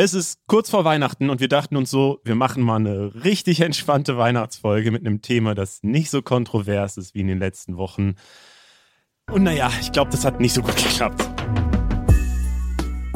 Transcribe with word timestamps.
Es 0.00 0.14
ist 0.14 0.38
kurz 0.46 0.70
vor 0.70 0.84
Weihnachten 0.84 1.28
und 1.28 1.40
wir 1.40 1.48
dachten 1.48 1.74
uns 1.74 1.90
so, 1.90 2.20
wir 2.22 2.36
machen 2.36 2.62
mal 2.62 2.76
eine 2.76 3.24
richtig 3.24 3.62
entspannte 3.62 4.16
Weihnachtsfolge 4.16 4.92
mit 4.92 5.04
einem 5.04 5.22
Thema, 5.22 5.56
das 5.56 5.82
nicht 5.82 6.08
so 6.08 6.22
kontrovers 6.22 6.96
ist 6.96 7.16
wie 7.16 7.20
in 7.22 7.26
den 7.26 7.40
letzten 7.40 7.76
Wochen. 7.76 8.14
Und 9.28 9.42
naja, 9.42 9.72
ich 9.80 9.90
glaube, 9.90 10.12
das 10.12 10.24
hat 10.24 10.38
nicht 10.38 10.54
so 10.54 10.62
gut 10.62 10.76
geklappt. 10.76 11.37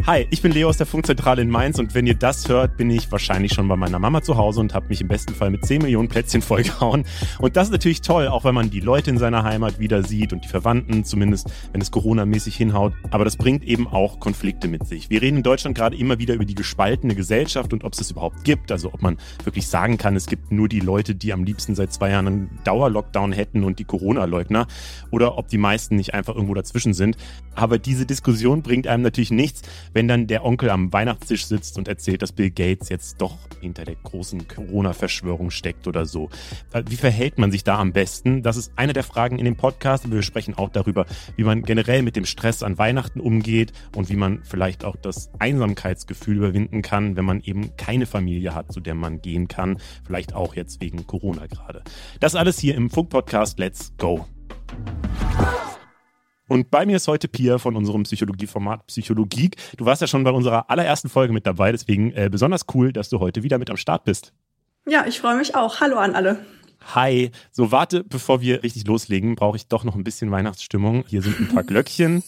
Hi, 0.04 0.26
ich 0.30 0.42
bin 0.42 0.50
Leo 0.50 0.68
aus 0.68 0.78
der 0.78 0.86
Funkzentrale 0.86 1.42
in 1.42 1.48
Mainz 1.48 1.78
und 1.78 1.94
wenn 1.94 2.08
ihr 2.08 2.16
das 2.16 2.48
hört, 2.48 2.76
bin 2.76 2.90
ich 2.90 3.12
wahrscheinlich 3.12 3.52
schon 3.52 3.68
bei 3.68 3.76
meiner 3.76 4.00
Mama 4.00 4.20
zu 4.20 4.36
Hause 4.36 4.58
und 4.58 4.74
habe 4.74 4.88
mich 4.88 5.00
im 5.00 5.06
besten 5.06 5.32
Fall 5.32 5.50
mit 5.50 5.64
10 5.64 5.80
Millionen 5.80 6.08
Plätzchen 6.08 6.42
vollgehauen. 6.42 7.04
Und 7.38 7.56
das 7.56 7.68
ist 7.68 7.70
natürlich 7.72 8.00
toll, 8.00 8.26
auch 8.26 8.42
wenn 8.42 8.52
man 8.52 8.68
die 8.68 8.80
Leute 8.80 9.10
in 9.10 9.18
seiner 9.18 9.44
Heimat 9.44 9.78
wieder 9.78 10.02
sieht 10.02 10.32
und 10.32 10.42
die 10.42 10.48
Verwandten, 10.48 11.04
zumindest 11.04 11.52
wenn 11.70 11.80
es 11.80 11.92
Corona-mäßig 11.92 12.56
hinhaut. 12.56 12.94
Aber 13.12 13.24
das 13.24 13.36
bringt 13.36 13.62
eben 13.62 13.86
auch 13.86 14.18
Konflikte 14.18 14.66
mit 14.66 14.88
sich. 14.88 15.08
Wir 15.08 15.22
reden 15.22 15.36
in 15.36 15.42
Deutschland 15.44 15.78
gerade 15.78 15.96
immer 15.96 16.18
wieder 16.18 16.34
über 16.34 16.46
die 16.46 16.56
gespaltene 16.56 17.14
Gesellschaft 17.14 17.72
und 17.72 17.84
ob 17.84 17.92
es 17.92 18.00
es 18.00 18.10
überhaupt 18.10 18.42
gibt. 18.42 18.72
Also 18.72 18.92
ob 18.92 19.02
man 19.02 19.18
wirklich 19.44 19.68
sagen 19.68 19.98
kann, 19.98 20.16
es 20.16 20.26
gibt 20.26 20.50
nur 20.50 20.68
die 20.68 20.80
Leute, 20.80 21.14
die 21.14 21.32
am 21.32 21.44
liebsten 21.44 21.76
seit 21.76 21.92
zwei 21.92 22.10
Jahren 22.10 22.26
einen 22.26 22.58
Dauerlockdown 22.64 23.30
hätten 23.30 23.62
und 23.62 23.78
die 23.78 23.84
Corona-Leugner. 23.84 24.66
Oder 25.12 25.38
ob 25.38 25.46
die 25.46 25.58
meisten 25.58 25.94
nicht 25.94 26.12
einfach 26.12 26.34
irgendwo 26.34 26.54
dazwischen 26.54 26.92
sind. 26.92 27.16
Aber 27.54 27.78
diese 27.78 28.04
Diskussion 28.04 28.62
bringt 28.62 28.88
einem 28.88 29.04
natürlich 29.04 29.30
nichts, 29.30 29.62
wenn 29.92 30.08
dann 30.08 30.26
der 30.26 30.44
Onkel 30.44 30.70
am 30.70 30.92
Weihnachtstisch 30.92 31.46
sitzt 31.46 31.78
und 31.78 31.88
erzählt, 31.88 32.22
dass 32.22 32.32
Bill 32.32 32.50
Gates 32.50 32.88
jetzt 32.88 33.20
doch 33.20 33.38
hinter 33.60 33.84
der 33.84 33.96
großen 33.96 34.48
Corona-Verschwörung 34.48 35.50
steckt 35.50 35.86
oder 35.86 36.06
so. 36.06 36.30
Wie 36.88 36.96
verhält 36.96 37.38
man 37.38 37.52
sich 37.52 37.64
da 37.64 37.78
am 37.78 37.92
besten? 37.92 38.42
Das 38.42 38.56
ist 38.56 38.72
eine 38.76 38.92
der 38.92 39.04
Fragen 39.04 39.38
in 39.38 39.44
dem 39.44 39.56
Podcast. 39.56 40.10
Wir 40.10 40.22
sprechen 40.22 40.54
auch 40.54 40.68
darüber, 40.68 41.06
wie 41.36 41.44
man 41.44 41.62
generell 41.62 42.02
mit 42.02 42.16
dem 42.16 42.24
Stress 42.24 42.62
an 42.62 42.78
Weihnachten 42.78 43.20
umgeht 43.20 43.72
und 43.94 44.08
wie 44.08 44.16
man 44.16 44.42
vielleicht 44.44 44.84
auch 44.84 44.96
das 44.96 45.30
Einsamkeitsgefühl 45.38 46.36
überwinden 46.36 46.82
kann, 46.82 47.16
wenn 47.16 47.24
man 47.24 47.40
eben 47.40 47.76
keine 47.76 48.06
Familie 48.06 48.54
hat, 48.54 48.72
zu 48.72 48.80
der 48.80 48.94
man 48.94 49.20
gehen 49.20 49.48
kann. 49.48 49.78
Vielleicht 50.04 50.34
auch 50.34 50.54
jetzt 50.54 50.80
wegen 50.80 51.06
Corona 51.06 51.46
gerade. 51.46 51.82
Das 52.20 52.34
alles 52.34 52.58
hier 52.58 52.74
im 52.74 52.90
Funk-Podcast. 52.90 53.58
Let's 53.58 53.92
go! 53.98 54.26
Und 56.48 56.70
bei 56.70 56.84
mir 56.84 56.96
ist 56.96 57.08
heute 57.08 57.28
Pia 57.28 57.58
von 57.58 57.76
unserem 57.76 58.02
Psychologieformat 58.02 58.86
Psychologie. 58.88 59.50
Du 59.76 59.84
warst 59.84 60.00
ja 60.02 60.08
schon 60.08 60.24
bei 60.24 60.30
unserer 60.30 60.68
allerersten 60.70 61.08
Folge 61.08 61.32
mit 61.32 61.46
dabei, 61.46 61.72
deswegen 61.72 62.12
äh, 62.12 62.28
besonders 62.30 62.66
cool, 62.74 62.92
dass 62.92 63.08
du 63.08 63.20
heute 63.20 63.42
wieder 63.42 63.58
mit 63.58 63.70
am 63.70 63.76
Start 63.76 64.04
bist. 64.04 64.32
Ja, 64.86 65.06
ich 65.06 65.20
freue 65.20 65.36
mich 65.36 65.54
auch. 65.54 65.80
Hallo 65.80 65.96
an 65.96 66.14
alle. 66.14 66.44
Hi. 66.94 67.30
So, 67.52 67.70
warte, 67.70 68.02
bevor 68.02 68.40
wir 68.40 68.62
richtig 68.62 68.86
loslegen, 68.86 69.36
brauche 69.36 69.56
ich 69.56 69.68
doch 69.68 69.84
noch 69.84 69.94
ein 69.94 70.04
bisschen 70.04 70.30
Weihnachtsstimmung. 70.30 71.04
Hier 71.06 71.22
sind 71.22 71.38
ein 71.38 71.48
paar 71.48 71.62
Glöckchen. 71.62 72.22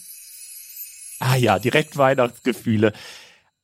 Ah 1.19 1.35
ja, 1.35 1.59
direkt 1.59 1.97
Weihnachtsgefühle. 1.97 2.93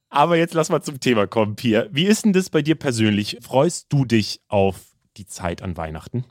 Aber 0.10 0.36
jetzt 0.36 0.54
lass 0.54 0.70
mal 0.70 0.82
zum 0.82 1.00
Thema 1.00 1.26
kommen, 1.28 1.56
Pia. 1.56 1.86
Wie 1.92 2.06
ist 2.06 2.26
denn 2.26 2.34
das 2.34 2.50
bei 2.50 2.62
dir 2.62 2.76
persönlich? 2.76 3.38
Freust 3.42 3.88
du 3.90 4.04
dich 4.04 4.42
auf 4.50 4.78
die 5.16 5.26
Zeit 5.26 5.62
an 5.62 5.78
Weihnachten? 5.78 6.26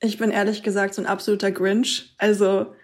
Ich 0.00 0.16
bin 0.18 0.30
ehrlich 0.30 0.62
gesagt 0.62 0.94
so 0.94 1.02
ein 1.02 1.06
absoluter 1.06 1.50
Grinch. 1.50 2.14
Also 2.16 2.74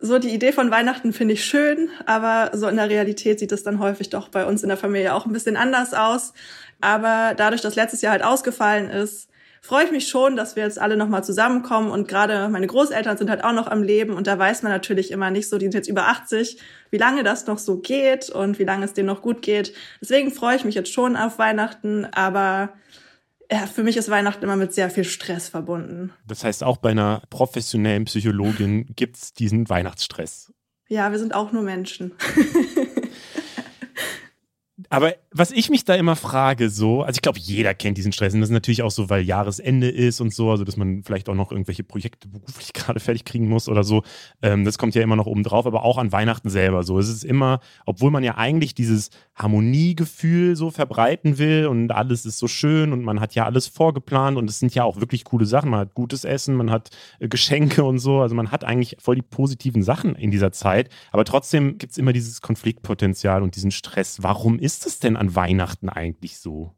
so 0.00 0.18
die 0.18 0.32
Idee 0.32 0.52
von 0.52 0.70
Weihnachten 0.70 1.12
finde 1.12 1.34
ich 1.34 1.44
schön, 1.44 1.90
aber 2.06 2.56
so 2.56 2.68
in 2.68 2.76
der 2.76 2.88
Realität 2.88 3.38
sieht 3.38 3.52
es 3.52 3.64
dann 3.64 3.78
häufig 3.78 4.10
doch 4.10 4.28
bei 4.28 4.46
uns 4.46 4.62
in 4.62 4.68
der 4.68 4.78
Familie 4.78 5.14
auch 5.14 5.26
ein 5.26 5.32
bisschen 5.32 5.56
anders 5.56 5.94
aus. 5.94 6.32
Aber 6.80 7.34
dadurch, 7.36 7.62
dass 7.62 7.74
letztes 7.74 8.02
Jahr 8.02 8.12
halt 8.12 8.22
ausgefallen 8.22 8.88
ist, 8.90 9.28
freue 9.60 9.84
ich 9.84 9.90
mich 9.90 10.08
schon, 10.08 10.36
dass 10.36 10.56
wir 10.56 10.62
jetzt 10.62 10.78
alle 10.78 10.96
nochmal 10.96 11.24
zusammenkommen 11.24 11.90
und 11.90 12.06
gerade 12.06 12.48
meine 12.48 12.66
Großeltern 12.66 13.18
sind 13.18 13.28
halt 13.28 13.42
auch 13.42 13.52
noch 13.52 13.66
am 13.66 13.82
Leben 13.82 14.14
und 14.14 14.26
da 14.26 14.38
weiß 14.38 14.62
man 14.62 14.70
natürlich 14.70 15.10
immer 15.10 15.30
nicht 15.30 15.48
so, 15.48 15.58
die 15.58 15.66
sind 15.66 15.74
jetzt 15.74 15.88
über 15.88 16.06
80, 16.08 16.58
wie 16.90 16.98
lange 16.98 17.24
das 17.24 17.46
noch 17.46 17.58
so 17.58 17.78
geht 17.78 18.30
und 18.30 18.58
wie 18.58 18.64
lange 18.64 18.84
es 18.84 18.92
denen 18.92 19.08
noch 19.08 19.20
gut 19.22 19.42
geht. 19.42 19.72
Deswegen 20.00 20.30
freue 20.30 20.56
ich 20.56 20.64
mich 20.64 20.76
jetzt 20.76 20.92
schon 20.92 21.16
auf 21.16 21.38
Weihnachten, 21.38 22.06
aber 22.12 22.74
ja, 23.50 23.66
für 23.66 23.82
mich 23.82 23.96
ist 23.96 24.10
Weihnachten 24.10 24.44
immer 24.44 24.56
mit 24.56 24.74
sehr 24.74 24.90
viel 24.90 25.04
Stress 25.04 25.48
verbunden. 25.48 26.12
Das 26.26 26.44
heißt, 26.44 26.62
auch 26.62 26.76
bei 26.76 26.90
einer 26.90 27.22
professionellen 27.30 28.04
Psychologin 28.04 28.86
gibt 28.94 29.16
es 29.16 29.32
diesen 29.32 29.68
Weihnachtsstress. 29.68 30.52
Ja, 30.88 31.10
wir 31.10 31.18
sind 31.18 31.34
auch 31.34 31.52
nur 31.52 31.62
Menschen. 31.62 32.12
Aber 34.90 35.14
was 35.30 35.50
ich 35.50 35.68
mich 35.68 35.84
da 35.84 35.94
immer 35.94 36.16
frage, 36.16 36.70
so, 36.70 37.02
also 37.02 37.18
ich 37.18 37.22
glaube, 37.22 37.38
jeder 37.38 37.74
kennt 37.74 37.98
diesen 37.98 38.12
Stress. 38.12 38.32
Und 38.32 38.40
das 38.40 38.48
ist 38.48 38.54
natürlich 38.54 38.82
auch 38.82 38.90
so, 38.90 39.10
weil 39.10 39.22
Jahresende 39.22 39.88
ist 39.88 40.20
und 40.20 40.32
so, 40.32 40.50
also 40.50 40.64
dass 40.64 40.78
man 40.78 41.02
vielleicht 41.02 41.28
auch 41.28 41.34
noch 41.34 41.52
irgendwelche 41.52 41.84
Projekte 41.84 42.28
beruflich 42.28 42.72
gerade 42.72 42.98
fertig 42.98 43.26
kriegen 43.26 43.48
muss 43.48 43.68
oder 43.68 43.84
so. 43.84 44.02
Ähm, 44.40 44.64
das 44.64 44.78
kommt 44.78 44.94
ja 44.94 45.02
immer 45.02 45.16
noch 45.16 45.26
oben 45.26 45.42
drauf, 45.42 45.66
aber 45.66 45.82
auch 45.84 45.98
an 45.98 46.10
Weihnachten 46.12 46.48
selber 46.48 46.82
so. 46.84 46.98
Es 46.98 47.08
ist 47.08 47.24
immer, 47.24 47.60
obwohl 47.84 48.10
man 48.10 48.24
ja 48.24 48.38
eigentlich 48.38 48.74
dieses 48.74 49.10
Harmoniegefühl 49.34 50.56
so 50.56 50.70
verbreiten 50.70 51.36
will 51.36 51.66
und 51.66 51.92
alles 51.92 52.24
ist 52.24 52.38
so 52.38 52.48
schön 52.48 52.92
und 52.92 53.04
man 53.04 53.20
hat 53.20 53.34
ja 53.34 53.44
alles 53.44 53.66
vorgeplant 53.66 54.38
und 54.38 54.48
es 54.48 54.58
sind 54.58 54.74
ja 54.74 54.84
auch 54.84 55.00
wirklich 55.00 55.24
coole 55.24 55.44
Sachen. 55.44 55.70
Man 55.70 55.80
hat 55.80 55.94
gutes 55.94 56.24
Essen, 56.24 56.56
man 56.56 56.70
hat 56.70 56.90
äh, 57.18 57.28
Geschenke 57.28 57.84
und 57.84 57.98
so. 57.98 58.20
Also 58.20 58.34
man 58.34 58.50
hat 58.50 58.64
eigentlich 58.64 58.96
voll 59.00 59.16
die 59.16 59.22
positiven 59.22 59.82
Sachen 59.82 60.14
in 60.14 60.30
dieser 60.30 60.50
Zeit. 60.52 60.88
Aber 61.12 61.24
trotzdem 61.26 61.76
gibt 61.76 61.92
es 61.92 61.98
immer 61.98 62.14
dieses 62.14 62.40
Konfliktpotenzial 62.40 63.42
und 63.42 63.54
diesen 63.54 63.70
Stress. 63.70 64.22
Warum 64.22 64.58
ist 64.58 64.77
ist 64.78 64.86
es 64.86 65.00
denn 65.00 65.16
an 65.16 65.34
Weihnachten 65.34 65.88
eigentlich 65.88 66.38
so? 66.38 66.74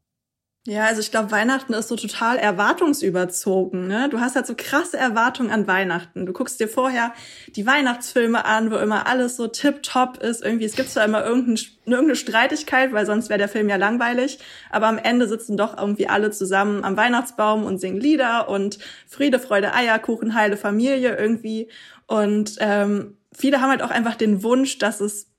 Ja, 0.67 0.85
also 0.85 1.01
ich 1.01 1.09
glaube, 1.09 1.31
Weihnachten 1.31 1.73
ist 1.73 1.87
so 1.87 1.95
total 1.95 2.37
erwartungsüberzogen. 2.37 3.87
Ne? 3.87 4.09
Du 4.09 4.19
hast 4.19 4.35
halt 4.35 4.45
so 4.45 4.53
krasse 4.55 4.95
Erwartungen 4.95 5.49
an 5.49 5.65
Weihnachten. 5.65 6.27
Du 6.27 6.33
guckst 6.33 6.59
dir 6.59 6.67
vorher 6.67 7.13
die 7.55 7.65
Weihnachtsfilme 7.65 8.45
an, 8.45 8.69
wo 8.71 8.75
immer 8.75 9.07
alles 9.07 9.37
so 9.37 9.47
tipptopp 9.47 10.17
ist. 10.17 10.43
Irgendwie, 10.43 10.65
es 10.65 10.75
gibt 10.75 10.89
zwar 10.89 11.05
immer 11.05 11.25
irgendein, 11.25 11.63
irgendeine 11.85 12.15
Streitigkeit, 12.15 12.93
weil 12.93 13.07
sonst 13.07 13.29
wäre 13.29 13.39
der 13.39 13.49
Film 13.49 13.69
ja 13.69 13.75
langweilig. 13.75 14.37
Aber 14.69 14.87
am 14.87 14.99
Ende 14.99 15.27
sitzen 15.27 15.57
doch 15.57 15.77
irgendwie 15.77 16.07
alle 16.07 16.29
zusammen 16.29 16.83
am 16.83 16.95
Weihnachtsbaum 16.95 17.65
und 17.65 17.79
singen 17.79 17.99
Lieder 17.99 18.47
und 18.47 18.77
Friede, 19.07 19.39
Freude, 19.39 19.73
Eierkuchen, 19.73 20.35
heile 20.35 20.57
Familie 20.57 21.17
irgendwie. 21.17 21.69
Und 22.05 22.57
ähm, 22.59 23.17
viele 23.33 23.61
haben 23.61 23.71
halt 23.71 23.81
auch 23.81 23.91
einfach 23.91 24.15
den 24.15 24.43
Wunsch, 24.43 24.77
dass 24.77 25.01
es 25.01 25.30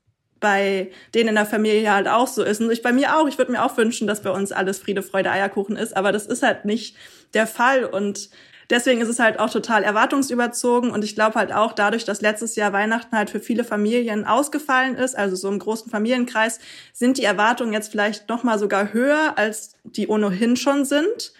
bei 0.43 0.91
denen 1.15 1.29
in 1.29 1.35
der 1.35 1.45
Familie 1.45 1.93
halt 1.93 2.09
auch 2.09 2.27
so 2.27 2.43
ist. 2.43 2.59
Und 2.59 2.69
ich 2.69 2.81
bei 2.81 2.91
mir 2.91 3.17
auch. 3.17 3.29
Ich 3.29 3.37
würde 3.37 3.53
mir 3.53 3.63
auch 3.63 3.77
wünschen, 3.77 4.07
dass 4.07 4.21
bei 4.21 4.29
uns 4.29 4.51
alles 4.51 4.77
Friede, 4.77 5.01
Freude, 5.01 5.31
Eierkuchen 5.31 5.77
ist. 5.77 5.95
Aber 5.95 6.11
das 6.11 6.25
ist 6.25 6.43
halt 6.43 6.65
nicht 6.65 6.97
der 7.33 7.47
Fall. 7.47 7.85
Und 7.85 8.29
deswegen 8.69 8.99
ist 8.99 9.07
es 9.07 9.19
halt 9.19 9.39
auch 9.39 9.49
total 9.49 9.83
erwartungsüberzogen. 9.83 10.91
Und 10.91 11.05
ich 11.05 11.15
glaube 11.15 11.35
halt 11.35 11.53
auch 11.53 11.71
dadurch, 11.71 12.03
dass 12.03 12.19
letztes 12.19 12.57
Jahr 12.57 12.73
Weihnachten 12.73 13.15
halt 13.15 13.29
für 13.29 13.39
viele 13.39 13.63
Familien 13.63 14.25
ausgefallen 14.25 14.95
ist, 14.95 15.17
also 15.17 15.37
so 15.37 15.47
im 15.47 15.59
großen 15.59 15.89
Familienkreis, 15.89 16.59
sind 16.91 17.17
die 17.17 17.23
Erwartungen 17.23 17.71
jetzt 17.71 17.89
vielleicht 17.89 18.27
noch 18.27 18.43
mal 18.43 18.59
sogar 18.59 18.91
höher, 18.91 19.37
als 19.37 19.75
die 19.85 20.09
ohnehin 20.09 20.57
schon 20.57 20.83
sind 20.83 21.31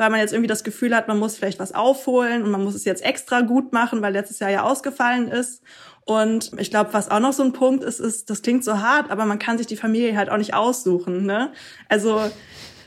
weil 0.00 0.08
man 0.08 0.20
jetzt 0.20 0.32
irgendwie 0.32 0.48
das 0.48 0.64
Gefühl 0.64 0.96
hat, 0.96 1.08
man 1.08 1.18
muss 1.18 1.36
vielleicht 1.36 1.58
was 1.58 1.74
aufholen 1.74 2.42
und 2.42 2.50
man 2.50 2.64
muss 2.64 2.74
es 2.74 2.86
jetzt 2.86 3.04
extra 3.04 3.42
gut 3.42 3.74
machen, 3.74 4.00
weil 4.00 4.14
letztes 4.14 4.38
Jahr 4.38 4.50
ja 4.50 4.62
ausgefallen 4.62 5.28
ist. 5.28 5.62
Und 6.06 6.52
ich 6.56 6.70
glaube, 6.70 6.94
was 6.94 7.10
auch 7.10 7.20
noch 7.20 7.34
so 7.34 7.42
ein 7.42 7.52
Punkt 7.52 7.84
ist, 7.84 8.00
ist, 8.00 8.30
das 8.30 8.40
klingt 8.40 8.64
so 8.64 8.80
hart, 8.80 9.10
aber 9.10 9.26
man 9.26 9.38
kann 9.38 9.58
sich 9.58 9.66
die 9.66 9.76
Familie 9.76 10.16
halt 10.16 10.30
auch 10.30 10.38
nicht 10.38 10.54
aussuchen. 10.54 11.26
Ne? 11.26 11.52
Also 11.90 12.18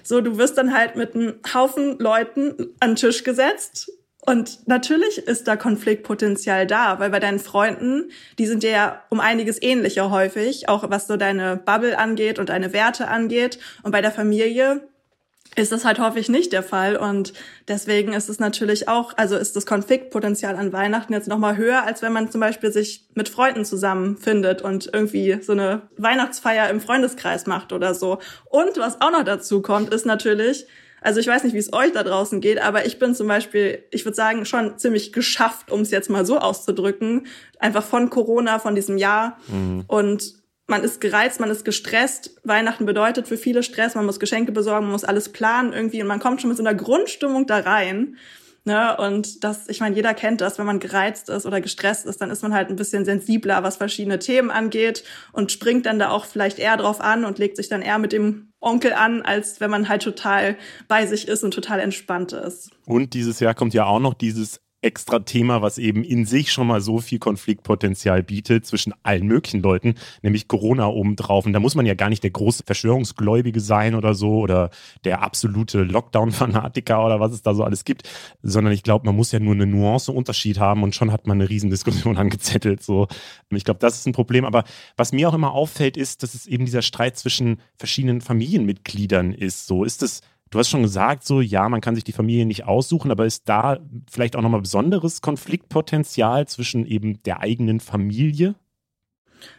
so, 0.02 0.22
du 0.22 0.40
wirst 0.40 0.58
dann 0.58 0.76
halt 0.76 0.96
mit 0.96 1.14
einem 1.14 1.36
Haufen 1.54 2.00
Leuten 2.00 2.74
an 2.80 2.92
den 2.92 2.96
Tisch 2.96 3.24
gesetzt 3.24 3.92
und 4.26 4.68
natürlich 4.68 5.20
ist 5.20 5.48
da 5.48 5.56
Konfliktpotenzial 5.56 6.66
da, 6.66 6.98
weil 7.00 7.10
bei 7.10 7.20
deinen 7.20 7.40
Freunden, 7.40 8.10
die 8.40 8.48
sind 8.48 8.64
dir 8.64 8.72
ja 8.72 9.04
um 9.10 9.20
einiges 9.20 9.62
ähnlicher 9.62 10.10
häufig, 10.10 10.70
auch 10.70 10.90
was 10.90 11.08
so 11.08 11.18
deine 11.18 11.58
Bubble 11.58 12.00
angeht 12.00 12.40
und 12.40 12.50
deine 12.50 12.72
Werte 12.72 13.10
angeht. 13.10 13.60
Und 13.84 13.92
bei 13.92 14.02
der 14.02 14.12
Familie 14.12 14.88
ist 15.56 15.72
das 15.72 15.86
halt 15.86 16.00
häufig 16.00 16.30
nicht 16.30 16.52
der 16.52 16.64
Fall 16.64 16.96
und 16.96 17.34
deswegen 17.68 18.14
ist 18.14 18.30
es 18.30 18.40
natürlich 18.40 18.88
auch, 18.88 19.14
also 19.18 19.36
ist 19.36 19.56
das 19.56 19.66
Konfliktpotenzial 19.66 20.56
an 20.56 20.74
Weihnachten 20.74 21.14
jetzt 21.14 21.28
nochmal 21.28 21.58
höher, 21.58 21.84
als 21.84 22.02
wenn 22.02 22.14
man 22.14 22.32
zum 22.32 22.42
Beispiel 22.42 22.72
sich 22.72 23.08
mit 23.14 23.30
Freunden 23.30 23.64
zusammenfindet 23.66 24.62
und 24.62 24.90
irgendwie 24.92 25.40
so 25.42 25.52
eine 25.52 25.84
Weihnachtsfeier 25.98 26.70
im 26.70 26.82
Freundeskreis 26.82 27.46
macht 27.46 27.72
oder 27.72 27.94
so. 27.94 28.20
Und 28.46 28.78
was 28.78 29.02
auch 29.02 29.12
noch 29.12 29.24
dazu 29.24 29.62
kommt, 29.62 29.94
ist 29.94 30.06
natürlich, 30.06 30.66
also 31.02 31.20
ich 31.20 31.28
weiß 31.28 31.44
nicht, 31.44 31.54
wie 31.54 31.60
es 31.60 31.72
euch 31.72 31.92
da 31.92 32.04
draußen 32.04 32.42
geht, 32.42 32.60
aber 32.60 32.86
ich 32.86 32.98
bin 32.98 33.14
zum 33.14 33.28
Beispiel, 33.28 33.84
ich 33.92 34.06
würde 34.06 34.16
sagen, 34.16 34.46
schon 34.46 34.78
ziemlich 34.80 35.14
geschafft, 35.14 35.72
um 35.72 35.82
es 35.82 35.92
jetzt 35.92 36.10
mal 36.10 36.26
so 36.26 36.40
auszudrücken, 36.40 37.28
einfach 37.60 37.84
von 37.84 38.10
Corona, 38.10 38.58
von 38.58 38.74
diesem 38.74 38.98
Jahr 38.98 39.38
mhm. 39.48 39.84
und 39.88 40.43
man 40.68 40.84
ist 40.84 41.02
gereizt, 41.02 41.40
man 41.40 41.50
ist 41.50 41.66
gestresst. 41.66 42.40
Weihnachten 42.44 42.86
bedeutet 42.86 43.28
für 43.28 43.38
viele 43.38 43.64
Stress, 43.64 43.96
man 43.96 44.06
muss 44.06 44.20
Geschenke 44.20 44.52
besorgen, 44.52 44.86
man 44.86 44.94
muss 44.94 45.04
alles 45.04 45.30
planen 45.30 45.74
irgendwie 45.74 46.02
und 46.02 46.08
man 46.08 46.20
kommt 46.20 46.42
schon 46.42 46.50
mit 46.50 46.58
so 46.58 46.64
einer 46.64 46.76
Grundstimmung 46.76 47.48
da 47.48 47.60
rein. 47.60 48.18
Ne? 48.66 48.96
Und 48.96 49.44
das, 49.44 49.68
ich 49.68 49.82
meine, 49.82 49.96
jeder 49.96 50.14
kennt 50.14 50.40
das, 50.40 50.58
wenn 50.58 50.66
man 50.66 50.80
gereizt 50.80 51.28
ist 51.28 51.46
oder 51.46 51.60
gestresst 51.60 52.06
ist, 52.06 52.22
dann 52.22 52.32
ist 52.32 52.44
man 52.44 52.54
halt 52.54 52.70
ein 52.70 52.78
bisschen 52.78 53.04
sensibler, 53.04 53.62
was 53.62 53.76
verschiedene 53.76 54.20
Themen 54.20 54.52
angeht 54.52 55.04
und 55.34 55.52
springt 55.52 55.86
dann 55.86 56.00
da 56.00 56.10
auch 56.12 56.26
vielleicht 56.26 56.60
eher 56.60 56.78
drauf 56.78 57.02
an 57.02 57.26
und 57.26 57.40
legt 57.40 57.58
sich 57.58 57.68
dann 57.68 57.82
eher 57.82 58.00
mit 58.00 58.14
dem 58.14 58.54
Onkel 58.62 58.94
an, 58.94 59.22
als 59.22 59.60
wenn 59.60 59.70
man 59.70 59.90
halt 59.90 60.04
total 60.04 60.56
bei 60.88 61.06
sich 61.06 61.28
ist 61.28 61.44
und 61.44 61.54
total 61.54 61.82
entspannt 61.82 62.32
ist. 62.32 62.72
Und 62.86 63.14
dieses 63.14 63.42
Jahr 63.42 63.54
kommt 63.54 63.74
ja 63.74 63.86
auch 63.86 64.00
noch 64.00 64.14
dieses 64.14 64.62
extra 64.84 65.20
Thema, 65.20 65.62
was 65.62 65.78
eben 65.78 66.04
in 66.04 66.26
sich 66.26 66.52
schon 66.52 66.68
mal 66.68 66.82
so 66.82 67.00
viel 67.00 67.20
Konfliktpotenzial 67.20 68.24
bietet 68.24 68.66
zwischen 68.66 68.94
allen 69.04 69.26
möglichen 69.28 69.62
Leuten, 69.62 69.96
nämlich 70.22 70.48
Corona 70.48 70.88
obendrauf. 70.88 71.46
Und 71.46 71.54
da 71.54 71.60
muss 71.60 71.76
man 71.76 71.86
ja 71.86 71.94
gar 71.94 72.10
nicht 72.10 72.24
der 72.24 72.32
große 72.32 72.64
Verschwörungsgläubige 72.66 73.60
sein 73.60 73.96
oder 73.96 74.14
so 74.14 74.40
oder 74.40 74.70
der 75.04 75.22
absolute 75.22 75.84
Lockdown-Fanatiker 75.84 77.06
oder 77.06 77.20
was 77.20 77.34
es 77.34 77.42
da 77.42 77.54
so 77.54 77.64
alles 77.64 77.86
gibt, 77.86 78.10
sondern 78.42 78.74
ich 78.74 78.84
glaube, 78.84 79.06
man 79.06 79.16
muss 79.16 79.32
ja 79.32 79.40
nur 79.40 79.54
eine 79.54 79.66
Nuance-Unterschied 79.66 80.60
haben 80.60 80.84
und 80.84 80.96
schon 80.96 81.12
hat 81.12 81.28
man 81.28 81.40
eine 81.40 81.50
Riesendiskussion 81.50 82.18
angezettelt. 82.24 82.84
So. 82.84 83.08
Ich 83.50 83.64
glaube, 83.64 83.80
das 83.80 83.98
ist 83.98 84.08
ein 84.08 84.14
Problem. 84.14 84.46
Aber 84.46 84.64
was 84.98 85.14
mir 85.14 85.30
auch 85.30 85.34
immer 85.34 85.54
auffällt, 85.54 85.98
ist, 85.98 86.24
dass 86.24 86.34
es 86.34 86.46
eben 86.46 86.66
dieser 86.66 86.82
Streit 86.82 87.18
zwischen 87.18 87.60
verschiedenen 87.78 88.22
Familienmitgliedern 88.22 89.34
ist. 89.34 89.68
So 89.68 89.84
ist 89.84 90.04
es 90.04 90.22
Du 90.54 90.60
hast 90.60 90.70
schon 90.70 90.84
gesagt, 90.84 91.26
so 91.26 91.42
ja, 91.42 91.68
man 91.68 91.82
kann 91.82 91.96
sich 91.96 92.04
die 92.04 92.12
Familie 92.12 92.46
nicht 92.46 92.66
aussuchen, 92.66 93.10
aber 93.10 93.26
ist 93.26 93.50
da 93.50 93.80
vielleicht 94.12 94.36
auch 94.36 94.42
nochmal 94.44 94.62
besonderes 94.62 95.24
Konfliktpotenzial 95.24 96.48
zwischen 96.48 96.86
eben 96.86 97.24
der 97.24 97.40
eigenen 97.40 97.80
Familie? 97.80 98.54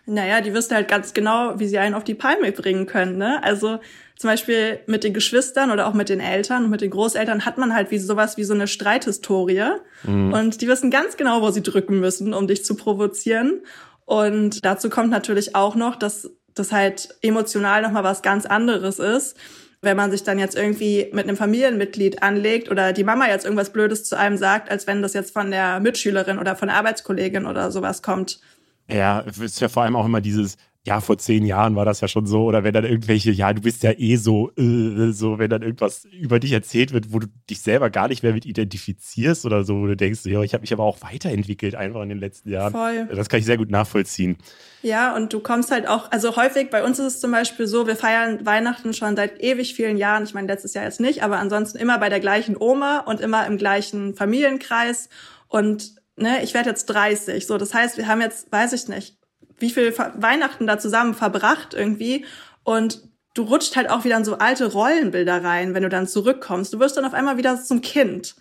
Naja, 0.06 0.41
die 0.41 0.52
du 0.52 0.61
halt 0.70 0.87
ganz 0.87 1.12
genau, 1.12 1.58
wie 1.58 1.67
sie 1.67 1.79
einen 1.79 1.96
auf 1.96 2.05
die 2.05 2.14
Palme 2.14 2.52
bringen 2.52 2.87
können. 2.87 3.19
Ne? 3.19 3.43
Also 3.43 3.81
zum 4.14 4.31
Beispiel 4.31 4.79
mit 4.87 5.02
den 5.02 5.12
Geschwistern 5.12 5.73
oder 5.73 5.88
auch 5.88 5.94
mit 5.94 6.08
den 6.08 6.20
Eltern 6.20 6.67
und 6.67 6.70
mit 6.70 6.81
den 6.81 6.91
Großeltern 6.91 7.44
hat 7.44 7.58
man 7.58 7.75
halt 7.75 7.90
wie 7.90 7.99
sowas 7.99 8.37
wie 8.37 8.44
so 8.44 8.55
eine 8.55 8.69
Streithistorie. 8.69 9.73
Mhm. 10.05 10.32
Und 10.32 10.61
die 10.61 10.69
wissen 10.69 10.93
ganz 10.93 11.17
genau, 11.17 11.43
wo 11.43 11.50
sie 11.50 11.62
drücken 11.64 11.99
müssen, 11.99 12.32
um 12.32 12.47
dich 12.47 12.64
zu 12.64 12.76
provozieren. 12.76 13.62
Und 14.05 14.64
dazu 14.64 14.90
kommt 14.90 15.11
natürlich 15.11 15.56
auch 15.56 15.75
noch, 15.75 15.97
dass 15.97 16.31
das 16.55 16.70
halt 16.70 17.08
emotional 17.20 17.82
nochmal 17.82 18.05
was 18.05 18.23
ganz 18.23 18.47
anderes 18.47 19.00
ist 19.00 19.37
wenn 19.85 19.97
man 19.97 20.11
sich 20.11 20.23
dann 20.23 20.39
jetzt 20.39 20.57
irgendwie 20.57 21.09
mit 21.13 21.29
einem 21.29 21.37
Familienmitglied 21.37 22.23
anlegt 22.23 22.71
oder 22.71 22.93
die 22.93 23.05
Mama 23.05 23.29
jetzt 23.29 23.45
irgendwas 23.45 23.71
Blödes 23.71 24.05
zu 24.05 24.17
einem 24.17 24.37
sagt, 24.37 24.71
als 24.71 24.87
wenn 24.87 25.03
das 25.03 25.15
jetzt 25.15 25.33
von 25.33 25.51
der 25.51 25.81
Mitschülerin 25.81 26.39
oder 26.39 26.57
von 26.57 26.69
der 26.69 26.77
Arbeitskollegin 26.77 27.47
oder 27.47 27.71
sowas 27.71 28.03
kommt. 28.03 28.41
Ja, 28.89 29.21
ist 29.21 29.61
ja 29.61 29.69
vor 29.69 29.83
allem 29.83 29.97
auch 29.97 30.05
immer 30.05 30.21
dieses, 30.21 30.57
ja, 30.87 31.01
vor 31.01 31.17
zehn 31.17 31.47
Jahren 31.47 31.77
war 31.77 31.87
das 31.87 32.03
ja 32.03 32.09
schon 32.09 32.27
so, 32.27 32.45
oder 32.45 32.63
wenn 32.63 32.75
dann 32.75 32.85
irgendwelche, 32.85 33.31
ja, 33.31 33.55
du 33.55 33.63
bist 33.63 33.83
ja 33.83 33.93
eh 33.93 34.17
so, 34.17 34.51
äh, 34.59 35.13
so, 35.13 35.39
wenn 35.39 35.49
dann 35.49 35.63
irgendwas 35.63 36.05
über 36.05 36.39
dich 36.39 36.53
erzählt 36.53 36.93
wird, 36.93 37.11
wo 37.11 37.21
du 37.21 37.27
dich 37.49 37.63
selber 37.63 37.89
gar 37.89 38.09
nicht 38.09 38.23
mehr 38.23 38.35
mit 38.35 38.45
identifizierst 38.45 39.47
oder 39.47 39.65
so, 39.65 39.81
wo 39.81 39.87
du 39.87 39.97
denkst, 39.97 40.27
ja, 40.27 40.43
ich 40.43 40.53
habe 40.53 40.61
mich 40.61 40.75
aber 40.75 40.85
auch 40.85 41.01
weiterentwickelt 41.01 41.75
einfach 41.75 42.03
in 42.03 42.11
den 42.11 42.19
letzten 42.19 42.51
Jahren. 42.51 42.73
Voll. 42.73 43.09
Das 43.15 43.31
kann 43.31 43.41
ich 43.41 43.47
sehr 43.47 43.57
gut 43.57 43.71
nachvollziehen. 43.71 44.37
Ja, 44.83 45.17
und 45.17 45.33
du 45.33 45.41
kommst 45.41 45.71
halt 45.71 45.89
auch, 45.89 46.13
also 46.13 46.37
häufig, 46.37 46.69
bei 46.69 46.85
uns 46.85 46.99
ist 46.99 47.07
es 47.07 47.21
zum 47.21 47.31
Beispiel 47.31 47.67
so, 47.67 47.87
wir 47.87 47.97
feiern 47.97 48.45
Weihnachten 48.45 48.93
schon 48.93 49.17
seit 49.17 49.43
ewig 49.43 49.75
vielen 49.75 49.97
Jahren, 49.97 50.25
ich 50.25 50.35
meine, 50.35 50.49
letztes 50.49 50.75
Jahr 50.75 50.85
jetzt 50.85 51.01
nicht, 51.01 51.23
aber 51.23 51.39
ansonsten 51.39 51.79
immer 51.79 51.99
bei 51.99 52.11
der 52.11 52.21
gleichen 52.21 52.57
Oma 52.59 52.99
und 52.99 53.23
immer 53.23 53.47
im 53.47 53.57
gleichen 53.57 54.15
Familienkreis 54.15 55.09
und 55.49 55.95
ne, 56.17 56.43
ich 56.43 56.53
werde 56.53 56.69
jetzt 56.69 56.87
30, 56.87 57.47
so, 57.47 57.57
das 57.57 57.73
heißt, 57.73 57.97
wir 57.97 58.07
haben 58.07 58.21
jetzt, 58.21 58.53
weiß 58.53 58.75
ich 58.75 58.89
nicht, 58.89 59.17
wie 59.59 59.71
viel 59.71 59.97
Weihnachten 59.97 60.67
da 60.67 60.79
zusammen 60.79 61.15
verbracht 61.15 61.75
irgendwie 61.75 62.25
und 62.62 63.03
du 63.35 63.43
rutscht 63.43 63.77
halt 63.77 63.91
auch 63.91 64.05
wieder 64.05 64.17
in 64.17 64.25
so 64.25 64.39
alte 64.39 64.67
Rollenbilder 64.67 65.43
rein, 65.43 65.75
wenn 65.75 65.83
du 65.83 65.89
dann 65.89 66.06
zurückkommst. 66.06 66.73
Du 66.73 66.79
wirst 66.79 66.97
dann 66.97 67.05
auf 67.05 67.15
einmal 67.15 67.37
wieder 67.37 67.61
zum 67.62 67.81
Kind. 67.81 68.37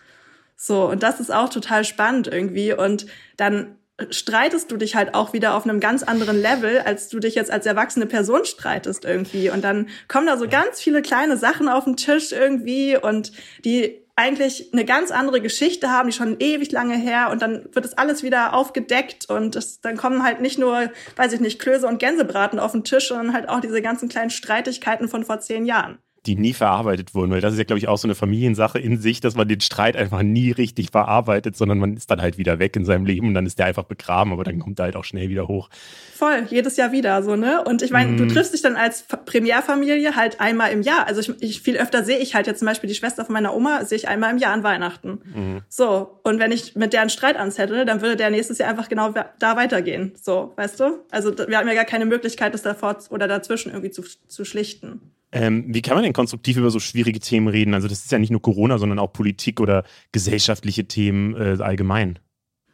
So, 0.56 0.90
und 0.90 1.04
das 1.04 1.20
ist 1.20 1.34
auch 1.34 1.50
total 1.50 1.84
spannend 1.84 2.28
irgendwie 2.28 2.74
und 2.74 3.08
dann 3.38 3.76
streitest 4.10 4.72
du 4.72 4.78
dich 4.78 4.96
halt 4.96 5.14
auch 5.14 5.34
wieder 5.34 5.56
auf 5.56 5.66
einem 5.66 5.80
ganz 5.80 6.04
anderen 6.04 6.42
Level, 6.42 6.80
als 6.80 7.10
du 7.10 7.20
dich 7.20 7.36
jetzt 7.36 7.52
als 7.52 7.66
erwachsene 7.66 8.06
Person 8.06 8.46
streitest 8.46 9.06
irgendwie. 9.06 9.50
Und 9.50 9.64
dann 9.64 9.88
kommen 10.08 10.26
da 10.26 10.38
so 10.38 10.48
ganz 10.48 10.80
viele 10.80 11.02
kleine 11.02 11.38
Sachen 11.38 11.70
auf 11.70 11.84
den 11.86 11.96
Tisch 11.96 12.32
irgendwie 12.32 12.98
und 12.98 13.32
die 13.66 14.03
eigentlich 14.16 14.72
eine 14.74 14.86
ganz 14.86 15.10
andere 15.10 15.42
Geschichte 15.42 15.90
haben, 15.90 16.10
die 16.10 16.16
schon 16.16 16.40
ewig 16.40 16.72
lange 16.72 16.96
her 16.96 17.30
und 17.32 17.42
dann 17.42 17.66
wird 17.72 17.86
es 17.86 17.98
alles 17.98 18.22
wieder 18.22 18.54
aufgedeckt 18.54 19.30
und 19.30 19.56
es, 19.56 19.82
dann 19.82 19.98
kommen 19.98 20.24
halt 20.24 20.40
nicht 20.40 20.60
nur, 20.60 20.92
weiß 21.16 21.34
ich 21.34 21.40
nicht, 21.40 21.60
Klöße 21.60 21.88
und 21.88 21.98
Gänsebraten 21.98 22.60
auf 22.60 22.74
den 22.74 22.84
Tisch, 22.84 23.08
sondern 23.08 23.34
halt 23.34 23.50
auch 23.50 23.60
diese 23.60 23.82
ganzen 23.82 24.10
kleinen 24.10 24.30
Streitigkeiten 24.30 25.08
von 25.08 25.24
vor 25.24 25.40
zehn 25.40 25.66
Jahren 25.66 25.98
die 26.26 26.36
nie 26.36 26.54
verarbeitet 26.54 27.14
wurden, 27.14 27.32
weil 27.32 27.42
das 27.42 27.54
ist 27.54 27.60
ja, 27.60 27.66
glaube 27.66 27.80
ich, 27.80 27.90
auch 27.90 27.98
so 27.98 28.08
eine 28.08 28.16
Familiensache 28.16 28.80
in 28.80 28.98
sich, 28.98 29.20
dass 29.20 29.36
man 29.36 29.48
den 29.48 29.60
Streit 29.60 29.98
einfach 29.98 30.22
nie 30.22 30.52
richtig 30.52 30.92
verarbeitet, 30.92 31.58
sondern 31.58 31.80
man 31.80 31.98
ist 31.98 32.10
dann 32.10 32.22
halt 32.22 32.38
wieder 32.38 32.60
weg 32.60 32.76
in 32.78 32.86
seinem 32.86 33.06
Leben 33.06 33.28
und 33.28 33.34
dann 33.34 33.46
ist 33.46 33.60
der 33.60 33.66
einfach 33.66 33.84
begraben, 33.84 34.32
aber 34.32 34.46
dann 34.46 34.60
kommt 34.60 34.80
er 34.80 34.86
halt 34.86 34.96
auch 34.96 35.04
schnell 35.04 35.30
wieder 35.30 35.50
hoch. 35.50 35.70
Voll, 36.16 36.48
jedes 36.50 36.78
Jahr 36.78 36.94
wieder 36.94 37.22
so, 37.24 37.36
ne? 37.36 37.62
Und 37.64 37.82
ich 37.82 37.92
meine, 37.92 38.12
mm. 38.12 38.18
du 38.18 38.24
mhm. 38.24 38.30
triffst 38.30 38.54
dich 38.54 38.62
dann 38.62 38.78
als 38.78 39.04
Premierfamilie 39.04 40.16
halt 40.16 40.40
einmal 40.40 40.72
im 40.72 40.82
Jahr. 40.82 41.08
Also 41.08 41.20
ich, 41.20 41.42
ich 41.42 41.62
viel 41.62 41.76
öfter 41.76 42.06
sehe 42.06 42.20
ich 42.20 42.36
halt 42.36 42.48
jetzt 42.48 42.60
zum 42.60 42.68
Beispiel 42.68 42.88
die 42.88 42.96
Schwester 42.96 43.26
von 43.26 43.34
meiner 43.34 43.54
Oma, 43.54 43.84
sehe 43.84 43.98
ich 43.98 44.08
einmal 44.08 44.32
im 44.32 44.38
Jahr 44.38 44.54
an 44.54 44.64
Weihnachten. 44.64 45.10
Mm. 45.10 45.58
So, 45.68 46.20
und 46.24 46.40
wenn 46.40 46.54
ich 46.54 46.76
mit 46.76 46.94
der 46.94 47.02
einen 47.02 47.10
Streit 47.10 47.36
anzettle, 47.36 47.86
dann 47.86 48.02
würde 48.02 48.16
der 48.16 48.30
nächstes 48.30 48.60
Jahr 48.60 48.70
einfach 48.70 48.88
genau 48.88 49.14
da 49.40 49.58
weitergehen. 49.58 50.14
So, 50.22 50.54
weißt 50.56 50.80
du? 50.80 51.00
Also 51.12 51.38
wir 51.38 51.58
haben 51.58 51.68
ja 51.68 51.74
gar 51.74 51.86
keine 51.86 52.06
Möglichkeit, 52.06 52.54
das 52.54 52.62
davor 52.62 52.98
oder 53.10 53.28
dazwischen 53.28 53.72
irgendwie 53.72 53.92
zu, 53.92 54.04
zu 54.28 54.46
schlichten. 54.46 55.02
Ähm, 55.34 55.66
wie 55.68 55.82
kann 55.82 55.96
man 55.96 56.04
denn 56.04 56.14
konstruktiv 56.14 56.58
über 56.58 56.70
so 56.70 56.80
schwierige 56.80 57.20
Themen 57.20 57.48
reden? 57.48 57.74
Also 57.74 57.88
das 57.88 58.06
ist 58.06 58.12
ja 58.12 58.20
nicht 58.20 58.30
nur 58.30 58.42
Corona, 58.42 58.78
sondern 58.78 59.00
auch 59.00 59.12
Politik 59.12 59.60
oder 59.60 59.84
gesellschaftliche 60.12 60.86
Themen 60.86 61.36
äh, 61.36 61.62
allgemein. 61.62 62.20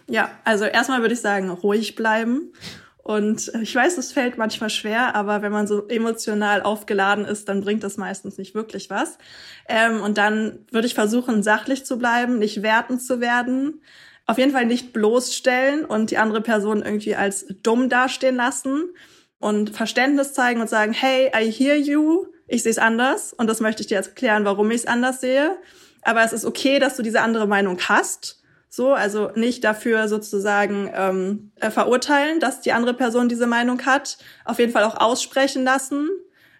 Ja, 0.07 0.29
also 0.43 0.65
erstmal 0.65 0.99
würde 0.99 1.13
ich 1.13 1.21
sagen, 1.21 1.49
ruhig 1.49 1.95
bleiben. 1.95 2.51
Und 2.97 3.51
ich 3.61 3.73
weiß, 3.73 3.97
es 3.97 4.11
fällt 4.11 4.37
manchmal 4.37 4.69
schwer, 4.69 5.15
aber 5.15 5.41
wenn 5.41 5.53
man 5.53 5.67
so 5.67 5.87
emotional 5.87 6.61
aufgeladen 6.61 7.25
ist, 7.25 7.47
dann 7.47 7.61
bringt 7.61 7.83
das 7.83 7.95
meistens 7.95 8.37
nicht 8.37 8.53
wirklich 8.53 8.89
was. 8.89 9.17
Ähm, 9.69 10.01
und 10.01 10.17
dann 10.17 10.59
würde 10.69 10.85
ich 10.85 10.95
versuchen, 10.95 11.41
sachlich 11.41 11.85
zu 11.85 11.97
bleiben, 11.97 12.39
nicht 12.39 12.61
wertend 12.61 13.01
zu 13.01 13.21
werden. 13.21 13.81
Auf 14.25 14.37
jeden 14.37 14.51
Fall 14.51 14.65
nicht 14.65 14.91
bloßstellen 14.91 15.85
und 15.85 16.11
die 16.11 16.17
andere 16.17 16.41
Person 16.41 16.83
irgendwie 16.83 17.15
als 17.15 17.47
dumm 17.63 17.87
dastehen 17.87 18.35
lassen 18.35 18.83
und 19.39 19.69
Verständnis 19.71 20.33
zeigen 20.33 20.59
und 20.59 20.69
sagen, 20.69 20.91
hey, 20.91 21.31
I 21.33 21.49
hear 21.51 21.77
you 21.77 22.25
ich 22.49 22.63
sehe 22.63 22.71
es 22.71 22.77
anders 22.77 23.33
und 23.33 23.47
das 23.47 23.59
möchte 23.59 23.81
ich 23.81 23.87
dir 23.87 23.95
jetzt 23.95 24.09
erklären, 24.09 24.45
warum 24.45 24.69
ich 24.71 24.77
es 24.77 24.87
anders 24.87 25.21
sehe. 25.21 25.57
Aber 26.01 26.23
es 26.23 26.33
ist 26.33 26.45
okay, 26.45 26.79
dass 26.79 26.95
du 26.95 27.03
diese 27.03 27.21
andere 27.21 27.47
Meinung 27.47 27.79
hast. 27.87 28.41
So, 28.69 28.93
also 28.93 29.31
nicht 29.35 29.63
dafür 29.63 30.07
sozusagen 30.07 30.91
ähm, 30.93 31.51
äh, 31.59 31.71
verurteilen, 31.71 32.39
dass 32.39 32.61
die 32.61 32.71
andere 32.71 32.93
Person 32.93 33.27
diese 33.27 33.47
Meinung 33.47 33.85
hat. 33.85 34.17
Auf 34.45 34.59
jeden 34.59 34.71
Fall 34.71 34.83
auch 34.83 34.95
aussprechen 34.95 35.63
lassen, 35.63 36.07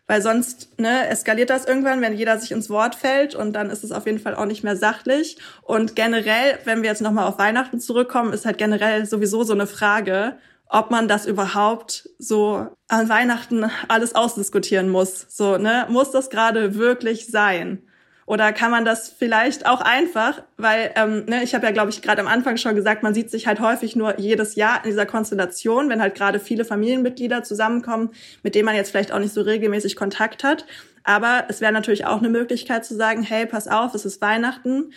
weil 0.08 0.24
sonst 0.24 0.80
ne, 0.80 1.08
eskaliert 1.08 1.52
das 1.52 1.66
irgendwann, 1.66 2.02
wenn 2.02 2.18
jeder 2.18 2.40
sich 2.40 2.52
ins 2.52 2.72
Wort 2.72 2.96
fällt 2.96 3.36
und 3.36 3.54
dann 3.54 3.70
ist 3.70 3.84
es 3.84 3.92
auf 3.92 4.08
jeden 4.08 4.18
Fall 4.18 4.34
auch 4.34 4.46
nicht 4.46 4.64
mehr 4.64 4.76
sachlich. 4.76 5.38
Und 5.62 5.96
generell, 5.96 6.58
wenn 6.66 6.82
wir 6.82 6.90
jetzt 6.90 7.02
nochmal 7.02 7.28
auf 7.28 7.38
Weihnachten 7.38 7.80
zurückkommen, 7.80 8.34
ist 8.34 8.46
halt 8.46 8.58
generell 8.58 9.06
sowieso 9.06 9.44
so 9.44 9.54
eine 9.54 9.68
Frage, 9.68 10.36
ob 10.70 10.92
man 10.92 11.08
das 11.08 11.26
überhaupt 11.26 12.08
so 12.20 12.68
an 12.88 13.10
Weihnachten 13.10 13.70
alles 13.88 14.16
ausdiskutieren 14.16 14.90
muss. 14.90 15.26
So, 15.30 15.58
ne? 15.58 15.88
Muss 15.90 16.12
das 16.12 16.30
gerade 16.30 16.76
wirklich 16.76 17.28
sein? 17.28 17.82
Oder 18.28 18.54
kann 18.54 18.70
man 18.70 18.86
das 18.86 19.10
vielleicht 19.10 19.66
auch 19.66 19.82
einfach, 19.82 20.44
weil 20.56 20.92
ähm, 20.96 21.26
ne, 21.26 21.44
ich 21.44 21.56
habe 21.56 21.66
ja, 21.66 21.72
glaube 21.72 21.90
ich, 21.90 22.04
gerade 22.04 22.22
am 22.22 22.28
Anfang 22.28 22.58
schon 22.58 22.76
gesagt, 22.76 23.02
man 23.02 23.16
sieht 23.16 23.32
sich 23.32 23.48
halt 23.48 23.60
häufig 23.60 23.96
nur 23.96 24.20
jedes 24.20 24.54
Jahr 24.54 24.84
in 24.84 24.92
dieser 24.92 25.08
Konstellation, 25.08 25.90
wenn 25.90 26.00
halt 26.00 26.14
gerade 26.14 26.40
viele 26.40 26.64
Familienmitglieder 26.64 27.42
zusammenkommen, 27.42 28.12
mit 28.44 28.54
denen 28.54 28.66
man 28.66 28.76
jetzt 28.76 28.92
vielleicht 28.92 29.12
auch 29.12 29.18
nicht 29.18 29.34
so 29.34 29.42
regelmäßig 29.42 29.96
Kontakt 29.96 30.44
hat. 30.44 30.68
Aber 31.04 31.46
es 31.48 31.60
wäre 31.60 31.72
natürlich 31.72 32.06
auch 32.06 32.20
eine 32.20 32.30
Möglichkeit 32.30 32.86
zu 32.86 32.96
sagen, 32.96 33.24
hey, 33.24 33.48
pass 33.48 33.68
auf, 33.68 33.96
es 33.96 34.06
ist 34.06 34.22
Weihnachten 34.22 34.92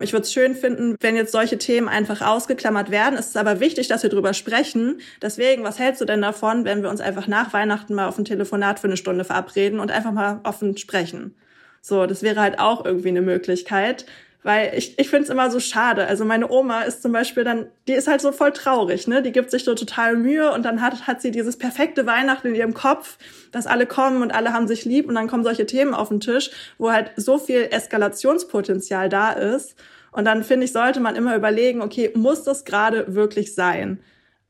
ich 0.00 0.12
würde 0.12 0.24
es 0.24 0.32
schön 0.32 0.54
finden, 0.54 0.96
wenn 1.00 1.14
jetzt 1.14 1.32
solche 1.32 1.56
Themen 1.56 1.88
einfach 1.88 2.20
ausgeklammert 2.20 2.90
werden. 2.90 3.16
Es 3.16 3.28
ist 3.28 3.36
aber 3.36 3.60
wichtig, 3.60 3.86
dass 3.86 4.02
wir 4.02 4.10
drüber 4.10 4.34
sprechen. 4.34 5.00
Deswegen, 5.22 5.62
was 5.62 5.78
hältst 5.78 6.00
du 6.00 6.04
denn 6.04 6.20
davon, 6.20 6.64
wenn 6.64 6.82
wir 6.82 6.90
uns 6.90 7.00
einfach 7.00 7.28
nach 7.28 7.52
Weihnachten 7.52 7.94
mal 7.94 8.08
auf 8.08 8.18
ein 8.18 8.24
Telefonat 8.24 8.80
für 8.80 8.88
eine 8.88 8.96
Stunde 8.96 9.24
verabreden 9.24 9.78
und 9.78 9.92
einfach 9.92 10.12
mal 10.12 10.40
offen 10.42 10.76
sprechen? 10.76 11.36
So, 11.80 12.06
das 12.06 12.22
wäre 12.22 12.40
halt 12.40 12.58
auch 12.58 12.84
irgendwie 12.84 13.10
eine 13.10 13.22
Möglichkeit. 13.22 14.06
Weil 14.44 14.74
ich, 14.76 14.98
ich 14.98 15.08
finde 15.08 15.24
es 15.24 15.30
immer 15.30 15.50
so 15.50 15.58
schade. 15.58 16.06
Also 16.06 16.26
meine 16.26 16.50
Oma 16.50 16.82
ist 16.82 17.00
zum 17.00 17.12
Beispiel 17.12 17.44
dann, 17.44 17.66
die 17.88 17.94
ist 17.94 18.06
halt 18.06 18.20
so 18.20 18.30
voll 18.30 18.52
traurig, 18.52 19.08
ne? 19.08 19.22
Die 19.22 19.32
gibt 19.32 19.50
sich 19.50 19.64
so 19.64 19.74
total 19.74 20.16
Mühe 20.16 20.52
und 20.52 20.66
dann 20.66 20.82
hat, 20.82 21.06
hat 21.06 21.22
sie 21.22 21.30
dieses 21.30 21.56
perfekte 21.56 22.04
Weihnachten 22.04 22.48
in 22.48 22.54
ihrem 22.54 22.74
Kopf, 22.74 23.16
dass 23.52 23.66
alle 23.66 23.86
kommen 23.86 24.20
und 24.20 24.34
alle 24.34 24.52
haben 24.52 24.68
sich 24.68 24.84
lieb 24.84 25.08
und 25.08 25.14
dann 25.14 25.28
kommen 25.28 25.44
solche 25.44 25.64
Themen 25.64 25.94
auf 25.94 26.10
den 26.10 26.20
Tisch, 26.20 26.50
wo 26.76 26.92
halt 26.92 27.12
so 27.16 27.38
viel 27.38 27.68
Eskalationspotenzial 27.70 29.08
da 29.08 29.32
ist. 29.32 29.76
Und 30.12 30.26
dann 30.26 30.44
finde 30.44 30.66
ich, 30.66 30.72
sollte 30.72 31.00
man 31.00 31.16
immer 31.16 31.34
überlegen, 31.34 31.80
okay, 31.80 32.12
muss 32.14 32.44
das 32.44 32.66
gerade 32.66 33.14
wirklich 33.14 33.54
sein? 33.54 33.98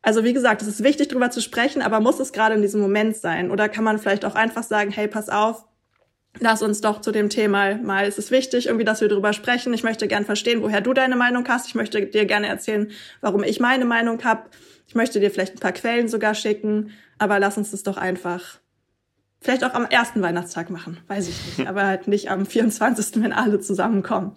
Also 0.02 0.24
wie 0.24 0.32
gesagt, 0.32 0.60
es 0.60 0.66
ist 0.68 0.82
wichtig, 0.82 1.06
darüber 1.06 1.30
zu 1.30 1.40
sprechen, 1.40 1.82
aber 1.82 2.00
muss 2.00 2.18
es 2.18 2.32
gerade 2.32 2.56
in 2.56 2.62
diesem 2.62 2.80
Moment 2.80 3.16
sein? 3.16 3.52
Oder 3.52 3.68
kann 3.68 3.84
man 3.84 4.00
vielleicht 4.00 4.24
auch 4.24 4.34
einfach 4.34 4.64
sagen, 4.64 4.90
hey, 4.90 5.06
pass 5.06 5.28
auf, 5.28 5.64
lass 6.40 6.62
uns 6.62 6.80
doch 6.80 7.00
zu 7.00 7.12
dem 7.12 7.28
Thema 7.30 7.76
mal, 7.76 8.06
es 8.06 8.18
ist 8.18 8.30
wichtig, 8.30 8.66
irgendwie, 8.66 8.84
dass 8.84 9.00
wir 9.00 9.08
darüber 9.08 9.32
sprechen. 9.32 9.72
Ich 9.74 9.82
möchte 9.82 10.08
gern 10.08 10.24
verstehen, 10.24 10.62
woher 10.62 10.80
du 10.80 10.92
deine 10.92 11.16
Meinung 11.16 11.46
hast. 11.48 11.68
Ich 11.68 11.74
möchte 11.74 12.06
dir 12.06 12.26
gerne 12.26 12.48
erzählen, 12.48 12.90
warum 13.20 13.42
ich 13.42 13.60
meine 13.60 13.84
Meinung 13.84 14.22
habe. 14.24 14.50
Ich 14.86 14.94
möchte 14.94 15.20
dir 15.20 15.30
vielleicht 15.30 15.54
ein 15.54 15.60
paar 15.60 15.72
Quellen 15.72 16.08
sogar 16.08 16.34
schicken, 16.34 16.90
aber 17.18 17.38
lass 17.38 17.56
uns 17.56 17.70
das 17.70 17.82
doch 17.82 17.96
einfach 17.96 18.58
vielleicht 19.40 19.64
auch 19.64 19.74
am 19.74 19.84
ersten 19.84 20.22
Weihnachtstag 20.22 20.70
machen, 20.70 20.98
weiß 21.06 21.28
ich 21.28 21.58
nicht, 21.58 21.68
aber 21.68 21.84
halt 21.86 22.08
nicht 22.08 22.30
am 22.30 22.46
24., 22.46 23.22
wenn 23.22 23.32
alle 23.32 23.60
zusammenkommen. 23.60 24.32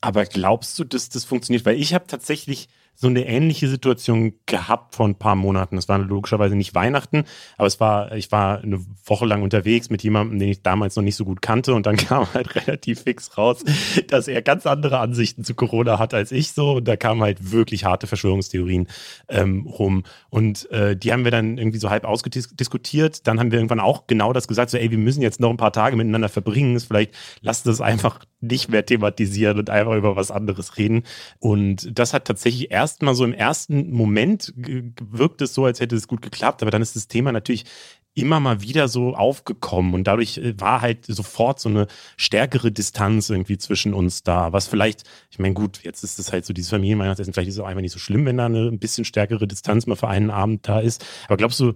Aber 0.00 0.24
glaubst 0.24 0.78
du, 0.78 0.84
dass 0.84 1.08
das 1.08 1.24
funktioniert? 1.24 1.64
Weil 1.66 1.78
ich 1.78 1.94
habe 1.94 2.06
tatsächlich 2.06 2.68
so 3.00 3.08
eine 3.08 3.26
ähnliche 3.26 3.66
Situation 3.66 4.34
gehabt 4.44 4.94
vor 4.94 5.08
ein 5.08 5.14
paar 5.14 5.34
Monaten. 5.34 5.78
Es 5.78 5.88
war 5.88 5.98
logischerweise 5.98 6.54
nicht 6.54 6.74
Weihnachten, 6.74 7.24
aber 7.56 7.66
es 7.66 7.80
war, 7.80 8.12
ich 8.12 8.30
war 8.30 8.60
eine 8.60 8.78
Woche 9.06 9.24
lang 9.24 9.42
unterwegs 9.42 9.88
mit 9.88 10.02
jemandem, 10.02 10.38
den 10.38 10.50
ich 10.50 10.62
damals 10.62 10.96
noch 10.96 11.02
nicht 11.02 11.16
so 11.16 11.24
gut 11.24 11.40
kannte. 11.40 11.72
Und 11.72 11.86
dann 11.86 11.96
kam 11.96 12.26
halt 12.34 12.54
relativ 12.56 13.00
fix 13.04 13.38
raus, 13.38 13.64
dass 14.08 14.28
er 14.28 14.42
ganz 14.42 14.66
andere 14.66 14.98
Ansichten 14.98 15.44
zu 15.44 15.54
Corona 15.54 15.98
hat 15.98 16.12
als 16.12 16.30
ich 16.30 16.52
so. 16.52 16.72
Und 16.72 16.88
da 16.88 16.96
kamen 16.96 17.22
halt 17.22 17.52
wirklich 17.52 17.86
harte 17.86 18.06
Verschwörungstheorien 18.06 18.86
ähm, 19.28 19.66
rum. 19.66 20.04
Und 20.28 20.70
äh, 20.70 20.94
die 20.94 21.10
haben 21.10 21.24
wir 21.24 21.30
dann 21.30 21.56
irgendwie 21.56 21.78
so 21.78 21.88
halb 21.88 22.04
ausdiskutiert. 22.04 23.26
Dann 23.26 23.40
haben 23.40 23.50
wir 23.50 23.58
irgendwann 23.58 23.80
auch 23.80 24.08
genau 24.08 24.34
das 24.34 24.46
gesagt, 24.46 24.70
so 24.70 24.76
ey, 24.76 24.90
wir 24.90 24.98
müssen 24.98 25.22
jetzt 25.22 25.40
noch 25.40 25.48
ein 25.48 25.56
paar 25.56 25.72
Tage 25.72 25.96
miteinander 25.96 26.28
verbringen, 26.28 26.78
vielleicht 26.80 27.14
lasst 27.40 27.66
es 27.66 27.80
einfach 27.80 28.20
nicht 28.40 28.70
mehr 28.70 28.84
thematisieren 28.84 29.58
und 29.58 29.70
einfach 29.70 29.94
über 29.94 30.16
was 30.16 30.30
anderes 30.30 30.76
reden. 30.78 31.04
Und 31.38 31.98
das 31.98 32.14
hat 32.14 32.24
tatsächlich 32.24 32.70
erst 32.70 32.89
erstmal 32.90 33.14
so 33.14 33.24
im 33.24 33.32
ersten 33.32 33.90
Moment 33.92 34.52
wirkt 34.56 35.42
es 35.42 35.54
so, 35.54 35.64
als 35.64 35.80
hätte 35.80 35.96
es 35.96 36.08
gut 36.08 36.22
geklappt, 36.22 36.62
aber 36.62 36.70
dann 36.70 36.82
ist 36.82 36.96
das 36.96 37.08
Thema 37.08 37.32
natürlich 37.32 37.64
immer 38.14 38.40
mal 38.40 38.60
wieder 38.60 38.88
so 38.88 39.14
aufgekommen 39.14 39.94
und 39.94 40.04
dadurch 40.04 40.38
äh, 40.38 40.58
war 40.60 40.80
halt 40.80 41.06
sofort 41.06 41.60
so 41.60 41.68
eine 41.68 41.86
stärkere 42.16 42.72
Distanz 42.72 43.30
irgendwie 43.30 43.56
zwischen 43.56 43.94
uns 43.94 44.24
da, 44.24 44.52
was 44.52 44.66
vielleicht, 44.66 45.04
ich 45.30 45.38
meine, 45.38 45.54
gut, 45.54 45.84
jetzt 45.84 46.02
ist 46.02 46.18
es 46.18 46.32
halt 46.32 46.44
so 46.44 46.52
dieses 46.52 46.70
Familienweihnachtsessen, 46.70 47.32
vielleicht 47.32 47.50
ist 47.50 47.54
es 47.54 47.60
auch 47.60 47.68
einfach 47.68 47.82
nicht 47.82 47.92
so 47.92 48.00
schlimm, 48.00 48.26
wenn 48.26 48.36
da 48.36 48.46
eine 48.46 48.66
ein 48.66 48.80
bisschen 48.80 49.04
stärkere 49.04 49.46
Distanz 49.46 49.86
mal 49.86 49.94
für 49.94 50.08
einen 50.08 50.30
Abend 50.30 50.66
da 50.66 50.80
ist, 50.80 51.06
aber 51.28 51.36
glaubst 51.36 51.60
du, 51.60 51.74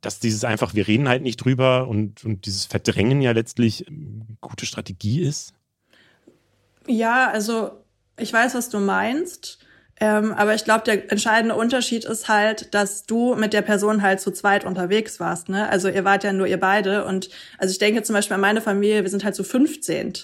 dass 0.00 0.20
dieses 0.20 0.44
einfach, 0.44 0.74
wir 0.74 0.86
reden 0.86 1.08
halt 1.08 1.22
nicht 1.22 1.38
drüber 1.38 1.88
und, 1.88 2.24
und 2.24 2.46
dieses 2.46 2.66
Verdrängen 2.66 3.20
ja 3.20 3.32
letztlich 3.32 3.88
ähm, 3.88 4.38
gute 4.40 4.64
Strategie 4.64 5.22
ist? 5.22 5.54
Ja, 6.86 7.28
also 7.30 7.72
ich 8.16 8.32
weiß, 8.32 8.54
was 8.54 8.68
du 8.68 8.78
meinst. 8.78 9.58
Ähm, 10.00 10.32
aber 10.32 10.54
ich 10.54 10.64
glaube, 10.64 10.84
der 10.84 11.10
entscheidende 11.10 11.56
Unterschied 11.56 12.04
ist 12.04 12.28
halt, 12.28 12.72
dass 12.74 13.04
du 13.04 13.34
mit 13.34 13.52
der 13.52 13.62
Person 13.62 14.02
halt 14.02 14.20
zu 14.20 14.30
zweit 14.30 14.64
unterwegs 14.64 15.18
warst. 15.18 15.48
Ne? 15.48 15.68
Also 15.68 15.88
ihr 15.88 16.04
wart 16.04 16.22
ja 16.22 16.32
nur 16.32 16.46
ihr 16.46 16.60
beide. 16.60 17.04
Und 17.04 17.30
also 17.58 17.72
ich 17.72 17.78
denke 17.78 18.02
zum 18.02 18.14
Beispiel 18.14 18.34
an 18.34 18.40
meine 18.40 18.60
Familie, 18.60 19.02
wir 19.02 19.10
sind 19.10 19.24
halt 19.24 19.34
so 19.34 19.42
15. 19.42 20.14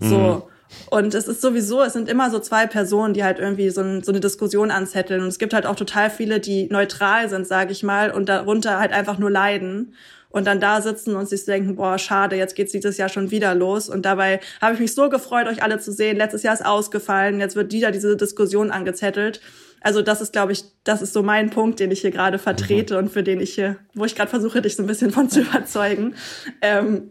So. 0.00 0.06
Mhm. 0.08 0.42
Und 0.90 1.14
es 1.14 1.28
ist 1.28 1.40
sowieso, 1.42 1.82
es 1.82 1.92
sind 1.92 2.08
immer 2.08 2.30
so 2.30 2.38
zwei 2.38 2.66
Personen, 2.66 3.14
die 3.14 3.22
halt 3.22 3.38
irgendwie 3.38 3.70
so, 3.70 3.82
ein, 3.82 4.02
so 4.02 4.10
eine 4.10 4.20
Diskussion 4.20 4.70
anzetteln. 4.70 5.20
Und 5.20 5.28
es 5.28 5.38
gibt 5.38 5.54
halt 5.54 5.66
auch 5.66 5.76
total 5.76 6.10
viele, 6.10 6.40
die 6.40 6.66
neutral 6.70 7.28
sind, 7.28 7.46
sage 7.46 7.72
ich 7.72 7.82
mal, 7.82 8.10
und 8.10 8.28
darunter 8.28 8.80
halt 8.80 8.92
einfach 8.92 9.18
nur 9.18 9.30
leiden 9.30 9.94
und 10.32 10.46
dann 10.46 10.60
da 10.60 10.80
sitzen 10.80 11.14
und 11.14 11.28
sich 11.28 11.44
denken, 11.44 11.76
boah, 11.76 11.98
schade, 11.98 12.36
jetzt 12.36 12.56
geht's 12.56 12.72
dieses 12.72 12.96
Jahr 12.96 13.08
schon 13.08 13.30
wieder 13.30 13.54
los. 13.54 13.88
Und 13.88 14.04
dabei 14.04 14.40
habe 14.60 14.74
ich 14.74 14.80
mich 14.80 14.94
so 14.94 15.08
gefreut, 15.08 15.46
euch 15.46 15.62
alle 15.62 15.78
zu 15.78 15.92
sehen. 15.92 16.16
Letztes 16.16 16.42
Jahr 16.42 16.54
ist 16.54 16.64
ausgefallen, 16.64 17.38
jetzt 17.38 17.54
wird 17.54 17.72
wieder 17.72 17.90
diese 17.90 18.16
Diskussion 18.16 18.70
angezettelt. 18.70 19.40
Also 19.82 20.00
das 20.00 20.20
ist, 20.20 20.32
glaube 20.32 20.52
ich, 20.52 20.64
das 20.84 21.02
ist 21.02 21.12
so 21.12 21.22
mein 21.22 21.50
Punkt, 21.50 21.80
den 21.80 21.90
ich 21.90 22.00
hier 22.00 22.12
gerade 22.12 22.38
vertrete 22.38 22.94
mhm. 22.94 23.00
und 23.00 23.08
für 23.10 23.22
den 23.22 23.40
ich 23.40 23.54
hier, 23.54 23.76
wo 23.94 24.04
ich 24.04 24.14
gerade 24.14 24.30
versuche, 24.30 24.62
dich 24.62 24.76
so 24.76 24.82
ein 24.82 24.86
bisschen 24.86 25.10
von 25.10 25.28
zu 25.28 25.40
überzeugen. 25.42 26.14
Ähm, 26.60 27.10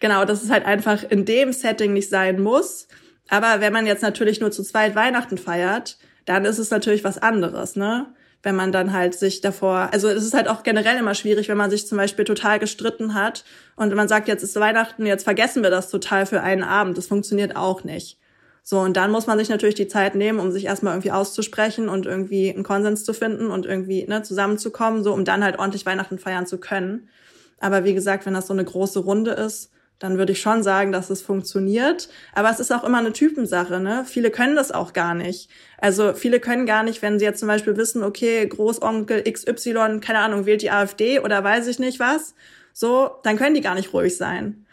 genau, 0.00 0.24
dass 0.24 0.42
es 0.42 0.50
halt 0.50 0.66
einfach 0.66 1.02
in 1.08 1.24
dem 1.24 1.52
Setting 1.52 1.92
nicht 1.92 2.10
sein 2.10 2.40
muss. 2.40 2.86
Aber 3.28 3.60
wenn 3.60 3.72
man 3.72 3.86
jetzt 3.86 4.02
natürlich 4.02 4.40
nur 4.40 4.50
zu 4.50 4.62
zweit 4.62 4.94
Weihnachten 4.94 5.38
feiert, 5.38 5.98
dann 6.26 6.44
ist 6.44 6.58
es 6.58 6.70
natürlich 6.70 7.04
was 7.04 7.18
anderes, 7.18 7.76
ne? 7.76 8.06
Wenn 8.44 8.54
man 8.54 8.72
dann 8.72 8.92
halt 8.92 9.14
sich 9.14 9.40
davor, 9.40 9.88
also 9.92 10.08
es 10.08 10.24
ist 10.24 10.34
halt 10.34 10.48
auch 10.48 10.62
generell 10.62 10.98
immer 10.98 11.14
schwierig, 11.14 11.48
wenn 11.48 11.56
man 11.56 11.70
sich 11.70 11.86
zum 11.86 11.98
Beispiel 11.98 12.24
total 12.24 12.58
gestritten 12.58 13.14
hat 13.14 13.44
und 13.76 13.94
man 13.94 14.06
sagt, 14.06 14.28
jetzt 14.28 14.42
ist 14.42 14.54
Weihnachten, 14.56 15.06
jetzt 15.06 15.24
vergessen 15.24 15.62
wir 15.62 15.70
das 15.70 15.90
total 15.90 16.26
für 16.26 16.42
einen 16.42 16.62
Abend. 16.62 16.98
Das 16.98 17.06
funktioniert 17.06 17.56
auch 17.56 17.84
nicht. 17.84 18.18
So, 18.62 18.80
und 18.80 18.96
dann 18.96 19.10
muss 19.10 19.26
man 19.26 19.38
sich 19.38 19.48
natürlich 19.48 19.74
die 19.74 19.88
Zeit 19.88 20.14
nehmen, 20.14 20.38
um 20.38 20.50
sich 20.50 20.64
erstmal 20.64 20.94
irgendwie 20.94 21.10
auszusprechen 21.10 21.88
und 21.88 22.06
irgendwie 22.06 22.50
einen 22.52 22.64
Konsens 22.64 23.04
zu 23.04 23.12
finden 23.12 23.50
und 23.50 23.66
irgendwie 23.66 24.06
ne, 24.06 24.22
zusammenzukommen, 24.22 25.02
so 25.02 25.12
um 25.12 25.24
dann 25.24 25.44
halt 25.44 25.58
ordentlich 25.58 25.84
Weihnachten 25.84 26.18
feiern 26.18 26.46
zu 26.46 26.58
können. 26.58 27.08
Aber 27.60 27.84
wie 27.84 27.94
gesagt, 27.94 28.24
wenn 28.24 28.34
das 28.34 28.46
so 28.46 28.52
eine 28.52 28.64
große 28.64 29.00
Runde 29.00 29.32
ist, 29.32 29.70
dann 29.98 30.18
würde 30.18 30.32
ich 30.32 30.40
schon 30.40 30.62
sagen, 30.62 30.92
dass 30.92 31.10
es 31.10 31.22
funktioniert. 31.22 32.08
Aber 32.34 32.50
es 32.50 32.60
ist 32.60 32.72
auch 32.72 32.84
immer 32.84 32.98
eine 32.98 33.12
Typensache. 33.12 33.80
Ne? 33.80 34.04
Viele 34.06 34.30
können 34.30 34.56
das 34.56 34.72
auch 34.72 34.92
gar 34.92 35.14
nicht. 35.14 35.48
Also 35.78 36.14
viele 36.14 36.40
können 36.40 36.66
gar 36.66 36.82
nicht, 36.82 37.02
wenn 37.02 37.18
sie 37.18 37.24
jetzt 37.24 37.40
zum 37.40 37.48
Beispiel 37.48 37.76
wissen, 37.76 38.02
okay, 38.02 38.46
Großonkel 38.46 39.22
XY, 39.30 40.00
keine 40.00 40.18
Ahnung, 40.18 40.46
wählt 40.46 40.62
die 40.62 40.70
AfD 40.70 41.20
oder 41.20 41.42
weiß 41.42 41.66
ich 41.68 41.78
nicht 41.78 42.00
was, 42.00 42.34
so, 42.72 43.10
dann 43.22 43.36
können 43.36 43.54
die 43.54 43.60
gar 43.60 43.74
nicht 43.74 43.92
ruhig 43.92 44.16
sein. 44.16 44.66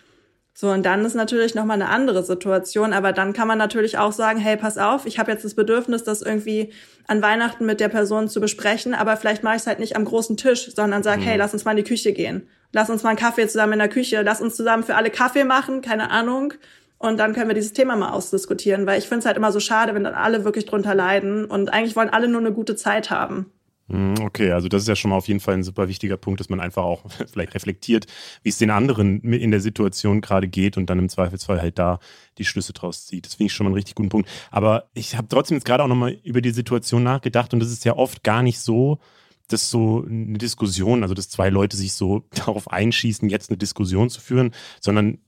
So, 0.54 0.70
und 0.70 0.86
dann 0.86 1.06
ist 1.06 1.16
natürlich 1.16 1.56
nochmal 1.56 1.82
eine 1.82 1.90
andere 1.90 2.24
Situation, 2.24 2.92
aber 2.92 3.14
dann 3.14 3.34
kann 3.34 3.48
man 3.48 3.58
natürlich 3.58 3.98
auch 3.98 4.12
sagen, 4.12 4.38
hey, 4.38 4.58
pass 4.58 4.78
auf, 4.78 5.06
ich 5.06 5.18
habe 5.18 5.32
jetzt 5.32 5.46
das 5.46 5.54
Bedürfnis, 5.54 6.04
das 6.04 6.22
irgendwie 6.22 6.74
an 7.08 7.22
Weihnachten 7.22 7.66
mit 7.66 7.80
der 7.80 7.90
Person 7.90 8.28
zu 8.28 8.42
besprechen, 8.42 8.94
aber 8.94 9.16
vielleicht 9.18 9.44
mache 9.44 9.56
ich 9.56 9.62
es 9.62 9.68
halt 9.68 9.80
nicht 9.80 9.96
am 9.96 10.04
großen 10.04 10.36
Tisch, 10.36 10.72
sondern 10.76 11.04
sag, 11.04 11.20
mhm. 11.20 11.24
hey, 11.24 11.38
lass 11.38 11.54
uns 11.54 11.64
mal 11.64 11.72
in 11.72 11.78
die 11.78 11.84
Küche 11.84 12.12
gehen 12.12 12.48
lass 12.72 12.90
uns 12.90 13.04
mal 13.04 13.10
einen 13.10 13.20
Kaffee 13.20 13.48
zusammen 13.48 13.74
in 13.74 13.80
der 13.80 13.90
Küche, 13.90 14.22
lass 14.22 14.42
uns 14.42 14.56
zusammen 14.56 14.84
für 14.84 14.96
alle 14.96 15.10
Kaffee 15.10 15.44
machen, 15.44 15.82
keine 15.82 16.10
Ahnung. 16.12 16.54
Und 16.98 17.18
dann 17.18 17.34
können 17.34 17.48
wir 17.48 17.56
dieses 17.56 17.74
Thema 17.74 17.96
mal 17.96 18.12
ausdiskutieren, 18.12 18.86
weil 18.86 19.00
ich 19.00 19.08
finde 19.08 19.20
es 19.20 19.26
halt 19.26 19.38
immer 19.38 19.52
so 19.52 19.60
schade, 19.60 19.96
wenn 19.96 20.04
dann 20.04 20.14
alle 20.14 20.46
wirklich 20.46 20.66
drunter 20.66 20.94
leiden 20.94 21.46
und 21.46 21.74
eigentlich 21.74 21.96
wollen 21.96 22.10
alle 22.10 22.28
nur 22.28 22.42
eine 22.42 22.54
gute 22.54 22.76
Zeit 22.76 23.10
haben. 23.10 23.52
Hm, 23.92 24.14
okay, 24.22 24.52
also 24.52 24.70
das 24.70 24.84
ist 24.84 24.88
ja 24.88 24.96
schon 24.96 25.10
mal 25.10 25.18
auf 25.18 25.28
jeden 25.28 25.42
Fall 25.42 25.56
ein 25.56 25.64
super 25.64 25.90
wichtiger 25.90 26.16
Punkt, 26.16 26.40
dass 26.40 26.48
man 26.48 26.62
einfach 26.62 26.84
auch 26.84 27.04
vielleicht 27.32 27.56
reflektiert, 27.56 28.06
wie 28.42 28.50
es 28.50 28.58
den 28.58 28.70
anderen 28.70 29.22
in 29.22 29.52
der 29.52 29.60
Situation 29.60 30.22
gerade 30.22 30.48
geht 30.48 30.78
und 30.78 30.90
dann 30.90 31.00
im 31.00 31.10
Zweifelsfall 31.10 31.62
halt 31.62 31.78
da 31.78 32.00
die 32.38 32.46
Schlüsse 32.46 32.72
draus 32.72 33.06
zieht. 33.06 33.26
Das 33.26 33.36
finde 33.36 33.48
ich 33.48 33.54
schon 33.54 33.66
mal 33.66 33.70
einen 33.70 33.76
richtig 33.76 33.96
guten 33.96 34.10
Punkt. 34.10 34.30
Aber 34.50 34.90
ich 34.94 35.18
habe 35.18 35.28
trotzdem 35.28 35.58
jetzt 35.58 35.66
gerade 35.66 35.84
auch 35.84 35.90
nochmal 35.90 36.12
über 36.24 36.42
die 36.42 36.52
Situation 36.52 37.04
nachgedacht 37.04 37.54
und 37.54 37.60
das 37.60 37.72
ist 37.72 37.84
ja 37.84 37.98
oft 37.98 38.24
gar 38.24 38.44
nicht 38.44 38.60
so, 38.60 39.00
das 39.54 39.70
so 39.70 40.06
eine 40.08 40.38
Diskussion, 40.38 41.04
also 41.04 41.14
dass 41.14 41.30
zwei 41.30 41.50
Leute 41.50 41.78
sich 41.78 41.94
so 41.94 42.24
darauf 42.34 42.72
einschießen, 42.72 43.30
jetzt 43.30 43.50
eine 43.50 43.58
Diskussion 43.58 44.10
zu 44.10 44.22
führen, 44.22 44.52
sondern 44.80 45.20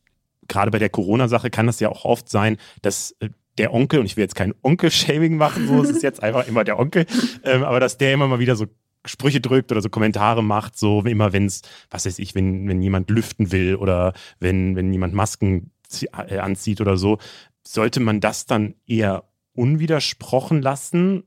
gerade 0.48 0.72
bei 0.72 0.80
der 0.80 0.89
Corona-Sache 0.89 1.50
kann 1.50 1.68
das 1.68 1.80
ja 1.80 1.89
auch 1.89 2.06
oft 2.06 2.30
sein, 2.30 2.58
dass 2.82 3.15
äh, 3.20 3.30
der 3.58 3.74
Onkel, 3.74 4.00
und 4.00 4.08
ich 4.08 4.18
will 4.18 4.24
jetzt 4.24 4.36
kein 4.36 4.53
Onkel-Shaming 4.63 5.38
machen, 5.38 5.68
so 5.68 5.84
es 5.84 5.89
ist 5.89 6.03
jetzt 6.03 6.24
einfach 6.24 6.48
immer 6.48 6.63
der 6.63 6.80
Onkel, 6.80 7.06
ähm, 7.44 7.63
aber 7.63 7.80
dass 7.80 7.98
der 7.98 8.13
immer 8.13 8.27
mal 8.27 8.39
wieder 8.39 8.56
so 8.56 8.65
Sprüche 9.06 9.42
drückt 9.42 9.72
oder 9.72 9.82
so 9.82 9.89
Kommentare 9.89 10.44
macht, 10.44 10.77
so 10.77 11.01
immer 11.01 11.34
wenn 11.34 11.46
es, 11.46 11.62
was 11.89 12.06
weiß 12.06 12.20
ich, 12.20 12.36
wenn, 12.36 12.68
wenn 12.68 12.82
jemand 12.82 13.10
lüften 13.10 13.51
will 13.51 13.75
oder 13.75 14.13
wenn, 14.39 14.75
wenn 14.75 14.92
jemand 14.92 15.13
Masken 15.13 15.72
äh, 16.27 16.38
anzieht 16.38 16.82
oder 16.82 16.98
so, 16.98 17.18
sollte 17.65 18.00
man 18.00 18.22
das 18.22 18.46
dann 18.46 18.75
eher 18.88 19.25
unwidersprochen 19.53 20.62
lassen 20.62 21.24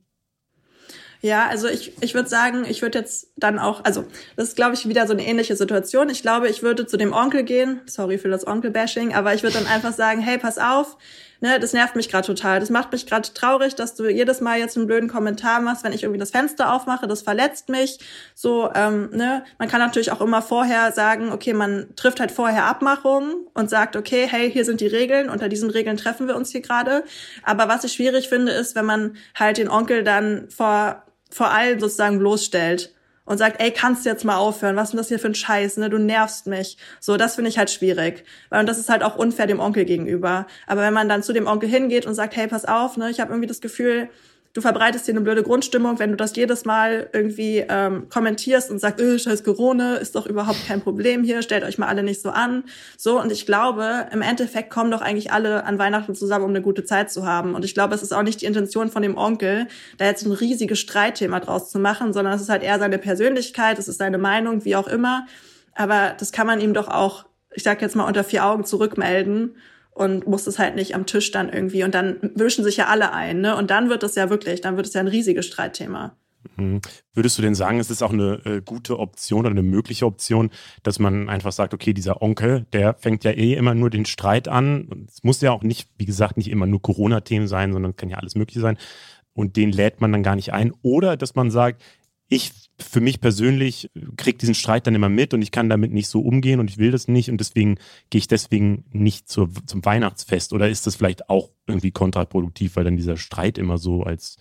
ja, 1.26 1.48
also 1.48 1.66
ich, 1.66 1.92
ich 2.00 2.14
würde 2.14 2.28
sagen, 2.28 2.64
ich 2.68 2.82
würde 2.82 3.00
jetzt 3.00 3.32
dann 3.36 3.58
auch, 3.58 3.84
also 3.84 4.04
das 4.36 4.48
ist, 4.48 4.56
glaube 4.56 4.74
ich, 4.74 4.88
wieder 4.88 5.08
so 5.08 5.12
eine 5.12 5.26
ähnliche 5.26 5.56
Situation. 5.56 6.08
Ich 6.08 6.22
glaube, 6.22 6.48
ich 6.48 6.62
würde 6.62 6.86
zu 6.86 6.96
dem 6.96 7.12
Onkel 7.12 7.42
gehen, 7.42 7.80
sorry 7.86 8.16
für 8.16 8.28
das 8.28 8.46
Onkel-Bashing, 8.46 9.12
aber 9.12 9.34
ich 9.34 9.42
würde 9.42 9.58
dann 9.58 9.66
einfach 9.66 9.92
sagen, 9.92 10.20
hey, 10.20 10.38
pass 10.38 10.56
auf, 10.56 10.96
ne, 11.40 11.58
das 11.58 11.72
nervt 11.72 11.96
mich 11.96 12.08
gerade 12.08 12.24
total. 12.24 12.60
Das 12.60 12.70
macht 12.70 12.92
mich 12.92 13.06
gerade 13.06 13.28
traurig, 13.34 13.74
dass 13.74 13.96
du 13.96 14.08
jedes 14.08 14.40
Mal 14.40 14.60
jetzt 14.60 14.76
einen 14.76 14.86
blöden 14.86 15.08
Kommentar 15.08 15.60
machst, 15.60 15.82
wenn 15.82 15.92
ich 15.92 16.04
irgendwie 16.04 16.20
das 16.20 16.30
Fenster 16.30 16.72
aufmache, 16.72 17.08
das 17.08 17.22
verletzt 17.22 17.70
mich. 17.70 17.98
So, 18.36 18.70
ähm, 18.72 19.10
ne, 19.10 19.44
man 19.58 19.68
kann 19.68 19.80
natürlich 19.80 20.12
auch 20.12 20.20
immer 20.20 20.42
vorher 20.42 20.92
sagen, 20.92 21.32
okay, 21.32 21.54
man 21.54 21.88
trifft 21.96 22.20
halt 22.20 22.30
vorher 22.30 22.66
Abmachungen 22.66 23.34
und 23.52 23.68
sagt, 23.68 23.96
okay, 23.96 24.28
hey, 24.30 24.48
hier 24.48 24.64
sind 24.64 24.80
die 24.80 24.86
Regeln, 24.86 25.28
unter 25.28 25.48
diesen 25.48 25.70
Regeln 25.70 25.96
treffen 25.96 26.28
wir 26.28 26.36
uns 26.36 26.52
hier 26.52 26.60
gerade. 26.60 27.02
Aber 27.42 27.66
was 27.66 27.82
ich 27.82 27.94
schwierig 27.94 28.28
finde, 28.28 28.52
ist, 28.52 28.76
wenn 28.76 28.86
man 28.86 29.16
halt 29.34 29.58
den 29.58 29.68
Onkel 29.68 30.04
dann 30.04 30.48
vor 30.50 31.02
vor 31.30 31.50
allem 31.50 31.80
sozusagen 31.80 32.18
bloßstellt 32.18 32.92
und 33.26 33.38
sagt, 33.38 33.60
ey, 33.60 33.72
kannst 33.72 34.06
du 34.06 34.10
jetzt 34.10 34.24
mal 34.24 34.36
aufhören? 34.36 34.76
Was 34.76 34.84
ist 34.84 34.92
denn 34.92 34.98
das 34.98 35.08
hier 35.08 35.18
für 35.18 35.28
ein 35.28 35.34
Scheiß? 35.34 35.76
Ne? 35.76 35.90
Du 35.90 35.98
nervst 35.98 36.46
mich. 36.46 36.78
So, 37.00 37.16
das 37.16 37.34
finde 37.34 37.50
ich 37.50 37.58
halt 37.58 37.70
schwierig. 37.70 38.24
Und 38.50 38.66
das 38.66 38.78
ist 38.78 38.88
halt 38.88 39.02
auch 39.02 39.16
unfair 39.16 39.46
dem 39.46 39.60
Onkel 39.60 39.84
gegenüber. 39.84 40.46
Aber 40.66 40.82
wenn 40.82 40.94
man 40.94 41.08
dann 41.08 41.22
zu 41.22 41.32
dem 41.32 41.46
Onkel 41.46 41.68
hingeht 41.68 42.06
und 42.06 42.14
sagt, 42.14 42.36
hey, 42.36 42.46
pass 42.46 42.64
auf, 42.64 42.96
ne, 42.96 43.10
ich 43.10 43.20
habe 43.20 43.32
irgendwie 43.32 43.48
das 43.48 43.60
Gefühl, 43.60 44.08
du 44.56 44.62
verbreitest 44.62 45.06
dir 45.06 45.12
eine 45.12 45.20
blöde 45.20 45.42
Grundstimmung, 45.42 45.98
wenn 45.98 46.10
du 46.10 46.16
das 46.16 46.34
jedes 46.34 46.64
Mal 46.64 47.10
irgendwie 47.12 47.64
ähm, 47.68 48.08
kommentierst 48.08 48.70
und 48.70 48.78
sagst, 48.78 49.00
äh, 49.00 49.18
scheiß 49.18 49.44
Corona, 49.44 49.96
ist 49.96 50.14
doch 50.14 50.26
überhaupt 50.26 50.66
kein 50.66 50.80
Problem 50.80 51.22
hier, 51.22 51.42
stellt 51.42 51.62
euch 51.62 51.76
mal 51.76 51.88
alle 51.88 52.02
nicht 52.02 52.22
so 52.22 52.30
an. 52.30 52.64
So, 52.96 53.20
und 53.20 53.30
ich 53.30 53.44
glaube, 53.44 54.06
im 54.12 54.22
Endeffekt 54.22 54.70
kommen 54.70 54.90
doch 54.90 55.02
eigentlich 55.02 55.30
alle 55.30 55.64
an 55.64 55.78
Weihnachten 55.78 56.14
zusammen, 56.14 56.44
um 56.44 56.50
eine 56.50 56.62
gute 56.62 56.84
Zeit 56.84 57.10
zu 57.10 57.26
haben. 57.26 57.54
Und 57.54 57.66
ich 57.66 57.74
glaube, 57.74 57.94
es 57.94 58.02
ist 58.02 58.14
auch 58.14 58.22
nicht 58.22 58.40
die 58.40 58.46
Intention 58.46 58.88
von 58.88 59.02
dem 59.02 59.18
Onkel, 59.18 59.68
da 59.98 60.06
jetzt 60.06 60.24
ein 60.24 60.32
riesiges 60.32 60.78
Streitthema 60.78 61.40
draus 61.40 61.70
zu 61.70 61.78
machen, 61.78 62.14
sondern 62.14 62.32
es 62.32 62.40
ist 62.40 62.48
halt 62.48 62.62
eher 62.62 62.78
seine 62.78 62.96
Persönlichkeit, 62.96 63.78
es 63.78 63.88
ist 63.88 63.98
seine 63.98 64.16
Meinung, 64.16 64.64
wie 64.64 64.76
auch 64.76 64.88
immer. 64.88 65.26
Aber 65.74 66.14
das 66.18 66.32
kann 66.32 66.46
man 66.46 66.62
ihm 66.62 66.72
doch 66.72 66.88
auch, 66.88 67.26
ich 67.54 67.62
sag 67.62 67.82
jetzt 67.82 67.94
mal, 67.94 68.06
unter 68.06 68.24
vier 68.24 68.46
Augen 68.46 68.64
zurückmelden 68.64 69.56
und 69.96 70.26
muss 70.26 70.46
es 70.46 70.58
halt 70.58 70.76
nicht 70.76 70.94
am 70.94 71.06
Tisch 71.06 71.30
dann 71.30 71.48
irgendwie 71.48 71.82
und 71.82 71.94
dann 71.94 72.18
wischen 72.34 72.62
sich 72.62 72.76
ja 72.76 72.86
alle 72.86 73.12
ein, 73.12 73.40
ne? 73.40 73.56
Und 73.56 73.70
dann 73.70 73.88
wird 73.88 74.02
es 74.02 74.14
ja 74.14 74.28
wirklich, 74.28 74.60
dann 74.60 74.76
wird 74.76 74.86
es 74.86 74.92
ja 74.92 75.00
ein 75.00 75.08
riesiges 75.08 75.46
Streitthema. 75.46 76.14
Mhm. 76.56 76.82
Würdest 77.14 77.38
du 77.38 77.42
denn 77.42 77.54
sagen, 77.54 77.80
es 77.80 77.90
ist 77.90 78.02
auch 78.02 78.12
eine 78.12 78.40
äh, 78.44 78.60
gute 78.62 78.98
Option 78.98 79.40
oder 79.40 79.50
eine 79.50 79.62
mögliche 79.62 80.04
Option, 80.04 80.50
dass 80.82 80.98
man 80.98 81.30
einfach 81.30 81.50
sagt, 81.50 81.72
okay, 81.72 81.94
dieser 81.94 82.20
Onkel, 82.20 82.66
der 82.74 82.94
fängt 82.94 83.24
ja 83.24 83.30
eh 83.30 83.54
immer 83.54 83.74
nur 83.74 83.88
den 83.88 84.04
Streit 84.04 84.48
an. 84.48 85.06
Es 85.08 85.24
muss 85.24 85.40
ja 85.40 85.50
auch 85.50 85.62
nicht, 85.62 85.88
wie 85.96 86.04
gesagt, 86.04 86.36
nicht 86.36 86.50
immer 86.50 86.66
nur 86.66 86.82
Corona-Themen 86.82 87.48
sein, 87.48 87.72
sondern 87.72 87.96
kann 87.96 88.10
ja 88.10 88.18
alles 88.18 88.34
Mögliche 88.34 88.60
sein. 88.60 88.76
Und 89.32 89.56
den 89.56 89.72
lädt 89.72 90.02
man 90.02 90.12
dann 90.12 90.22
gar 90.22 90.36
nicht 90.36 90.52
ein. 90.52 90.72
Oder 90.82 91.16
dass 91.16 91.34
man 91.34 91.50
sagt, 91.50 91.82
ich 92.28 92.52
für 92.78 93.00
mich 93.00 93.20
persönlich 93.20 93.90
kriege 94.16 94.38
diesen 94.38 94.54
Streit 94.54 94.86
dann 94.86 94.94
immer 94.94 95.08
mit 95.08 95.32
und 95.32 95.40
ich 95.40 95.50
kann 95.50 95.70
damit 95.70 95.92
nicht 95.92 96.08
so 96.08 96.20
umgehen 96.20 96.60
und 96.60 96.68
ich 96.70 96.78
will 96.78 96.90
das 96.90 97.08
nicht 97.08 97.30
und 97.30 97.38
deswegen 97.38 97.78
gehe 98.10 98.18
ich 98.18 98.28
deswegen 98.28 98.84
nicht 98.90 99.28
zur, 99.28 99.48
zum 99.66 99.84
Weihnachtsfest. 99.84 100.52
Oder 100.52 100.68
ist 100.68 100.86
das 100.86 100.96
vielleicht 100.96 101.30
auch 101.30 101.50
irgendwie 101.66 101.90
kontraproduktiv, 101.90 102.76
weil 102.76 102.84
dann 102.84 102.96
dieser 102.96 103.16
Streit 103.16 103.56
immer 103.56 103.78
so 103.78 104.02
als 104.02 104.36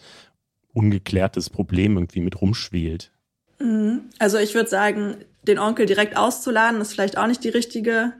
ungeklärtes 0.74 1.50
Problem 1.50 1.96
irgendwie 1.96 2.20
mit 2.20 2.42
rumschwelt. 2.42 3.12
Mhm. 3.60 4.01
Also 4.20 4.38
ich 4.38 4.54
würde 4.54 4.70
sagen, 4.70 5.15
den 5.44 5.60
Onkel 5.60 5.86
direkt 5.86 6.18
auszuladen, 6.18 6.82
ist 6.82 6.92
vielleicht 6.92 7.18
auch 7.18 7.27
nicht 7.27 7.44
die 7.44 7.50
richtige 7.50 8.13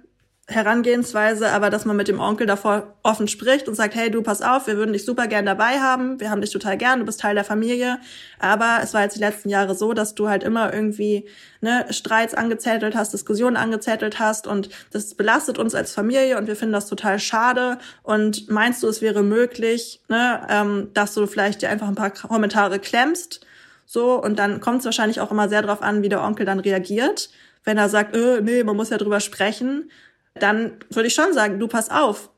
Herangehensweise, 0.48 1.50
aber 1.50 1.72
dass 1.72 1.86
man 1.86 1.98
mit 1.98 2.08
dem 2.08 2.20
Onkel 2.20 2.46
davor 2.46 2.94
offen 3.02 3.28
spricht 3.28 3.68
und 3.68 3.74
sagt, 3.74 3.96
hey, 3.96 4.12
du 4.12 4.22
pass 4.22 4.44
auf, 4.44 4.68
wir 4.68 4.78
würden 4.78 4.94
dich 4.94 5.04
super 5.04 5.26
gern 5.26 5.48
dabei 5.48 5.80
haben, 5.80 6.20
wir 6.20 6.30
haben 6.30 6.42
dich 6.42 6.52
total 6.52 6.78
gern, 6.78 7.00
du 7.00 7.06
bist 7.06 7.20
Teil 7.20 7.34
der 7.34 7.44
Familie, 7.44 7.98
aber 8.38 8.78
es 8.84 8.94
war 8.94 9.02
jetzt 9.02 9.16
die 9.16 9.22
letzten 9.22 9.50
Jahre 9.50 9.74
so, 9.74 9.94
dass 9.94 10.14
du 10.14 10.30
halt 10.30 10.44
immer 10.44 10.72
irgendwie 10.72 11.28
ne, 11.62 11.88
Streits 11.90 12.36
angezettelt 12.36 12.96
hast, 12.96 13.12
Diskussionen 13.12 13.58
angezettelt 13.58 14.20
hast 14.20 14.46
und 14.46 14.70
das 14.92 15.16
belastet 15.16 15.58
uns 15.58 15.74
als 15.74 15.94
Familie 15.94 16.38
und 16.38 16.46
wir 16.46 16.56
finden 16.56 16.74
das 16.74 16.86
total 16.86 17.18
schade. 17.18 17.80
Und 18.04 18.48
meinst 18.48 18.84
du, 18.84 18.88
es 18.88 19.02
wäre 19.02 19.24
möglich, 19.24 20.02
ne, 20.10 20.46
ähm, 20.48 20.90
dass 20.94 21.16
du 21.16 21.26
vielleicht 21.26 21.64
dir 21.64 21.70
einfach 21.70 21.88
ein 21.88 21.96
paar 21.96 22.12
Kommentare 22.12 22.78
klemmst, 22.78 23.46
so? 23.88 24.22
Und 24.22 24.40
dann 24.40 24.62
kommt 24.62 24.80
es 24.80 24.86
wahrscheinlich 24.86 25.22
auch 25.22 25.32
immer 25.32 25.50
sehr 25.50 25.62
darauf 25.62 25.82
an, 25.82 26.04
wie 26.04 26.10
der 26.10 26.24
Onkel 26.24 26.46
dann 26.46 26.60
reagiert. 26.60 27.30
Wenn 27.64 27.78
er 27.78 27.90
sagt, 27.90 28.16
äh, 28.16 28.42
nee, 28.42 28.64
man 28.64 28.76
muss 28.76 28.90
ja 28.90 28.98
drüber 28.98 29.20
sprechen, 29.20 29.90
dann 30.36 30.74
würde 30.90 31.08
ich 31.08 31.14
schon 31.14 31.34
sagen, 31.34 31.60
du 31.60 31.68
pass 31.68 31.90
auf. 31.90 32.30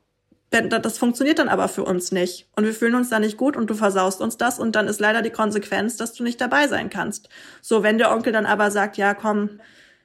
Das 0.50 0.96
funktioniert 0.96 1.38
dann 1.38 1.50
aber 1.50 1.68
für 1.68 1.84
uns 1.84 2.10
nicht. 2.10 2.48
Und 2.56 2.64
wir 2.64 2.72
fühlen 2.72 2.94
uns 2.94 3.10
da 3.10 3.20
nicht 3.20 3.36
gut 3.36 3.54
und 3.54 3.68
du 3.68 3.74
versaust 3.74 4.22
uns 4.22 4.38
das 4.38 4.58
und 4.58 4.76
dann 4.76 4.88
ist 4.88 4.98
leider 4.98 5.20
die 5.20 5.30
Konsequenz, 5.30 5.98
dass 5.98 6.14
du 6.14 6.22
nicht 6.22 6.40
dabei 6.40 6.68
sein 6.68 6.88
kannst. 6.88 7.28
So, 7.60 7.82
wenn 7.82 7.98
der 7.98 8.10
Onkel 8.10 8.32
dann 8.32 8.46
aber 8.46 8.70
sagt, 8.70 8.96
ja, 8.96 9.12
komm, 9.12 9.60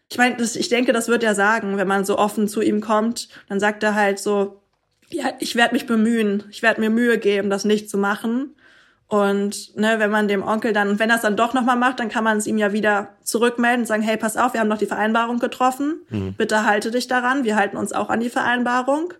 ich 0.10 0.18
meine, 0.18 0.36
ich 0.44 0.70
denke, 0.70 0.92
das 0.92 1.08
wird 1.08 1.24
er 1.24 1.34
sagen, 1.34 1.78
wenn 1.78 1.88
man 1.88 2.04
so 2.04 2.18
offen 2.18 2.50
zu 2.50 2.62
ihm 2.62 2.82
kommt, 2.82 3.30
dann 3.48 3.62
sagt 3.62 3.84
er 3.84 3.96
halt 3.96 4.20
so, 4.20 4.62
ja, 5.10 5.32
ich 5.40 5.56
werde 5.56 5.74
mich 5.74 5.86
bemühen, 5.86 6.44
ich 6.50 6.62
werde 6.62 6.82
mir 6.82 6.90
Mühe 6.90 7.18
geben, 7.20 7.50
das 7.50 7.64
nicht 7.64 7.90
zu 7.90 7.98
machen. 7.98 8.56
Und 9.14 9.78
ne, 9.78 10.00
wenn 10.00 10.10
man 10.10 10.28
dem 10.28 10.42
Onkel 10.42 10.74
dann, 10.74 10.98
wenn 10.98 11.12
er 11.12 11.18
es 11.18 11.22
dann 11.22 11.38
doch 11.38 11.54
nochmal 11.54 11.76
macht, 11.76 12.00
dann 12.00 12.10
kann 12.10 12.24
man 12.24 12.40
es 12.40 12.48
ihm 12.48 12.58
ja 12.58 12.74
wieder 12.74 13.10
zurückmelden 13.22 13.82
und 13.82 13.86
sagen, 13.86 14.02
hey, 14.02 14.18
pass 14.18 14.38
auf, 14.38 14.54
wir 14.54 14.60
haben 14.60 14.68
noch 14.68 14.80
die 14.80 14.88
Vereinbarung 14.88 15.38
getroffen, 15.38 16.02
mhm. 16.10 16.34
bitte 16.34 16.66
halte 16.66 16.90
dich 16.90 17.08
daran, 17.08 17.44
wir 17.44 17.56
halten 17.56 17.78
uns 17.78 17.94
auch 17.94 18.10
an 18.10 18.22
die 18.22 18.32
Vereinbarung. 18.32 19.14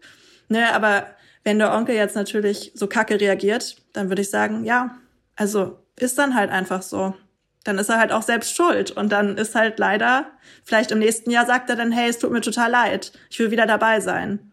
Ne, 0.50 0.74
aber 0.74 1.06
wenn 1.44 1.60
der 1.60 1.76
Onkel 1.76 1.94
jetzt 1.94 2.16
natürlich 2.16 2.72
so 2.74 2.88
kacke 2.88 3.22
reagiert, 3.22 3.84
dann 3.94 4.10
würde 4.10 4.24
ich 4.24 4.32
sagen, 4.32 4.66
ja, 4.66 4.96
also 5.36 5.78
ist 5.96 6.18
dann 6.18 6.34
halt 6.34 6.50
einfach 6.50 6.82
so. 6.82 7.14
Dann 7.64 7.78
ist 7.78 7.90
er 7.90 8.00
halt 8.00 8.12
auch 8.12 8.24
selbst 8.24 8.56
schuld. 8.56 8.90
Und 8.90 9.12
dann 9.12 9.38
ist 9.38 9.54
halt 9.54 9.78
leider, 9.78 10.26
vielleicht 10.64 10.90
im 10.90 10.98
nächsten 10.98 11.30
Jahr 11.30 11.46
sagt 11.46 11.70
er 11.70 11.76
dann, 11.76 11.92
hey, 11.92 12.10
es 12.10 12.18
tut 12.18 12.32
mir 12.32 12.42
total 12.42 12.72
leid, 12.72 13.12
ich 13.30 13.38
will 13.38 13.52
wieder 13.52 13.68
dabei 13.68 14.00
sein. 14.00 14.53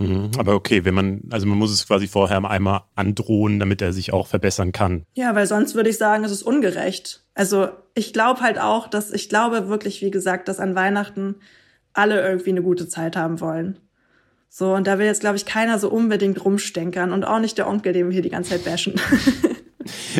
Mhm. 0.00 0.30
Aber 0.38 0.54
okay, 0.54 0.84
wenn 0.84 0.94
man, 0.94 1.22
also 1.30 1.46
man 1.46 1.58
muss 1.58 1.70
es 1.70 1.86
quasi 1.86 2.08
vorher 2.08 2.42
einmal 2.44 2.82
androhen, 2.94 3.58
damit 3.58 3.82
er 3.82 3.92
sich 3.92 4.12
auch 4.12 4.26
verbessern 4.26 4.72
kann. 4.72 5.04
Ja, 5.14 5.34
weil 5.34 5.46
sonst 5.46 5.74
würde 5.74 5.90
ich 5.90 5.98
sagen, 5.98 6.24
es 6.24 6.32
ist 6.32 6.42
ungerecht. 6.42 7.22
Also 7.34 7.68
ich 7.94 8.12
glaube 8.12 8.40
halt 8.40 8.58
auch, 8.58 8.88
dass 8.88 9.12
ich 9.12 9.28
glaube 9.28 9.68
wirklich, 9.68 10.02
wie 10.02 10.10
gesagt, 10.10 10.48
dass 10.48 10.58
an 10.58 10.74
Weihnachten 10.74 11.36
alle 11.92 12.20
irgendwie 12.26 12.50
eine 12.50 12.62
gute 12.62 12.88
Zeit 12.88 13.16
haben 13.16 13.40
wollen. 13.40 13.78
So, 14.48 14.74
und 14.74 14.86
da 14.86 14.98
will 14.98 15.06
jetzt, 15.06 15.20
glaube 15.20 15.36
ich, 15.36 15.46
keiner 15.46 15.78
so 15.78 15.88
unbedingt 15.90 16.44
rumstenkern 16.44 17.12
und 17.12 17.24
auch 17.24 17.38
nicht 17.38 17.56
der 17.56 17.68
Onkel, 17.68 17.92
den 17.92 18.06
wir 18.06 18.12
hier 18.12 18.22
die 18.22 18.30
ganze 18.30 18.50
Zeit 18.50 18.64
bashen. 18.64 18.94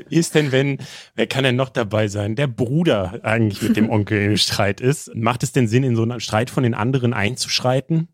Wie 0.08 0.16
ist 0.16 0.34
denn, 0.34 0.52
wenn, 0.52 0.78
wer 1.14 1.26
kann 1.26 1.44
denn 1.44 1.56
noch 1.56 1.68
dabei 1.68 2.08
sein? 2.08 2.36
Der 2.36 2.46
Bruder 2.46 3.20
eigentlich 3.22 3.60
mit 3.60 3.76
dem 3.76 3.90
Onkel 3.90 4.22
im 4.22 4.36
Streit 4.36 4.80
ist. 4.80 5.14
Macht 5.14 5.42
es 5.42 5.52
denn 5.52 5.68
Sinn, 5.68 5.82
in 5.82 5.96
so 5.96 6.02
einen 6.02 6.20
Streit 6.20 6.50
von 6.50 6.62
den 6.62 6.74
anderen 6.74 7.12
einzuschreiten? 7.12 8.08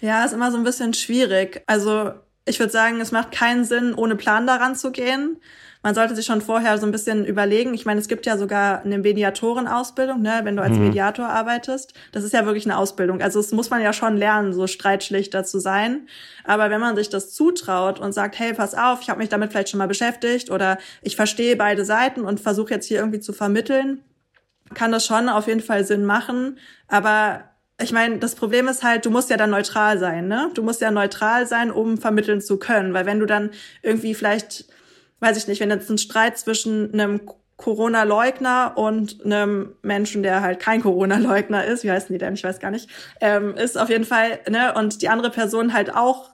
Ja, 0.00 0.24
ist 0.24 0.32
immer 0.32 0.50
so 0.50 0.56
ein 0.56 0.64
bisschen 0.64 0.94
schwierig. 0.94 1.62
Also 1.66 2.12
ich 2.46 2.58
würde 2.58 2.72
sagen, 2.72 3.00
es 3.00 3.12
macht 3.12 3.32
keinen 3.32 3.64
Sinn, 3.64 3.94
ohne 3.94 4.16
Plan 4.16 4.46
daran 4.46 4.76
zu 4.76 4.92
gehen. 4.92 5.38
Man 5.82 5.94
sollte 5.94 6.16
sich 6.16 6.24
schon 6.24 6.40
vorher 6.40 6.78
so 6.78 6.86
ein 6.86 6.92
bisschen 6.92 7.26
überlegen. 7.26 7.74
Ich 7.74 7.84
meine, 7.84 8.00
es 8.00 8.08
gibt 8.08 8.24
ja 8.24 8.38
sogar 8.38 8.82
eine 8.82 8.96
Mediatorenausbildung, 8.96 10.22
ne, 10.22 10.40
wenn 10.42 10.56
du 10.56 10.62
als 10.62 10.76
mhm. 10.76 10.86
Mediator 10.86 11.28
arbeitest. 11.28 11.92
Das 12.12 12.24
ist 12.24 12.32
ja 12.32 12.46
wirklich 12.46 12.64
eine 12.64 12.78
Ausbildung. 12.78 13.20
Also 13.20 13.38
es 13.38 13.52
muss 13.52 13.68
man 13.68 13.82
ja 13.82 13.92
schon 13.92 14.16
lernen, 14.16 14.54
so 14.54 14.66
streitschlichter 14.66 15.44
zu 15.44 15.58
sein. 15.58 16.08
Aber 16.44 16.70
wenn 16.70 16.80
man 16.80 16.96
sich 16.96 17.10
das 17.10 17.34
zutraut 17.34 18.00
und 18.00 18.12
sagt, 18.12 18.38
hey, 18.38 18.54
pass 18.54 18.74
auf, 18.74 19.02
ich 19.02 19.10
habe 19.10 19.18
mich 19.18 19.28
damit 19.28 19.52
vielleicht 19.52 19.68
schon 19.68 19.78
mal 19.78 19.86
beschäftigt 19.86 20.50
oder 20.50 20.78
ich 21.02 21.16
verstehe 21.16 21.54
beide 21.54 21.84
Seiten 21.84 22.22
und 22.22 22.40
versuche 22.40 22.72
jetzt 22.72 22.86
hier 22.86 23.00
irgendwie 23.00 23.20
zu 23.20 23.34
vermitteln, 23.34 24.00
kann 24.72 24.90
das 24.90 25.04
schon 25.04 25.28
auf 25.28 25.48
jeden 25.48 25.60
Fall 25.60 25.84
Sinn 25.84 26.06
machen. 26.06 26.58
Aber 26.88 27.44
ich 27.80 27.92
meine, 27.92 28.18
das 28.18 28.34
Problem 28.36 28.68
ist 28.68 28.84
halt, 28.84 29.04
du 29.04 29.10
musst 29.10 29.30
ja 29.30 29.36
dann 29.36 29.50
neutral 29.50 29.98
sein, 29.98 30.28
ne? 30.28 30.50
Du 30.54 30.62
musst 30.62 30.80
ja 30.80 30.90
neutral 30.90 31.46
sein, 31.46 31.70
um 31.70 31.98
vermitteln 31.98 32.40
zu 32.40 32.58
können. 32.58 32.94
Weil 32.94 33.04
wenn 33.04 33.18
du 33.18 33.26
dann 33.26 33.50
irgendwie 33.82 34.14
vielleicht, 34.14 34.66
weiß 35.20 35.36
ich 35.36 35.48
nicht, 35.48 35.60
wenn 35.60 35.70
jetzt 35.70 35.90
ein 35.90 35.98
Streit 35.98 36.38
zwischen 36.38 36.92
einem 36.92 37.20
Corona-Leugner 37.56 38.74
und 38.76 39.24
einem 39.24 39.74
Menschen, 39.82 40.22
der 40.22 40.40
halt 40.40 40.60
kein 40.60 40.82
Corona-Leugner 40.82 41.64
ist, 41.64 41.82
wie 41.82 41.90
heißen 41.90 42.12
die 42.12 42.18
denn? 42.18 42.34
Ich 42.34 42.44
weiß 42.44 42.60
gar 42.60 42.70
nicht, 42.70 42.88
ähm, 43.20 43.56
ist 43.56 43.78
auf 43.78 43.88
jeden 43.88 44.04
Fall, 44.04 44.40
ne? 44.48 44.74
Und 44.74 45.02
die 45.02 45.08
andere 45.08 45.30
Person 45.30 45.72
halt 45.72 45.94
auch 45.94 46.30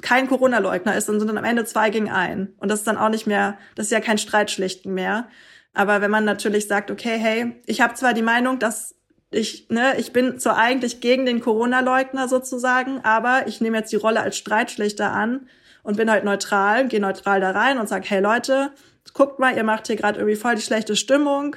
kein 0.00 0.28
Corona-Leugner 0.28 0.96
ist, 0.96 1.08
dann 1.08 1.18
sind 1.18 1.28
dann 1.28 1.38
am 1.38 1.44
Ende 1.44 1.64
zwei 1.64 1.90
gegen 1.90 2.10
ein. 2.10 2.52
Und 2.58 2.70
das 2.70 2.80
ist 2.80 2.86
dann 2.86 2.98
auch 2.98 3.08
nicht 3.08 3.26
mehr, 3.26 3.58
das 3.74 3.86
ist 3.86 3.92
ja 3.92 4.00
kein 4.00 4.18
Streitschlichten 4.18 4.92
mehr. 4.94 5.28
Aber 5.72 6.00
wenn 6.00 6.10
man 6.10 6.24
natürlich 6.24 6.68
sagt, 6.68 6.90
okay, 6.90 7.16
hey, 7.18 7.60
ich 7.66 7.80
habe 7.80 7.94
zwar 7.94 8.14
die 8.14 8.22
Meinung, 8.22 8.58
dass 8.60 8.94
ich, 9.34 9.68
ne, 9.68 9.94
ich 9.98 10.12
bin 10.12 10.38
zwar 10.38 10.56
eigentlich 10.56 11.00
gegen 11.00 11.26
den 11.26 11.40
Corona-Leugner 11.40 12.28
sozusagen, 12.28 13.00
aber 13.02 13.46
ich 13.46 13.60
nehme 13.60 13.78
jetzt 13.78 13.92
die 13.92 13.96
Rolle 13.96 14.20
als 14.20 14.36
Streitschlichter 14.36 15.12
an 15.12 15.48
und 15.82 15.96
bin 15.96 16.10
halt 16.10 16.24
neutral, 16.24 16.88
gehe 16.88 17.00
neutral 17.00 17.40
da 17.40 17.50
rein 17.50 17.78
und 17.78 17.88
sage, 17.88 18.06
hey 18.08 18.20
Leute, 18.20 18.70
guckt 19.12 19.38
mal, 19.38 19.56
ihr 19.56 19.64
macht 19.64 19.86
hier 19.86 19.96
gerade 19.96 20.18
irgendwie 20.18 20.36
voll 20.36 20.54
die 20.54 20.62
schlechte 20.62 20.96
Stimmung. 20.96 21.56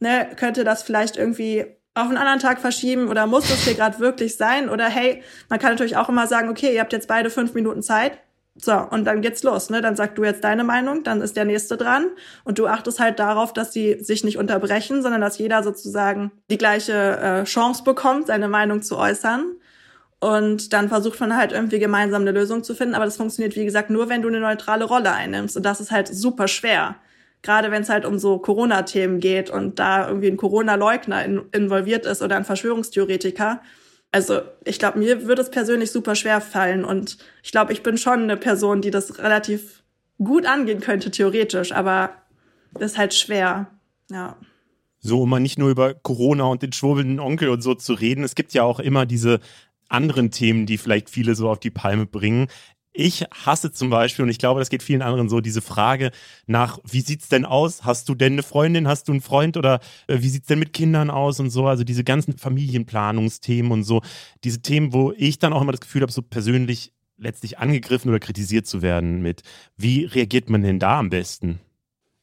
Ne, 0.00 0.28
könnte 0.36 0.62
das 0.62 0.82
vielleicht 0.82 1.16
irgendwie 1.16 1.66
auf 1.94 2.06
einen 2.06 2.16
anderen 2.16 2.38
Tag 2.38 2.60
verschieben 2.60 3.08
oder 3.08 3.26
muss 3.26 3.48
das 3.48 3.64
hier 3.64 3.74
gerade 3.74 3.98
wirklich 3.98 4.36
sein? 4.36 4.68
Oder 4.68 4.88
hey, 4.88 5.22
man 5.48 5.58
kann 5.58 5.70
natürlich 5.70 5.96
auch 5.96 6.08
immer 6.08 6.26
sagen, 6.28 6.48
okay, 6.48 6.72
ihr 6.72 6.80
habt 6.80 6.92
jetzt 6.92 7.08
beide 7.08 7.30
fünf 7.30 7.54
Minuten 7.54 7.82
Zeit, 7.82 8.18
so, 8.60 8.72
und 8.72 9.04
dann 9.04 9.22
geht's 9.22 9.44
los, 9.44 9.70
ne? 9.70 9.80
Dann 9.80 9.94
sagst 9.94 10.18
du 10.18 10.24
jetzt 10.24 10.42
deine 10.42 10.64
Meinung, 10.64 11.04
dann 11.04 11.20
ist 11.20 11.36
der 11.36 11.44
nächste 11.44 11.76
dran 11.76 12.06
und 12.42 12.58
du 12.58 12.66
achtest 12.66 12.98
halt 12.98 13.20
darauf, 13.20 13.52
dass 13.52 13.72
sie 13.72 13.98
sich 14.00 14.24
nicht 14.24 14.36
unterbrechen, 14.36 15.00
sondern 15.00 15.20
dass 15.20 15.38
jeder 15.38 15.62
sozusagen 15.62 16.32
die 16.50 16.58
gleiche 16.58 16.92
äh, 16.92 17.44
Chance 17.44 17.84
bekommt, 17.84 18.26
seine 18.26 18.48
Meinung 18.48 18.82
zu 18.82 18.96
äußern. 18.96 19.44
Und 20.20 20.72
dann 20.72 20.88
versucht 20.88 21.20
man 21.20 21.36
halt 21.36 21.52
irgendwie 21.52 21.78
gemeinsam 21.78 22.22
eine 22.22 22.32
Lösung 22.32 22.64
zu 22.64 22.74
finden, 22.74 22.96
aber 22.96 23.04
das 23.04 23.16
funktioniert 23.16 23.54
wie 23.54 23.64
gesagt 23.64 23.90
nur, 23.90 24.08
wenn 24.08 24.22
du 24.22 24.28
eine 24.28 24.40
neutrale 24.40 24.84
Rolle 24.84 25.12
einnimmst 25.12 25.56
und 25.56 25.62
das 25.62 25.80
ist 25.80 25.92
halt 25.92 26.08
super 26.08 26.48
schwer. 26.48 26.96
Gerade 27.42 27.70
wenn 27.70 27.82
es 27.82 27.88
halt 27.88 28.04
um 28.04 28.18
so 28.18 28.38
Corona-Themen 28.38 29.20
geht 29.20 29.48
und 29.48 29.78
da 29.78 30.08
irgendwie 30.08 30.26
ein 30.26 30.36
Corona-Leugner 30.36 31.24
in, 31.24 31.42
involviert 31.52 32.04
ist 32.04 32.20
oder 32.20 32.34
ein 32.36 32.44
Verschwörungstheoretiker, 32.44 33.60
also 34.12 34.40
ich 34.64 34.78
glaube, 34.78 34.98
mir 34.98 35.26
würde 35.26 35.42
es 35.42 35.50
persönlich 35.50 35.90
super 35.90 36.14
schwer 36.14 36.40
fallen 36.40 36.84
und 36.84 37.18
ich 37.42 37.52
glaube, 37.52 37.72
ich 37.72 37.82
bin 37.82 37.98
schon 37.98 38.22
eine 38.22 38.36
Person, 38.36 38.80
die 38.80 38.90
das 38.90 39.18
relativ 39.18 39.82
gut 40.18 40.46
angehen 40.46 40.80
könnte, 40.80 41.10
theoretisch, 41.10 41.72
aber 41.72 42.10
das 42.72 42.92
ist 42.92 42.98
halt 42.98 43.14
schwer, 43.14 43.70
ja. 44.10 44.36
So, 45.00 45.22
um 45.22 45.30
mal 45.30 45.40
nicht 45.40 45.58
nur 45.58 45.70
über 45.70 45.94
Corona 45.94 46.44
und 46.44 46.62
den 46.62 46.72
schwurbelnden 46.72 47.20
Onkel 47.20 47.50
und 47.50 47.62
so 47.62 47.74
zu 47.74 47.92
reden, 47.92 48.24
es 48.24 48.34
gibt 48.34 48.52
ja 48.52 48.64
auch 48.64 48.80
immer 48.80 49.06
diese 49.06 49.40
anderen 49.88 50.30
Themen, 50.30 50.66
die 50.66 50.78
vielleicht 50.78 51.08
viele 51.08 51.34
so 51.34 51.48
auf 51.48 51.60
die 51.60 51.70
Palme 51.70 52.06
bringen. 52.06 52.48
Ich 53.00 53.24
hasse 53.30 53.70
zum 53.70 53.90
Beispiel, 53.90 54.24
und 54.24 54.28
ich 54.28 54.40
glaube, 54.40 54.58
das 54.58 54.70
geht 54.70 54.82
vielen 54.82 55.02
anderen 55.02 55.28
so, 55.28 55.40
diese 55.40 55.62
Frage 55.62 56.10
nach, 56.48 56.80
wie 56.82 57.00
sieht's 57.00 57.28
denn 57.28 57.44
aus? 57.44 57.84
Hast 57.84 58.08
du 58.08 58.16
denn 58.16 58.32
eine 58.32 58.42
Freundin? 58.42 58.88
Hast 58.88 59.06
du 59.06 59.12
einen 59.12 59.20
Freund? 59.20 59.56
Oder 59.56 59.78
äh, 60.08 60.20
wie 60.20 60.28
sieht's 60.28 60.48
denn 60.48 60.58
mit 60.58 60.72
Kindern 60.72 61.08
aus 61.08 61.38
und 61.38 61.50
so? 61.50 61.68
Also 61.68 61.84
diese 61.84 62.02
ganzen 62.02 62.36
Familienplanungsthemen 62.36 63.70
und 63.70 63.84
so. 63.84 64.02
Diese 64.42 64.62
Themen, 64.62 64.92
wo 64.92 65.12
ich 65.16 65.38
dann 65.38 65.52
auch 65.52 65.62
immer 65.62 65.70
das 65.70 65.80
Gefühl 65.80 66.02
habe, 66.02 66.10
so 66.10 66.22
persönlich 66.22 66.92
letztlich 67.16 67.60
angegriffen 67.60 68.08
oder 68.08 68.18
kritisiert 68.18 68.66
zu 68.66 68.82
werden 68.82 69.22
mit, 69.22 69.42
wie 69.76 70.04
reagiert 70.04 70.50
man 70.50 70.62
denn 70.62 70.80
da 70.80 70.98
am 70.98 71.08
besten? 71.08 71.60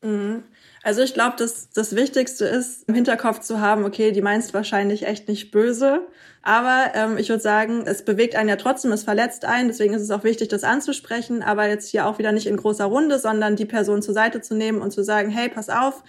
Mhm. 0.03 0.43
Also 0.83 1.01
ich 1.01 1.13
glaube, 1.13 1.37
dass 1.37 1.69
das 1.69 1.95
Wichtigste 1.95 2.45
ist, 2.45 2.87
im 2.89 2.95
Hinterkopf 2.95 3.39
zu 3.39 3.61
haben, 3.61 3.85
okay, 3.85 4.11
die 4.11 4.21
meinst 4.21 4.53
wahrscheinlich 4.53 5.07
echt 5.07 5.29
nicht 5.29 5.51
böse. 5.51 6.05
Aber 6.45 6.91
ähm, 6.93 7.17
ich 7.17 7.29
würde 7.29 7.41
sagen, 7.41 7.85
es 7.87 8.03
bewegt 8.03 8.35
einen 8.35 8.49
ja 8.49 8.55
trotzdem, 8.55 8.91
es 8.91 9.03
verletzt 9.03 9.45
einen. 9.45 9.67
Deswegen 9.67 9.95
ist 9.95 10.03
es 10.03 10.11
auch 10.11 10.23
wichtig, 10.23 10.47
das 10.47 10.63
anzusprechen. 10.63 11.41
Aber 11.41 11.67
jetzt 11.67 11.89
hier 11.89 12.05
auch 12.05 12.19
wieder 12.19 12.31
nicht 12.31 12.45
in 12.45 12.55
großer 12.55 12.85
Runde, 12.85 13.17
sondern 13.17 13.55
die 13.55 13.65
Person 13.65 14.03
zur 14.03 14.13
Seite 14.13 14.41
zu 14.41 14.53
nehmen 14.53 14.79
und 14.79 14.91
zu 14.91 15.03
sagen, 15.03 15.31
hey, 15.31 15.49
pass 15.49 15.69
auf, 15.69 16.03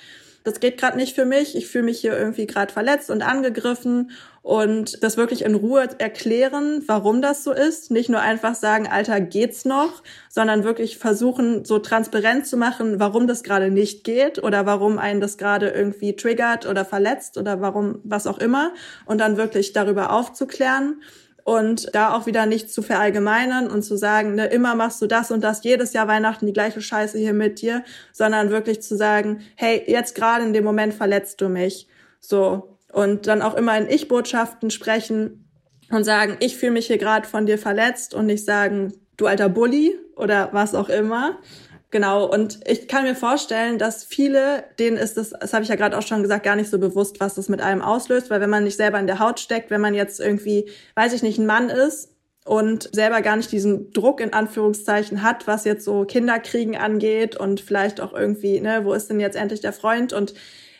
das 0.44 0.60
geht 0.60 0.78
gerade 0.78 0.98
nicht 0.98 1.14
für 1.14 1.24
mich, 1.24 1.56
ich 1.56 1.66
fühle 1.66 1.84
mich 1.84 2.00
hier 2.00 2.16
irgendwie 2.16 2.46
gerade 2.46 2.72
verletzt 2.72 3.10
und 3.10 3.22
angegriffen 3.22 4.12
und 4.46 5.02
das 5.02 5.16
wirklich 5.16 5.44
in 5.44 5.56
Ruhe 5.56 5.88
erklären, 5.98 6.80
warum 6.86 7.20
das 7.20 7.42
so 7.42 7.50
ist. 7.50 7.90
Nicht 7.90 8.08
nur 8.08 8.20
einfach 8.20 8.54
sagen, 8.54 8.86
Alter, 8.86 9.20
geht's 9.20 9.64
noch, 9.64 10.04
sondern 10.28 10.62
wirklich 10.62 10.98
versuchen, 10.98 11.64
so 11.64 11.80
transparent 11.80 12.46
zu 12.46 12.56
machen, 12.56 13.00
warum 13.00 13.26
das 13.26 13.42
gerade 13.42 13.72
nicht 13.72 14.04
geht 14.04 14.40
oder 14.40 14.64
warum 14.64 14.98
einen 14.98 15.20
das 15.20 15.36
gerade 15.36 15.70
irgendwie 15.70 16.14
triggert 16.14 16.64
oder 16.64 16.84
verletzt 16.84 17.38
oder 17.38 17.60
warum, 17.60 17.98
was 18.04 18.28
auch 18.28 18.38
immer. 18.38 18.70
Und 19.04 19.18
dann 19.20 19.36
wirklich 19.36 19.72
darüber 19.72 20.12
aufzuklären 20.12 21.02
und 21.42 21.92
da 21.92 22.14
auch 22.14 22.26
wieder 22.26 22.46
nicht 22.46 22.70
zu 22.70 22.82
verallgemeinern 22.82 23.68
und 23.68 23.82
zu 23.82 23.96
sagen, 23.96 24.36
ne, 24.36 24.46
immer 24.46 24.76
machst 24.76 25.02
du 25.02 25.08
das 25.08 25.32
und 25.32 25.42
das, 25.42 25.64
jedes 25.64 25.92
Jahr 25.92 26.06
Weihnachten 26.06 26.46
die 26.46 26.52
gleiche 26.52 26.80
Scheiße 26.80 27.18
hier 27.18 27.34
mit 27.34 27.60
dir, 27.62 27.82
sondern 28.12 28.50
wirklich 28.50 28.80
zu 28.80 28.96
sagen, 28.96 29.40
hey, 29.56 29.82
jetzt 29.88 30.14
gerade 30.14 30.44
in 30.44 30.52
dem 30.52 30.62
Moment 30.62 30.94
verletzt 30.94 31.40
du 31.40 31.48
mich. 31.48 31.88
So. 32.20 32.75
Und 32.96 33.26
dann 33.26 33.42
auch 33.42 33.54
immer 33.54 33.76
in 33.76 33.90
Ich-Botschaften 33.90 34.70
sprechen 34.70 35.50
und 35.90 36.04
sagen, 36.04 36.38
ich 36.40 36.56
fühle 36.56 36.72
mich 36.72 36.86
hier 36.86 36.96
gerade 36.96 37.28
von 37.28 37.44
dir 37.44 37.58
verletzt 37.58 38.14
und 38.14 38.24
nicht 38.24 38.46
sagen, 38.46 38.94
du 39.18 39.26
alter 39.26 39.50
Bully 39.50 39.98
oder 40.16 40.48
was 40.52 40.74
auch 40.74 40.88
immer, 40.88 41.38
Genau, 41.92 42.26
und 42.26 42.58
ich 42.66 42.88
kann 42.88 43.04
mir 43.04 43.14
vorstellen, 43.14 43.78
dass 43.78 44.02
viele, 44.02 44.64
denen 44.78 44.96
ist 44.96 45.16
das, 45.16 45.30
das 45.30 45.52
habe 45.52 45.62
ich 45.62 45.68
ja 45.68 45.76
gerade 45.76 45.96
auch 45.96 46.02
schon 46.02 46.20
gesagt, 46.20 46.44
gar 46.44 46.56
nicht 46.56 46.68
so 46.68 46.78
bewusst, 46.78 47.20
was 47.20 47.36
das 47.36 47.48
mit 47.48 47.60
einem 47.60 47.80
auslöst, 47.80 48.28
weil 48.28 48.40
wenn 48.40 48.50
man 48.50 48.64
nicht 48.64 48.76
selber 48.76 48.98
in 48.98 49.06
der 49.06 49.20
Haut 49.20 49.38
steckt, 49.38 49.70
wenn 49.70 49.80
man 49.80 49.94
jetzt 49.94 50.18
irgendwie, 50.18 50.68
weiß 50.96 51.12
ich 51.12 51.22
nicht, 51.22 51.38
ein 51.38 51.46
Mann 51.46 51.70
ist 51.70 52.12
und 52.44 52.90
selber 52.92 53.22
gar 53.22 53.36
nicht 53.36 53.52
diesen 53.52 53.92
Druck 53.92 54.20
in 54.20 54.32
Anführungszeichen 54.32 55.22
hat, 55.22 55.46
was 55.46 55.64
jetzt 55.64 55.84
so 55.84 56.04
Kinderkriegen 56.04 56.76
angeht 56.76 57.36
und 57.36 57.60
vielleicht 57.60 58.00
auch 58.00 58.12
irgendwie, 58.12 58.60
ne, 58.60 58.80
wo 58.84 58.92
ist 58.92 59.08
denn 59.08 59.20
jetzt 59.20 59.36
endlich 59.36 59.60
der 59.60 59.72
Freund? 59.72 60.12
Und 60.12 60.34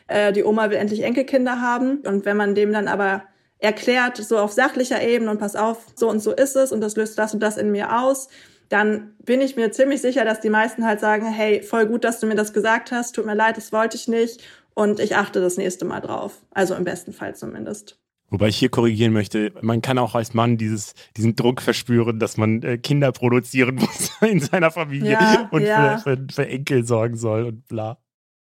äh, 0.09 0.33
die 0.33 0.45
Oma 0.45 0.71
will 0.71 0.79
endlich 0.79 1.03
Enkelkinder 1.03 1.61
haben 1.61 1.99
und 1.99 2.25
wenn 2.25 2.37
man 2.37 2.55
dem 2.55 2.73
dann 2.73 2.89
aber 2.89 3.23
erklärt, 3.59 4.17
so 4.19 4.39
auf 4.39 4.53
sachlicher 4.53 5.03
Ebene 5.03 5.31
und 5.31 5.39
pass 5.39 5.57
auf, 5.57 5.87
so 5.95 6.09
und 6.09 6.21
so 6.21 6.33
ist 6.33 6.57
es 6.57 6.73
und 6.73 6.81
das 6.81 6.97
löst 6.97 7.19
das 7.19 7.35
und 7.35 7.41
das 7.41 7.57
in 7.57 7.73
mir 7.73 8.01
aus, 8.03 8.29
dann 8.69 9.15
bin 9.25 9.41
ich 9.41 9.57
mir 9.57 9.71
ziemlich 9.71 10.01
sicher, 10.01 10.25
dass 10.25 10.41
die 10.41 10.51
meisten 10.51 10.85
halt 10.85 11.01
sagen, 11.01 11.27
hey, 11.27 11.63
voll 11.63 11.87
gut, 11.87 12.05
dass 12.05 12.21
du 12.21 12.27
mir 12.27 12.35
das 12.35 12.53
gesagt 12.53 12.91
hast, 12.91 13.15
tut 13.15 13.27
mir 13.27 13.35
leid, 13.35 13.57
das 13.57 13.73
wollte 13.73 13.97
ich 13.97 14.09
nicht 14.09 14.43
und 14.75 15.01
ich 15.01 15.17
achte 15.17 15.41
das 15.41 15.57
nächste 15.57 15.85
Mal 15.85 16.01
drauf. 16.01 16.43
Also 16.51 16.75
im 16.75 16.85
besten 16.85 17.13
Fall 17.13 17.35
zumindest. 17.35 17.99
Wobei 18.29 18.49
ich 18.49 18.57
hier 18.57 18.71
korrigieren 18.71 19.13
möchte, 19.13 19.53
man 19.63 19.83
kann 19.83 19.99
auch 19.99 20.17
als 20.17 20.35
Mann 20.35 20.57
dieses, 20.57 20.95
diesen 21.17 21.37
Druck 21.37 21.63
verspüren, 21.63 22.19
dass 22.19 22.37
man 22.37 22.63
äh, 22.63 22.77
Kinder 22.77 23.13
produzieren 23.13 23.75
muss 23.77 24.11
in 24.21 24.41
seiner 24.41 24.73
Familie 24.73 25.13
ja, 25.13 25.49
und 25.53 25.63
ja. 25.63 25.99
Für, 25.99 26.17
für, 26.17 26.27
für, 26.33 26.49
Enkel 26.49 26.85
sorgen 26.85 27.17
soll 27.17 27.45
und 27.45 27.69
bla. 27.69 27.99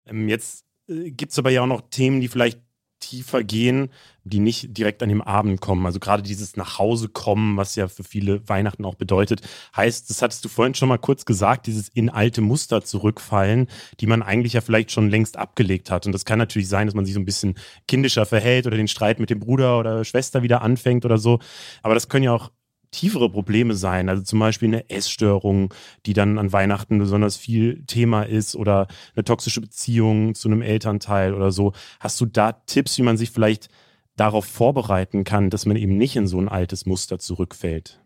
Ähm, 0.07 0.29
jetzt 0.29 0.63
äh, 0.88 1.10
gibt 1.10 1.32
es 1.32 1.38
aber 1.38 1.50
ja 1.50 1.62
auch 1.62 1.66
noch 1.66 1.82
Themen, 1.90 2.20
die 2.20 2.28
vielleicht 2.28 2.60
tiefer 3.04 3.44
gehen, 3.44 3.90
die 4.24 4.38
nicht 4.38 4.76
direkt 4.76 5.02
an 5.02 5.10
dem 5.10 5.20
Abend 5.20 5.60
kommen. 5.60 5.84
Also 5.84 6.00
gerade 6.00 6.22
dieses 6.22 6.56
nach 6.56 6.78
Hause 6.78 7.08
kommen, 7.08 7.56
was 7.56 7.76
ja 7.76 7.88
für 7.88 8.04
viele 8.04 8.48
Weihnachten 8.48 8.84
auch 8.84 8.94
bedeutet, 8.94 9.42
heißt, 9.76 10.08
das 10.08 10.22
hattest 10.22 10.44
du 10.44 10.48
vorhin 10.48 10.74
schon 10.74 10.88
mal 10.88 10.98
kurz 10.98 11.26
gesagt, 11.26 11.66
dieses 11.66 11.88
in 11.88 12.08
alte 12.08 12.40
Muster 12.40 12.82
zurückfallen, 12.82 13.68
die 14.00 14.06
man 14.06 14.22
eigentlich 14.22 14.54
ja 14.54 14.62
vielleicht 14.62 14.90
schon 14.90 15.10
längst 15.10 15.36
abgelegt 15.36 15.90
hat. 15.90 16.06
Und 16.06 16.12
das 16.12 16.24
kann 16.24 16.38
natürlich 16.38 16.68
sein, 16.68 16.86
dass 16.86 16.94
man 16.94 17.04
sich 17.04 17.14
so 17.14 17.20
ein 17.20 17.26
bisschen 17.26 17.54
kindischer 17.86 18.24
verhält 18.24 18.66
oder 18.66 18.76
den 18.76 18.88
Streit 18.88 19.20
mit 19.20 19.30
dem 19.30 19.40
Bruder 19.40 19.78
oder 19.78 20.04
Schwester 20.04 20.42
wieder 20.42 20.62
anfängt 20.62 21.04
oder 21.04 21.18
so. 21.18 21.40
Aber 21.82 21.94
das 21.94 22.08
können 22.08 22.24
ja 22.24 22.32
auch 22.32 22.50
tiefere 22.94 23.28
Probleme 23.28 23.74
sein. 23.74 24.09
Also 24.09 24.22
zum 24.22 24.38
Beispiel 24.38 24.68
eine 24.68 24.88
Essstörung, 24.88 25.74
die 26.07 26.12
dann 26.12 26.38
an 26.38 26.52
Weihnachten 26.52 26.98
besonders 26.98 27.37
viel 27.37 27.85
Thema 27.87 28.22
ist 28.22 28.54
oder 28.54 28.87
eine 29.14 29.24
toxische 29.24 29.61
Beziehung 29.61 30.35
zu 30.35 30.48
einem 30.48 30.62
Elternteil 30.62 31.35
oder 31.35 31.50
so. 31.50 31.72
Hast 32.00 32.20
du 32.20 32.26
da 32.26 32.52
Tipps, 32.52 32.96
wie 32.98 33.02
man 33.02 33.16
sich 33.16 33.30
vielleicht 33.30 33.68
darauf 34.16 34.44
vorbereiten 34.44 35.24
kann, 35.24 35.50
dass 35.50 35.66
man 35.66 35.76
eben 35.76 35.98
nicht 35.98 36.14
in 36.14 36.28
so 36.28 36.38
ein 36.38 36.48
altes 36.48 36.87
Muster 36.87 37.18
zurückfällt? 37.18 38.00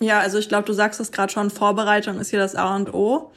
Ja, 0.00 0.20
also 0.20 0.38
ich 0.38 0.48
glaube, 0.48 0.66
du 0.66 0.74
sagst 0.74 1.00
es 1.00 1.12
gerade 1.12 1.32
schon, 1.32 1.50
Vorbereitung 1.50 2.18
ist 2.18 2.30
hier 2.30 2.38
das 2.38 2.54
A 2.54 2.76
und 2.76 2.92
O. 2.92 3.32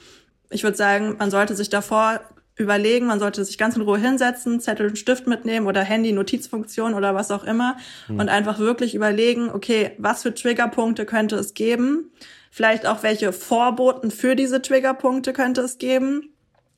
Ich 0.50 0.63
würde 0.63 0.76
sagen, 0.76 1.15
man 1.17 1.32
sollte 1.32 1.56
sich 1.56 1.70
davor 1.70 2.20
überlegen, 2.58 3.06
man 3.06 3.20
sollte 3.20 3.46
sich 3.46 3.58
ganz 3.58 3.76
in 3.76 3.84
Ruhe 3.84 4.00
hinsetzen, 4.00 4.60
Zettel 4.60 4.88
und 4.88 4.98
Stift 4.98 5.28
mitnehmen 5.28 5.67
oder 5.67 5.82
Handy, 5.82 6.12
Notizfunktion 6.12 6.93
oder 6.93 7.15
was 7.15 7.32
auch 7.32 7.43
immer 7.43 7.78
mhm. 8.08 8.20
und 8.20 8.30
einfach 8.30 8.60
wirklich 8.60 8.96
überlegen, 8.96 9.50
okay, 9.50 9.91
was 9.98 10.24
für 10.24 10.34
Triggerpunkte 10.34 11.06
könnte 11.06 11.36
es 11.36 11.54
geben? 11.54 12.12
Vielleicht 12.52 12.88
auch 12.88 13.04
welche 13.04 13.32
Vorboten 13.34 14.10
für 14.10 14.36
diese 14.36 14.62
Triggerpunkte 14.62 15.34
könnte 15.34 15.62
es 15.62 15.78
geben? 15.78 16.34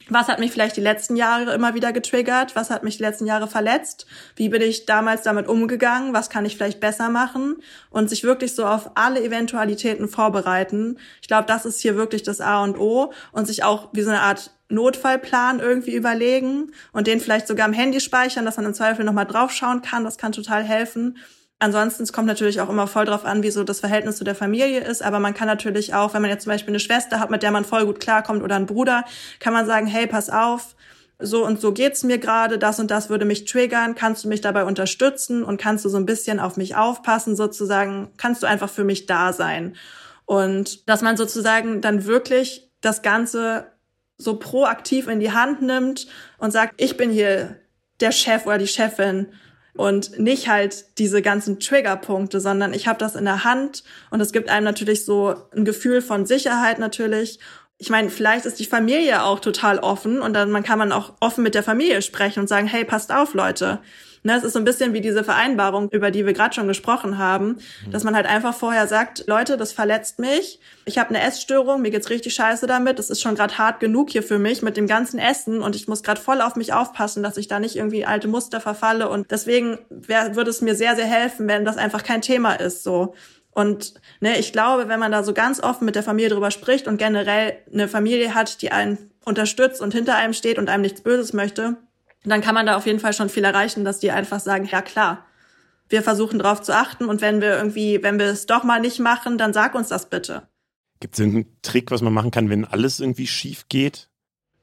Was 0.09 0.27
hat 0.27 0.39
mich 0.39 0.51
vielleicht 0.51 0.77
die 0.77 0.81
letzten 0.81 1.15
Jahre 1.15 1.53
immer 1.53 1.73
wieder 1.73 1.93
getriggert, 1.93 2.55
was 2.55 2.69
hat 2.69 2.83
mich 2.83 2.97
die 2.97 3.03
letzten 3.03 3.25
Jahre 3.25 3.47
verletzt, 3.47 4.05
wie 4.35 4.49
bin 4.49 4.61
ich 4.61 4.85
damals 4.85 5.23
damit 5.23 5.47
umgegangen, 5.47 6.13
was 6.13 6.29
kann 6.29 6.45
ich 6.45 6.57
vielleicht 6.57 6.79
besser 6.79 7.09
machen 7.09 7.57
und 7.89 8.09
sich 8.09 8.23
wirklich 8.23 8.55
so 8.55 8.65
auf 8.65 8.91
alle 8.95 9.23
Eventualitäten 9.23 10.07
vorbereiten. 10.07 10.97
Ich 11.21 11.27
glaube, 11.27 11.45
das 11.47 11.65
ist 11.65 11.81
hier 11.81 11.95
wirklich 11.95 12.23
das 12.23 12.41
A 12.41 12.63
und 12.63 12.77
O 12.77 13.13
und 13.31 13.45
sich 13.45 13.63
auch 13.63 13.89
wie 13.93 14.01
so 14.01 14.09
eine 14.09 14.21
Art 14.21 14.51
Notfallplan 14.69 15.59
irgendwie 15.59 15.95
überlegen 15.95 16.71
und 16.91 17.07
den 17.07 17.19
vielleicht 17.19 17.47
sogar 17.47 17.65
am 17.65 17.73
Handy 17.73 17.99
speichern, 17.99 18.45
dass 18.45 18.57
man 18.57 18.67
im 18.67 18.73
Zweifel 18.73 19.03
nochmal 19.03 19.25
draufschauen 19.25 19.81
kann. 19.81 20.03
Das 20.03 20.17
kann 20.17 20.31
total 20.31 20.63
helfen. 20.63 21.17
Ansonsten, 21.61 22.03
es 22.03 22.13
kommt 22.13 22.27
natürlich 22.27 22.61
auch 22.61 22.69
immer 22.69 22.87
voll 22.87 23.05
drauf 23.05 23.25
an, 23.25 23.43
wie 23.43 23.51
so 23.51 23.65
das 23.65 23.81
Verhältnis 23.81 24.15
zu 24.15 24.23
der 24.23 24.35
Familie 24.35 24.79
ist. 24.79 25.03
Aber 25.03 25.19
man 25.19 25.33
kann 25.33 25.47
natürlich 25.47 25.93
auch, 25.93 26.13
wenn 26.13 26.21
man 26.21 26.31
jetzt 26.31 26.43
zum 26.43 26.53
Beispiel 26.53 26.71
eine 26.71 26.79
Schwester 26.79 27.19
hat, 27.19 27.29
mit 27.29 27.43
der 27.43 27.51
man 27.51 27.65
voll 27.65 27.85
gut 27.85 27.99
klarkommt 27.99 28.43
oder 28.43 28.55
einen 28.55 28.65
Bruder, 28.65 29.03
kann 29.39 29.51
man 29.51 29.65
sagen, 29.65 29.85
hey, 29.85 30.07
pass 30.07 30.29
auf, 30.29 30.75
so 31.19 31.45
und 31.45 31.59
so 31.59 31.73
geht's 31.73 32.03
mir 32.03 32.17
gerade, 32.17 32.57
das 32.57 32.79
und 32.79 32.89
das 32.89 33.09
würde 33.09 33.25
mich 33.25 33.43
triggern, 33.43 33.93
kannst 33.93 34.23
du 34.23 34.29
mich 34.29 34.39
dabei 34.39 34.63
unterstützen 34.63 35.43
und 35.43 35.59
kannst 35.59 35.83
du 35.83 35.89
so 35.89 35.97
ein 35.97 36.05
bisschen 36.05 36.39
auf 36.39 36.55
mich 36.55 36.77
aufpassen, 36.77 37.35
sozusagen, 37.35 38.09
kannst 38.15 38.41
du 38.41 38.47
einfach 38.47 38.69
für 38.69 38.85
mich 38.85 39.05
da 39.05 39.33
sein. 39.33 39.75
Und 40.25 40.87
dass 40.87 41.01
man 41.01 41.17
sozusagen 41.17 41.81
dann 41.81 42.05
wirklich 42.05 42.71
das 42.79 43.01
Ganze 43.01 43.67
so 44.17 44.37
proaktiv 44.37 45.07
in 45.07 45.19
die 45.19 45.33
Hand 45.33 45.61
nimmt 45.61 46.07
und 46.37 46.51
sagt, 46.51 46.81
ich 46.81 46.95
bin 46.95 47.11
hier 47.11 47.57
der 47.99 48.13
Chef 48.13 48.45
oder 48.45 48.57
die 48.57 48.67
Chefin 48.67 49.27
und 49.79 50.19
nicht 50.19 50.49
halt 50.49 50.97
diese 50.97 51.21
ganzen 51.21 51.61
Triggerpunkte, 51.61 52.41
sondern 52.41 52.73
ich 52.73 52.85
habe 52.85 52.99
das 52.99 53.15
in 53.15 53.23
der 53.23 53.45
Hand 53.45 53.85
und 54.09 54.19
es 54.19 54.33
gibt 54.33 54.49
einem 54.49 54.65
natürlich 54.65 55.05
so 55.05 55.35
ein 55.55 55.63
Gefühl 55.63 56.01
von 56.01 56.25
Sicherheit 56.25 56.79
natürlich. 56.79 57.39
Ich 57.77 57.89
meine, 57.89 58.09
vielleicht 58.09 58.45
ist 58.45 58.59
die 58.59 58.65
Familie 58.65 59.23
auch 59.23 59.39
total 59.39 59.79
offen 59.79 60.19
und 60.19 60.33
dann 60.33 60.51
man 60.51 60.63
kann 60.63 60.79
man 60.79 60.91
auch 60.91 61.13
offen 61.21 61.45
mit 61.45 61.55
der 61.55 61.63
Familie 61.63 62.01
sprechen 62.01 62.41
und 62.41 62.47
sagen, 62.47 62.67
hey, 62.67 62.83
passt 62.83 63.13
auf, 63.13 63.33
Leute 63.33 63.79
Ne, 64.23 64.35
es 64.35 64.43
ist 64.43 64.53
so 64.53 64.59
ein 64.59 64.65
bisschen 64.65 64.93
wie 64.93 65.01
diese 65.01 65.23
Vereinbarung, 65.23 65.89
über 65.91 66.11
die 66.11 66.25
wir 66.25 66.33
gerade 66.33 66.53
schon 66.53 66.67
gesprochen 66.67 67.17
haben, 67.17 67.57
mhm. 67.85 67.91
dass 67.91 68.03
man 68.03 68.15
halt 68.15 68.25
einfach 68.25 68.53
vorher 68.53 68.87
sagt, 68.87 69.23
Leute, 69.27 69.55
das 69.55 69.71
verletzt 69.71 70.19
mich. 70.19 70.59
Ich 70.85 70.97
habe 70.97 71.09
eine 71.09 71.21
Essstörung, 71.21 71.81
mir 71.81 71.91
geht's 71.91 72.09
richtig 72.09 72.33
scheiße 72.33 72.67
damit. 72.67 72.99
Das 72.99 73.09
ist 73.09 73.21
schon 73.21 73.35
gerade 73.35 73.57
hart 73.57 73.79
genug 73.79 74.09
hier 74.09 74.23
für 74.23 74.37
mich 74.37 74.61
mit 74.61 74.75
dem 74.75 74.87
ganzen 74.87 75.19
Essen 75.19 75.61
und 75.61 75.75
ich 75.75 75.87
muss 75.87 76.03
gerade 76.03 76.19
voll 76.19 76.41
auf 76.41 76.55
mich 76.55 76.73
aufpassen, 76.73 77.23
dass 77.23 77.37
ich 77.37 77.47
da 77.47 77.59
nicht 77.59 77.77
irgendwie 77.77 78.05
alte 78.05 78.27
Muster 78.27 78.59
verfalle. 78.59 79.09
Und 79.09 79.31
deswegen 79.31 79.79
wär, 79.89 80.35
würde 80.35 80.49
es 80.49 80.61
mir 80.61 80.75
sehr, 80.75 80.95
sehr 80.95 81.05
helfen, 81.05 81.47
wenn 81.47 81.63
das 81.63 81.77
einfach 81.77 82.03
kein 82.03 82.21
Thema 82.21 82.53
ist. 82.55 82.83
So. 82.83 83.13
Und 83.51 83.93
ne, 84.19 84.37
ich 84.37 84.53
glaube, 84.53 84.87
wenn 84.87 84.99
man 84.99 85.11
da 85.11 85.23
so 85.23 85.33
ganz 85.33 85.61
offen 85.61 85.85
mit 85.85 85.95
der 85.95 86.03
Familie 86.03 86.29
drüber 86.29 86.51
spricht 86.51 86.87
und 86.87 86.97
generell 86.97 87.57
eine 87.71 87.87
Familie 87.87 88.35
hat, 88.35 88.61
die 88.61 88.71
einen 88.71 89.11
unterstützt 89.25 89.81
und 89.81 89.93
hinter 89.93 90.15
einem 90.15 90.33
steht 90.33 90.57
und 90.57 90.69
einem 90.69 90.81
nichts 90.81 91.01
Böses 91.01 91.33
möchte, 91.33 91.77
dann 92.23 92.41
kann 92.41 92.55
man 92.55 92.65
da 92.65 92.75
auf 92.75 92.85
jeden 92.85 92.99
Fall 92.99 93.13
schon 93.13 93.29
viel 93.29 93.43
erreichen, 93.43 93.85
dass 93.85 93.99
die 93.99 94.11
einfach 94.11 94.39
sagen, 94.39 94.67
ja 94.69 94.81
klar, 94.81 95.25
wir 95.87 96.03
versuchen 96.03 96.39
drauf 96.39 96.61
zu 96.61 96.75
achten 96.75 97.05
und 97.05 97.21
wenn 97.21 97.41
wir 97.41 97.57
irgendwie, 97.57 98.03
wenn 98.03 98.19
wir 98.19 98.27
es 98.27 98.45
doch 98.45 98.63
mal 98.63 98.79
nicht 98.79 98.99
machen, 98.99 99.37
dann 99.37 99.53
sag 99.53 99.73
uns 99.75 99.87
das 99.87 100.09
bitte. 100.09 100.47
Gibt 100.99 101.15
es 101.15 101.19
irgendeinen 101.19 101.55
Trick, 101.61 101.91
was 101.91 102.01
man 102.01 102.13
machen 102.13 102.31
kann, 102.31 102.49
wenn 102.49 102.65
alles 102.65 102.99
irgendwie 102.99 103.27
schief 103.27 103.67
geht? 103.69 104.08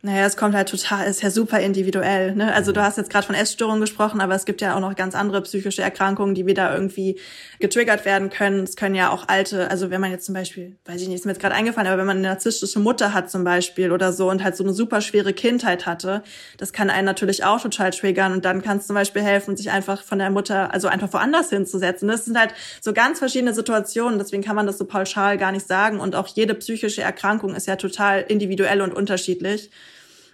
Naja, 0.03 0.27
es 0.27 0.37
kommt 0.37 0.55
halt 0.55 0.69
total, 0.69 1.09
ist 1.09 1.23
ja 1.23 1.31
super 1.31 1.59
individuell. 1.59 2.35
Ne? 2.35 2.53
Also 2.53 2.71
du 2.71 2.83
hast 2.83 2.99
jetzt 2.99 3.11
gerade 3.11 3.27
von 3.27 3.35
Essstörungen 3.35 3.81
gesprochen, 3.81 4.21
aber 4.21 4.35
es 4.35 4.45
gibt 4.45 4.61
ja 4.61 4.77
auch 4.77 4.81
noch 4.81 4.95
ganz 4.95 5.15
andere 5.15 5.41
psychische 5.43 5.83
Erkrankungen, 5.83 6.35
die 6.35 6.47
wieder 6.47 6.73
irgendwie 6.73 7.19
getriggert 7.61 8.05
werden 8.05 8.29
können. 8.29 8.63
Es 8.63 8.77
können 8.77 8.95
ja 8.95 9.11
auch 9.11 9.27
alte, 9.27 9.69
also 9.71 9.91
wenn 9.91 10.01
man 10.03 10.13
jetzt 10.13 10.27
zum 10.27 10.35
Beispiel, 10.35 10.77
weiß 10.85 11.01
ich 11.01 11.09
nicht, 11.09 11.17
ist 11.17 11.25
mir 11.25 11.33
jetzt 11.33 11.41
gerade 11.41 11.55
eingefallen, 11.55 11.89
aber 11.89 11.99
wenn 11.99 12.07
man 12.07 12.19
eine 12.19 12.29
narzisstische 12.29 12.79
Mutter 12.79 13.15
hat 13.15 13.31
zum 13.31 13.43
Beispiel 13.43 13.91
oder 13.91 14.13
so 14.13 14.31
und 14.31 14.45
halt 14.45 14.55
so 14.55 14.63
eine 14.63 14.75
super 14.75 15.01
schwere 15.01 15.33
Kindheit 15.33 15.87
hatte, 15.87 16.23
das 16.59 16.73
kann 16.75 16.91
einen 16.91 17.07
natürlich 17.07 17.43
auch 17.43 17.61
total 17.61 17.91
triggern 17.91 18.33
und 18.33 18.45
dann 18.45 18.63
kann 18.63 18.79
es 18.79 18.87
zum 18.87 18.95
Beispiel 18.95 19.23
helfen, 19.23 19.57
sich 19.57 19.71
einfach 19.71 20.03
von 20.03 20.19
der 20.19 20.31
Mutter, 20.31 20.73
also 20.75 20.89
einfach 20.89 21.13
woanders 21.15 21.49
hinzusetzen. 21.49 22.07
Das 22.07 22.27
sind 22.27 22.39
halt 22.39 22.55
so 22.83 22.93
ganz 22.93 23.19
verschiedene 23.19 23.55
Situationen, 23.55 24.19
deswegen 24.19 24.45
kann 24.45 24.57
man 24.57 24.67
das 24.67 24.79
so 24.79 24.85
pauschal 24.85 25.39
gar 25.39 25.53
nicht 25.53 25.67
sagen 25.67 26.01
und 26.01 26.15
auch 26.15 26.29
jede 26.29 26.55
psychische 26.55 27.03
Erkrankung 27.03 27.55
ist 27.57 27.67
ja 27.67 27.75
total 27.75 28.21
individuell 28.29 28.83
und 28.83 28.95
unterschiedlich. 28.95 29.71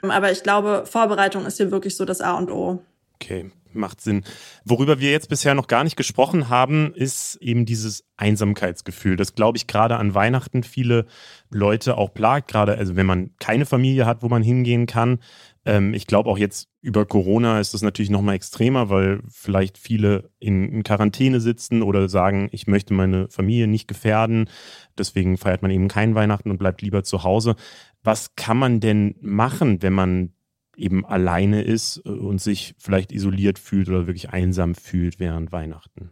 Aber 0.02 0.32
ich 0.32 0.42
glaube, 0.42 0.84
Vorbereitung 0.86 1.46
ist 1.46 1.56
hier 1.56 1.70
wirklich 1.70 1.96
so 1.96 2.04
das 2.04 2.20
A 2.20 2.32
und 2.32 2.50
O. 2.50 2.82
Okay, 3.14 3.50
macht 3.74 4.00
Sinn. 4.00 4.24
Worüber 4.64 5.00
wir 5.00 5.10
jetzt 5.10 5.28
bisher 5.28 5.54
noch 5.54 5.66
gar 5.66 5.84
nicht 5.84 5.96
gesprochen 5.96 6.48
haben, 6.48 6.92
ist 6.94 7.36
eben 7.36 7.66
dieses 7.66 8.04
Einsamkeitsgefühl, 8.16 9.16
das 9.16 9.34
glaube 9.34 9.58
ich 9.58 9.66
gerade 9.66 9.96
an 9.96 10.14
Weihnachten 10.14 10.62
viele 10.62 11.06
Leute 11.50 11.96
auch 11.96 12.12
plagt, 12.14 12.48
gerade 12.48 12.76
also 12.76 12.96
wenn 12.96 13.06
man 13.06 13.30
keine 13.38 13.66
Familie 13.66 14.06
hat, 14.06 14.22
wo 14.22 14.28
man 14.28 14.42
hingehen 14.42 14.86
kann. 14.86 15.18
Ähm, 15.64 15.94
ich 15.94 16.06
glaube 16.06 16.30
auch 16.30 16.38
jetzt 16.38 16.68
über 16.80 17.06
Corona 17.06 17.60
ist 17.60 17.74
das 17.74 17.82
natürlich 17.82 18.10
noch 18.10 18.22
mal 18.22 18.34
extremer, 18.34 18.90
weil 18.90 19.20
vielleicht 19.28 19.78
viele 19.78 20.30
in, 20.40 20.68
in 20.68 20.82
Quarantäne 20.82 21.40
sitzen 21.40 21.82
oder 21.82 22.08
sagen, 22.08 22.48
ich 22.50 22.66
möchte 22.66 22.94
meine 22.94 23.28
Familie 23.28 23.68
nicht 23.68 23.86
gefährden. 23.86 24.48
Deswegen 24.98 25.36
feiert 25.36 25.62
man 25.62 25.70
eben 25.70 25.86
kein 25.86 26.16
Weihnachten 26.16 26.50
und 26.50 26.58
bleibt 26.58 26.82
lieber 26.82 27.04
zu 27.04 27.22
Hause. 27.22 27.54
Was 28.02 28.34
kann 28.36 28.56
man 28.56 28.80
denn 28.80 29.14
machen, 29.20 29.82
wenn 29.82 29.92
man 29.92 30.32
eben 30.76 31.04
alleine 31.04 31.62
ist 31.62 32.02
äh, 32.04 32.10
und 32.10 32.40
sich 32.40 32.74
vielleicht 32.78 33.12
isoliert 33.12 33.58
fühlt 33.58 33.88
oder 33.88 34.06
wirklich 34.06 34.30
einsam 34.30 34.74
fühlt 34.74 35.20
während 35.20 35.52
Weihnachten? 35.52 36.10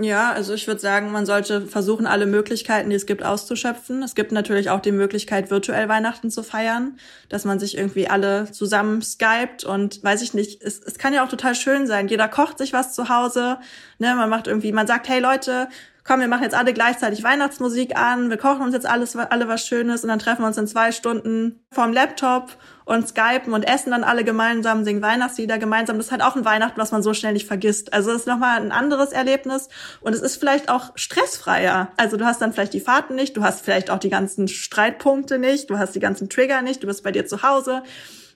Ja, 0.00 0.32
also 0.32 0.54
ich 0.54 0.66
würde 0.66 0.80
sagen, 0.80 1.12
man 1.12 1.24
sollte 1.24 1.68
versuchen, 1.68 2.06
alle 2.06 2.26
Möglichkeiten, 2.26 2.90
die 2.90 2.96
es 2.96 3.06
gibt, 3.06 3.22
auszuschöpfen. 3.22 4.02
Es 4.02 4.16
gibt 4.16 4.32
natürlich 4.32 4.68
auch 4.68 4.80
die 4.80 4.90
Möglichkeit, 4.90 5.52
virtuell 5.52 5.88
Weihnachten 5.88 6.32
zu 6.32 6.42
feiern, 6.42 6.98
dass 7.28 7.44
man 7.44 7.60
sich 7.60 7.78
irgendwie 7.78 8.08
alle 8.08 8.50
zusammen 8.50 9.02
skypt 9.02 9.62
und 9.62 10.02
weiß 10.02 10.22
ich 10.22 10.34
nicht, 10.34 10.62
es, 10.62 10.80
es 10.80 10.98
kann 10.98 11.14
ja 11.14 11.24
auch 11.24 11.28
total 11.28 11.54
schön 11.54 11.86
sein. 11.86 12.08
Jeder 12.08 12.26
kocht 12.26 12.58
sich 12.58 12.72
was 12.72 12.92
zu 12.92 13.08
Hause, 13.08 13.58
ne, 14.00 14.16
man 14.16 14.28
macht 14.28 14.48
irgendwie, 14.48 14.72
man 14.72 14.88
sagt, 14.88 15.08
hey 15.08 15.20
Leute, 15.20 15.68
komm, 16.04 16.20
wir 16.20 16.28
machen 16.28 16.42
jetzt 16.42 16.54
alle 16.54 16.74
gleichzeitig 16.74 17.24
Weihnachtsmusik 17.24 17.96
an, 17.96 18.28
wir 18.28 18.36
kochen 18.36 18.60
uns 18.60 18.74
jetzt 18.74 18.86
alles, 18.86 19.16
alle 19.16 19.48
was 19.48 19.66
Schönes 19.66 20.02
und 20.02 20.10
dann 20.10 20.18
treffen 20.18 20.42
wir 20.42 20.46
uns 20.46 20.58
in 20.58 20.66
zwei 20.66 20.92
Stunden 20.92 21.64
vorm 21.72 21.94
Laptop 21.94 22.50
und 22.84 23.08
skypen 23.08 23.54
und 23.54 23.62
essen 23.62 23.90
dann 23.90 24.04
alle 24.04 24.22
gemeinsam, 24.22 24.84
singen 24.84 25.00
Weihnachtslieder 25.00 25.56
gemeinsam. 25.56 25.96
Das 25.96 26.06
ist 26.06 26.12
halt 26.12 26.22
auch 26.22 26.36
ein 26.36 26.44
Weihnachten, 26.44 26.78
was 26.78 26.92
man 26.92 27.02
so 27.02 27.14
schnell 27.14 27.32
nicht 27.32 27.46
vergisst. 27.46 27.94
Also 27.94 28.10
es 28.10 28.20
ist 28.20 28.26
nochmal 28.26 28.60
ein 28.60 28.70
anderes 28.70 29.12
Erlebnis 29.12 29.70
und 30.02 30.12
es 30.12 30.20
ist 30.20 30.36
vielleicht 30.36 30.68
auch 30.68 30.92
stressfreier. 30.94 31.90
Also 31.96 32.18
du 32.18 32.26
hast 32.26 32.42
dann 32.42 32.52
vielleicht 32.52 32.74
die 32.74 32.80
Fahrten 32.80 33.14
nicht, 33.14 33.34
du 33.36 33.42
hast 33.42 33.64
vielleicht 33.64 33.88
auch 33.88 33.98
die 33.98 34.10
ganzen 34.10 34.46
Streitpunkte 34.46 35.38
nicht, 35.38 35.70
du 35.70 35.78
hast 35.78 35.94
die 35.94 36.00
ganzen 36.00 36.28
Trigger 36.28 36.60
nicht, 36.60 36.82
du 36.82 36.86
bist 36.86 37.02
bei 37.02 37.12
dir 37.12 37.24
zu 37.24 37.42
Hause, 37.42 37.82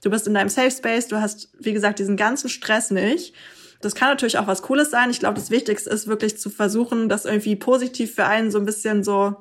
du 0.02 0.08
bist 0.08 0.26
in 0.26 0.32
deinem 0.32 0.48
Safe 0.48 0.70
Space, 0.70 1.08
du 1.08 1.20
hast, 1.20 1.50
wie 1.58 1.74
gesagt, 1.74 1.98
diesen 1.98 2.16
ganzen 2.16 2.48
Stress 2.48 2.90
nicht. 2.90 3.34
Das 3.80 3.94
kann 3.94 4.08
natürlich 4.08 4.38
auch 4.38 4.46
was 4.46 4.62
Cooles 4.62 4.90
sein. 4.90 5.10
Ich 5.10 5.20
glaube, 5.20 5.34
das 5.34 5.50
Wichtigste 5.50 5.90
ist 5.90 6.06
wirklich 6.06 6.38
zu 6.38 6.50
versuchen, 6.50 7.08
das 7.08 7.24
irgendwie 7.24 7.56
positiv 7.56 8.14
für 8.14 8.26
einen 8.26 8.50
so 8.50 8.58
ein 8.58 8.64
bisschen 8.64 9.04
so 9.04 9.36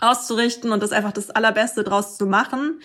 auszurichten 0.00 0.72
und 0.72 0.82
das 0.82 0.92
einfach 0.92 1.12
das 1.12 1.30
Allerbeste 1.30 1.84
draus 1.84 2.18
zu 2.18 2.26
machen. 2.26 2.80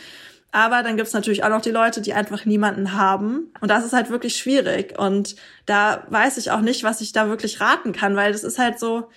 Aber 0.52 0.82
dann 0.82 0.96
gibt's 0.96 1.14
natürlich 1.14 1.44
auch 1.44 1.50
noch 1.50 1.62
die 1.62 1.72
Leute, 1.72 2.02
die 2.02 2.14
einfach 2.14 2.46
niemanden 2.46 2.94
haben. 2.94 3.52
Und 3.60 3.70
das 3.70 3.86
ist 3.86 3.94
halt 3.94 4.10
wirklich 4.10 4.38
schwierig. 4.38 4.98
Und 4.98 5.36
da 5.66 6.06
weiß 6.10 6.38
ich 6.38 6.52
auch 6.52 6.62
nicht, 6.62 6.84
was 6.84 7.02
ich 7.02 7.12
da 7.12 7.28
wirklich 7.28 7.60
raten 7.60 7.92
kann, 7.92 8.16
weil 8.16 8.32
das 8.32 8.44
ist 8.44 8.58
halt 8.58 8.80
so, 8.80 9.10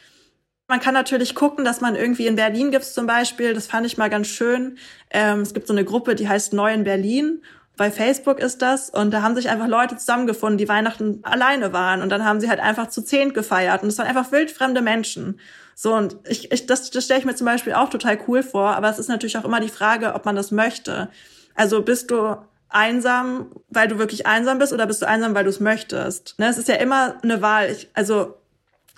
man 0.66 0.80
kann 0.80 0.94
natürlich 0.94 1.34
gucken, 1.34 1.64
dass 1.64 1.80
man 1.80 1.94
irgendwie 1.94 2.26
in 2.26 2.36
Berlin 2.36 2.70
gibt's 2.70 2.94
zum 2.94 3.06
Beispiel, 3.06 3.54
das 3.54 3.66
fand 3.66 3.86
ich 3.86 3.96
mal 3.96 4.10
ganz 4.10 4.26
schön. 4.26 4.78
Ähm, 5.10 5.40
es 5.40 5.54
gibt 5.54 5.66
so 5.66 5.72
eine 5.72 5.84
Gruppe, 5.84 6.14
die 6.14 6.28
heißt 6.28 6.52
Neu 6.52 6.72
in 6.72 6.84
Berlin 6.84 7.42
bei 7.80 7.90
Facebook 7.90 8.40
ist 8.40 8.60
das 8.60 8.90
und 8.90 9.10
da 9.10 9.22
haben 9.22 9.34
sich 9.34 9.48
einfach 9.48 9.66
Leute 9.66 9.96
zusammengefunden, 9.96 10.58
die 10.58 10.68
Weihnachten 10.68 11.20
alleine 11.22 11.72
waren 11.72 12.02
und 12.02 12.10
dann 12.10 12.26
haben 12.26 12.38
sie 12.38 12.50
halt 12.50 12.60
einfach 12.60 12.90
zu 12.90 13.00
zehnt 13.00 13.32
gefeiert 13.32 13.82
und 13.82 13.88
es 13.88 13.96
waren 13.96 14.06
einfach 14.06 14.30
wildfremde 14.32 14.82
Menschen. 14.82 15.40
So 15.74 15.94
und 15.94 16.18
ich, 16.28 16.52
ich 16.52 16.66
das, 16.66 16.90
das 16.90 17.06
stelle 17.06 17.20
ich 17.20 17.24
mir 17.24 17.34
zum 17.36 17.46
Beispiel 17.46 17.72
auch 17.72 17.88
total 17.88 18.18
cool 18.28 18.42
vor, 18.42 18.76
aber 18.76 18.90
es 18.90 18.98
ist 18.98 19.08
natürlich 19.08 19.38
auch 19.38 19.46
immer 19.46 19.60
die 19.60 19.70
Frage, 19.70 20.12
ob 20.12 20.26
man 20.26 20.36
das 20.36 20.50
möchte. 20.50 21.08
Also 21.54 21.80
bist 21.80 22.10
du 22.10 22.36
einsam, 22.68 23.46
weil 23.70 23.88
du 23.88 23.96
wirklich 23.96 24.26
einsam 24.26 24.58
bist 24.58 24.74
oder 24.74 24.86
bist 24.86 25.00
du 25.00 25.08
einsam, 25.08 25.34
weil 25.34 25.44
du 25.44 25.50
es 25.50 25.58
möchtest? 25.60 26.34
Ne, 26.38 26.50
es 26.50 26.58
ist 26.58 26.68
ja 26.68 26.74
immer 26.74 27.14
eine 27.22 27.40
Wahl. 27.40 27.70
Ich, 27.70 27.88
also 27.94 28.34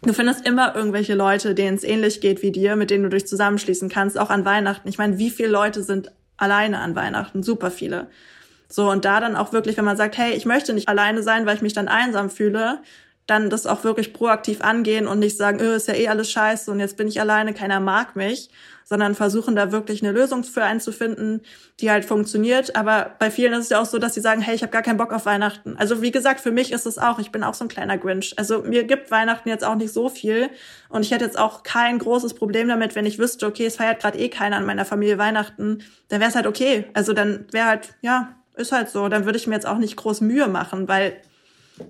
Du 0.04 0.12
findest 0.12 0.44
immer 0.44 0.74
irgendwelche 0.74 1.14
Leute, 1.14 1.54
denen 1.54 1.76
es 1.76 1.84
ähnlich 1.84 2.20
geht 2.20 2.42
wie 2.42 2.50
dir, 2.50 2.74
mit 2.74 2.90
denen 2.90 3.04
du 3.04 3.10
dich 3.10 3.28
zusammenschließen 3.28 3.88
kannst, 3.88 4.18
auch 4.18 4.30
an 4.30 4.44
Weihnachten. 4.44 4.88
Ich 4.88 4.98
meine, 4.98 5.18
wie 5.18 5.30
viele 5.30 5.50
Leute 5.50 5.84
sind 5.84 6.10
alleine 6.36 6.80
an 6.80 6.96
Weihnachten? 6.96 7.44
Super 7.44 7.70
viele. 7.70 8.08
So, 8.72 8.90
und 8.90 9.04
da 9.04 9.20
dann 9.20 9.36
auch 9.36 9.52
wirklich, 9.52 9.76
wenn 9.76 9.84
man 9.84 9.98
sagt, 9.98 10.16
hey, 10.16 10.32
ich 10.32 10.46
möchte 10.46 10.72
nicht 10.72 10.88
alleine 10.88 11.22
sein, 11.22 11.44
weil 11.44 11.56
ich 11.56 11.62
mich 11.62 11.74
dann 11.74 11.88
einsam 11.88 12.30
fühle, 12.30 12.80
dann 13.26 13.50
das 13.50 13.66
auch 13.66 13.84
wirklich 13.84 14.14
proaktiv 14.14 14.62
angehen 14.62 15.06
und 15.06 15.18
nicht 15.18 15.36
sagen, 15.36 15.60
öh, 15.60 15.76
ist 15.76 15.88
ja 15.88 15.94
eh 15.94 16.08
alles 16.08 16.30
scheiße 16.30 16.70
und 16.70 16.80
jetzt 16.80 16.96
bin 16.96 17.06
ich 17.06 17.20
alleine, 17.20 17.52
keiner 17.52 17.80
mag 17.80 18.16
mich, 18.16 18.48
sondern 18.84 19.14
versuchen 19.14 19.54
da 19.54 19.72
wirklich 19.72 20.02
eine 20.02 20.10
Lösung 20.10 20.42
für 20.42 20.64
einen 20.64 20.80
zu 20.80 20.90
finden, 20.90 21.42
die 21.80 21.90
halt 21.90 22.06
funktioniert. 22.06 22.74
Aber 22.74 23.14
bei 23.18 23.30
vielen 23.30 23.52
ist 23.52 23.64
es 23.64 23.68
ja 23.68 23.80
auch 23.80 23.86
so, 23.86 23.98
dass 23.98 24.14
sie 24.14 24.22
sagen, 24.22 24.40
hey, 24.40 24.54
ich 24.54 24.62
habe 24.62 24.72
gar 24.72 24.82
keinen 24.82 24.96
Bock 24.96 25.12
auf 25.12 25.26
Weihnachten. 25.26 25.76
Also 25.76 26.00
wie 26.00 26.10
gesagt, 26.10 26.40
für 26.40 26.50
mich 26.50 26.72
ist 26.72 26.86
es 26.86 26.98
auch, 26.98 27.18
ich 27.18 27.30
bin 27.30 27.44
auch 27.44 27.54
so 27.54 27.66
ein 27.66 27.68
kleiner 27.68 27.98
Grinch. 27.98 28.34
Also 28.38 28.62
mir 28.62 28.84
gibt 28.84 29.10
Weihnachten 29.10 29.50
jetzt 29.50 29.64
auch 29.64 29.76
nicht 29.76 29.92
so 29.92 30.08
viel 30.08 30.48
und 30.88 31.02
ich 31.02 31.10
hätte 31.10 31.26
jetzt 31.26 31.38
auch 31.38 31.62
kein 31.62 31.98
großes 31.98 32.34
Problem 32.34 32.68
damit, 32.68 32.94
wenn 32.94 33.04
ich 33.06 33.18
wüsste, 33.18 33.46
okay, 33.46 33.66
es 33.66 33.76
feiert 33.76 34.00
gerade 34.00 34.18
eh 34.18 34.30
keiner 34.30 34.56
an 34.56 34.64
meiner 34.64 34.86
Familie 34.86 35.18
Weihnachten, 35.18 35.84
dann 36.08 36.20
wäre 36.20 36.30
es 36.30 36.36
halt 36.36 36.46
okay. 36.46 36.86
Also 36.94 37.12
dann 37.12 37.46
wäre 37.52 37.66
halt, 37.66 37.94
ja, 38.00 38.34
ist 38.54 38.72
halt 38.72 38.88
so. 38.88 39.08
Dann 39.08 39.24
würde 39.24 39.38
ich 39.38 39.46
mir 39.46 39.54
jetzt 39.54 39.66
auch 39.66 39.78
nicht 39.78 39.96
groß 39.96 40.20
Mühe 40.20 40.48
machen, 40.48 40.88
weil 40.88 41.16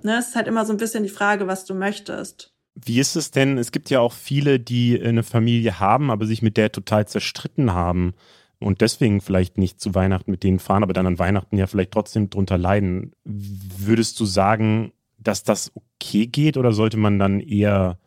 ne, 0.02 0.18
es 0.18 0.28
ist 0.28 0.36
halt 0.36 0.46
immer 0.46 0.64
so 0.64 0.72
ein 0.72 0.78
bisschen 0.78 1.02
die 1.02 1.08
Frage, 1.08 1.46
was 1.46 1.64
du 1.64 1.74
möchtest. 1.74 2.52
Wie 2.74 3.00
ist 3.00 3.16
es 3.16 3.30
denn? 3.30 3.58
Es 3.58 3.70
gibt 3.70 3.90
ja 3.90 4.00
auch 4.00 4.12
viele, 4.12 4.58
die 4.58 5.00
eine 5.00 5.22
Familie 5.22 5.78
haben, 5.78 6.10
aber 6.10 6.26
sich 6.26 6.40
mit 6.40 6.56
der 6.56 6.72
total 6.72 7.06
zerstritten 7.06 7.72
haben 7.72 8.14
und 8.58 8.80
deswegen 8.80 9.20
vielleicht 9.20 9.58
nicht 9.58 9.80
zu 9.80 9.94
Weihnachten 9.94 10.30
mit 10.30 10.42
denen 10.42 10.58
fahren, 10.58 10.82
aber 10.82 10.94
dann 10.94 11.06
an 11.06 11.18
Weihnachten 11.18 11.58
ja 11.58 11.66
vielleicht 11.66 11.90
trotzdem 11.90 12.30
drunter 12.30 12.56
leiden. 12.56 13.12
Würdest 13.24 14.18
du 14.20 14.24
sagen, 14.24 14.92
dass 15.18 15.42
das 15.42 15.72
okay 15.74 16.26
geht 16.26 16.56
oder 16.56 16.72
sollte 16.72 16.96
man 16.96 17.18
dann 17.18 17.40
eher, 17.40 17.98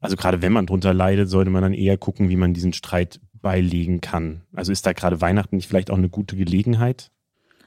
also 0.00 0.16
gerade 0.16 0.42
wenn 0.42 0.52
man 0.52 0.66
drunter 0.66 0.92
leidet, 0.92 1.28
sollte 1.28 1.50
man 1.50 1.62
dann 1.62 1.74
eher 1.74 1.96
gucken, 1.96 2.28
wie 2.28 2.36
man 2.36 2.52
diesen 2.52 2.72
Streit 2.72 3.20
beilegen 3.34 4.00
kann? 4.00 4.42
Also 4.52 4.72
ist 4.72 4.86
da 4.86 4.92
gerade 4.92 5.20
Weihnachten 5.20 5.56
nicht 5.56 5.68
vielleicht 5.68 5.90
auch 5.90 5.98
eine 5.98 6.08
gute 6.08 6.36
Gelegenheit? 6.36 7.10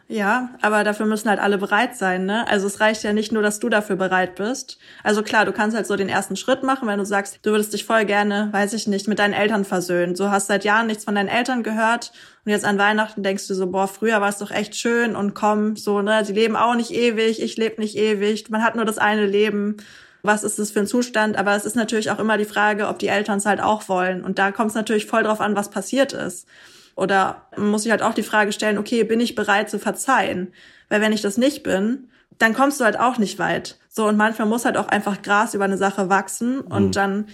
Ja, 0.09 0.49
aber 0.61 0.83
dafür 0.83 1.05
müssen 1.05 1.29
halt 1.29 1.39
alle 1.39 1.57
bereit 1.57 1.95
sein, 1.95 2.25
ne? 2.25 2.45
Also 2.49 2.67
es 2.67 2.81
reicht 2.81 3.03
ja 3.03 3.13
nicht 3.13 3.31
nur, 3.31 3.41
dass 3.41 3.59
du 3.59 3.69
dafür 3.69 3.95
bereit 3.95 4.35
bist. 4.35 4.77
Also 5.01 5.23
klar, 5.23 5.45
du 5.45 5.53
kannst 5.53 5.75
halt 5.75 5.87
so 5.87 5.95
den 5.95 6.09
ersten 6.09 6.35
Schritt 6.35 6.61
machen, 6.61 6.87
wenn 6.87 6.99
du 6.99 7.05
sagst, 7.05 7.39
du 7.41 7.51
würdest 7.51 7.73
dich 7.73 7.85
voll 7.85 8.03
gerne, 8.05 8.49
weiß 8.51 8.73
ich 8.73 8.85
nicht, 8.85 9.07
mit 9.07 9.17
deinen 9.19 9.33
Eltern 9.33 9.63
versöhnen. 9.63 10.15
So 10.15 10.29
hast 10.29 10.47
seit 10.47 10.65
Jahren 10.65 10.87
nichts 10.87 11.05
von 11.05 11.15
deinen 11.15 11.29
Eltern 11.29 11.63
gehört 11.63 12.11
und 12.45 12.51
jetzt 12.51 12.65
an 12.65 12.77
Weihnachten 12.77 13.23
denkst 13.23 13.47
du 13.47 13.55
so, 13.55 13.67
boah, 13.71 13.87
früher 13.87 14.19
war 14.19 14.29
es 14.29 14.39
doch 14.39 14.51
echt 14.51 14.75
schön 14.75 15.15
und 15.15 15.33
komm, 15.35 15.77
so, 15.77 16.01
ne, 16.01 16.23
die 16.27 16.33
leben 16.33 16.57
auch 16.57 16.75
nicht 16.75 16.91
ewig, 16.91 17.41
ich 17.41 17.55
lebe 17.55 17.79
nicht 17.81 17.95
ewig, 17.95 18.49
man 18.49 18.63
hat 18.63 18.75
nur 18.75 18.85
das 18.85 18.97
eine 18.97 19.25
Leben. 19.25 19.77
Was 20.21 20.43
ist 20.43 20.57
das 20.59 20.71
für 20.71 20.79
ein 20.79 20.87
Zustand? 20.87 21.37
Aber 21.37 21.55
es 21.55 21.65
ist 21.65 21.75
natürlich 21.75 22.09
auch 22.11 22.19
immer 22.19 22.37
die 22.37 22.45
Frage, 22.45 22.87
ob 22.87 22.99
die 22.99 23.09
Eltern 23.09 23.39
es 23.39 23.45
halt 23.45 23.59
auch 23.61 23.89
wollen. 23.89 24.23
Und 24.23 24.39
da 24.39 24.51
kommt 24.53 24.69
es 24.69 24.75
natürlich 24.75 25.05
voll 25.05 25.23
drauf 25.23 25.41
an, 25.41 25.55
was 25.55 25.69
passiert 25.69 26.13
ist. 26.13 26.47
Oder 26.95 27.47
man 27.57 27.69
muss 27.69 27.83
sich 27.83 27.91
halt 27.91 28.03
auch 28.03 28.13
die 28.13 28.23
Frage 28.23 28.51
stellen, 28.51 28.77
okay, 28.77 29.03
bin 29.03 29.19
ich 29.19 29.35
bereit 29.35 29.69
zu 29.69 29.79
verzeihen? 29.79 30.53
Weil 30.89 31.01
wenn 31.01 31.13
ich 31.13 31.21
das 31.21 31.37
nicht 31.37 31.63
bin, 31.63 32.09
dann 32.37 32.53
kommst 32.53 32.79
du 32.79 32.85
halt 32.85 32.99
auch 32.99 33.17
nicht 33.17 33.39
weit. 33.39 33.77
So, 33.89 34.07
und 34.07 34.17
manchmal 34.17 34.47
muss 34.47 34.65
halt 34.65 34.77
auch 34.77 34.87
einfach 34.87 35.21
Gras 35.21 35.53
über 35.53 35.65
eine 35.65 35.77
Sache 35.77 36.09
wachsen 36.09 36.61
und 36.61 36.87
mhm. 36.87 36.91
dann 36.91 37.27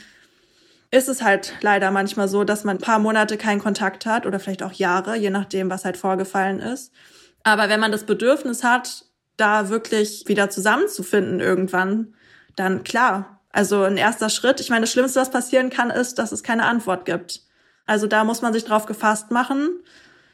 ist 0.91 1.08
es 1.08 1.22
halt 1.22 1.54
leider 1.62 1.91
manchmal 1.91 2.28
so, 2.28 2.43
dass 2.43 2.63
man 2.63 2.78
ein 2.78 2.82
paar 2.82 3.00
Monate 3.00 3.38
keinen 3.38 3.60
Kontakt 3.60 4.06
hat 4.06 4.26
oder 4.26 4.39
vielleicht 4.39 4.63
auch 4.63 4.74
Jahre, 4.74 5.15
je 5.15 5.30
nachdem, 5.30 5.69
was 5.69 5.86
halt 5.86 5.98
vorgefallen 5.98 6.60
ist. 6.60 6.91
Aber 7.43 7.69
wenn 7.69 7.80
man 7.80 7.91
das 7.91 8.06
Bedürfnis 8.06 8.63
hat, 8.63 9.06
da 9.38 9.69
wirklich 9.69 10.28
wieder 10.28 10.50
zusammenzufinden 10.50 11.39
irgendwann, 11.39 12.15
dann 12.56 12.84
klar. 12.84 13.39
Also 13.52 13.84
ein 13.84 13.98
erster 13.98 14.30
Schritt. 14.30 14.60
Ich 14.60 14.69
meine, 14.69 14.82
das 14.82 14.91
Schlimmste, 14.91 15.22
was 15.22 15.32
passieren 15.32 15.69
kann, 15.69 15.89
ist, 15.89 16.19
dass 16.19 16.32
es 16.32 16.43
keine 16.43 16.65
Antwort 16.65 17.06
gibt. 17.06 17.43
Also 17.89 18.06
da 18.06 18.23
muss 18.23 18.43
man 18.43 18.54
sich 18.54 18.65
drauf 18.65 18.86
gefasst 18.86 19.32
machen. 19.32 19.80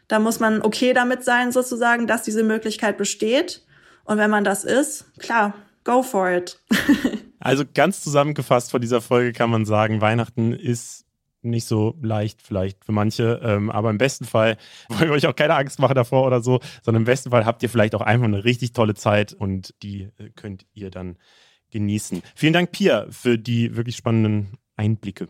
Da 0.10 0.20
muss 0.20 0.42
man 0.42 0.62
okay 0.62 0.92
damit 0.92 1.24
sein, 1.24 1.54
sozusagen, 1.54 2.06
dass 2.06 2.24
diese 2.24 2.44
Möglichkeit 2.44 2.98
besteht. 2.98 3.66
Und 4.04 4.18
wenn 4.18 4.30
man 4.30 4.44
das 4.44 4.66
ist, 4.66 5.18
klar, 5.20 5.54
go 5.86 6.04
for 6.04 6.30
it. 6.30 6.60
also 7.40 7.64
ganz 7.74 8.04
zusammengefasst 8.04 8.72
vor 8.72 8.82
dieser 8.82 9.00
Folge 9.00 9.32
kann 9.32 9.50
man 9.50 9.64
sagen, 9.64 10.02
Weihnachten 10.02 10.52
ist 10.52 11.06
nicht 11.44 11.66
so 11.66 11.96
leicht 12.02 12.42
vielleicht 12.42 12.84
für 12.84 12.92
manche, 12.92 13.40
ähm, 13.42 13.70
aber 13.70 13.90
im 13.90 14.00
besten 14.00 14.26
Fall 14.26 14.58
wollen 14.90 15.10
wir 15.10 15.16
euch 15.16 15.28
auch 15.28 15.36
keine 15.36 15.56
Angst 15.56 15.80
machen 15.80 15.96
davor 15.96 16.28
oder 16.28 16.42
so, 16.42 16.60
sondern 16.84 17.04
im 17.04 17.06
besten 17.06 17.30
Fall 17.30 17.46
habt 17.46 17.64
ihr 17.64 17.70
vielleicht 17.70 17.96
auch 17.96 18.02
einfach 18.02 18.26
eine 18.26 18.44
richtig 18.44 18.74
tolle 18.74 18.96
Zeit 18.96 19.32
und 19.32 19.74
die 19.82 20.10
äh, 20.18 20.30
könnt 20.36 20.66
ihr 20.74 20.92
dann 20.92 21.18
genießen. 21.72 22.22
Vielen 22.36 22.54
Dank, 22.54 22.74
Pia, 22.74 23.06
für 23.12 23.38
die 23.38 23.78
wirklich 23.78 23.96
spannenden 23.96 24.58
Einblicke. 24.76 25.30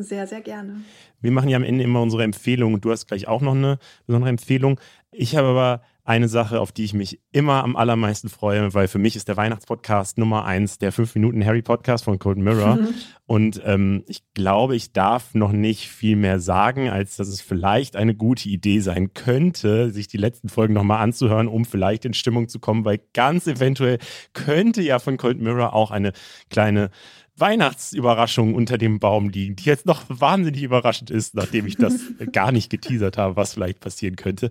Sehr, 0.00 0.26
sehr 0.26 0.40
gerne. 0.40 0.80
Wir 1.20 1.30
machen 1.30 1.48
ja 1.48 1.56
am 1.56 1.64
Ende 1.64 1.84
immer 1.84 2.02
unsere 2.02 2.24
Empfehlung 2.24 2.74
und 2.74 2.84
du 2.84 2.90
hast 2.90 3.06
gleich 3.06 3.28
auch 3.28 3.40
noch 3.40 3.54
eine 3.54 3.78
besondere 4.06 4.30
Empfehlung. 4.30 4.80
Ich 5.12 5.36
habe 5.36 5.48
aber 5.48 5.82
eine 6.06 6.28
Sache, 6.28 6.60
auf 6.60 6.70
die 6.70 6.84
ich 6.84 6.92
mich 6.92 7.18
immer 7.32 7.64
am 7.64 7.76
allermeisten 7.76 8.28
freue, 8.28 8.74
weil 8.74 8.88
für 8.88 8.98
mich 8.98 9.16
ist 9.16 9.26
der 9.28 9.38
Weihnachtspodcast 9.38 10.18
Nummer 10.18 10.44
eins 10.44 10.76
der 10.76 10.92
5 10.92 11.14
Minuten 11.14 11.44
Harry 11.46 11.62
Podcast 11.62 12.04
von 12.04 12.18
Cold 12.18 12.36
Mirror. 12.36 12.76
Mhm. 12.76 12.88
Und 13.26 13.62
ähm, 13.64 14.04
ich 14.06 14.22
glaube, 14.34 14.76
ich 14.76 14.92
darf 14.92 15.34
noch 15.34 15.52
nicht 15.52 15.88
viel 15.88 16.16
mehr 16.16 16.40
sagen, 16.40 16.90
als 16.90 17.16
dass 17.16 17.28
es 17.28 17.40
vielleicht 17.40 17.96
eine 17.96 18.14
gute 18.14 18.50
Idee 18.50 18.80
sein 18.80 19.14
könnte, 19.14 19.90
sich 19.90 20.06
die 20.06 20.18
letzten 20.18 20.50
Folgen 20.50 20.74
nochmal 20.74 21.02
anzuhören, 21.02 21.48
um 21.48 21.64
vielleicht 21.64 22.04
in 22.04 22.12
Stimmung 22.12 22.48
zu 22.48 22.58
kommen, 22.58 22.84
weil 22.84 23.00
ganz 23.14 23.46
eventuell 23.46 23.96
könnte 24.34 24.82
ja 24.82 24.98
von 24.98 25.16
Cold 25.16 25.40
Mirror 25.40 25.72
auch 25.72 25.90
eine 25.90 26.12
kleine 26.50 26.90
Weihnachtsüberraschung 27.36 28.54
unter 28.54 28.78
dem 28.78 29.00
Baum 29.00 29.28
liegen, 29.28 29.56
die 29.56 29.64
jetzt 29.64 29.86
noch 29.86 30.04
wahnsinnig 30.08 30.62
überraschend 30.62 31.10
ist, 31.10 31.34
nachdem 31.34 31.66
ich 31.66 31.76
das 31.76 31.94
gar 32.32 32.52
nicht 32.52 32.70
geteasert 32.70 33.18
habe, 33.18 33.36
was 33.36 33.54
vielleicht 33.54 33.80
passieren 33.80 34.16
könnte. 34.16 34.50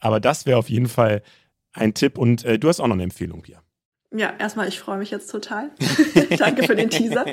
Aber 0.00 0.20
das 0.20 0.46
wäre 0.46 0.58
auf 0.58 0.70
jeden 0.70 0.88
Fall 0.88 1.22
ein 1.72 1.94
Tipp 1.94 2.18
und 2.18 2.44
äh, 2.44 2.58
du 2.58 2.68
hast 2.68 2.80
auch 2.80 2.86
noch 2.86 2.94
eine 2.94 3.02
Empfehlung 3.02 3.42
hier. 3.44 3.62
Ja, 4.14 4.30
erstmal, 4.38 4.68
ich 4.68 4.78
freue 4.78 4.98
mich 4.98 5.10
jetzt 5.10 5.30
total. 5.30 5.70
Danke 6.38 6.64
für 6.64 6.76
den 6.76 6.90
Teaser. 6.90 7.24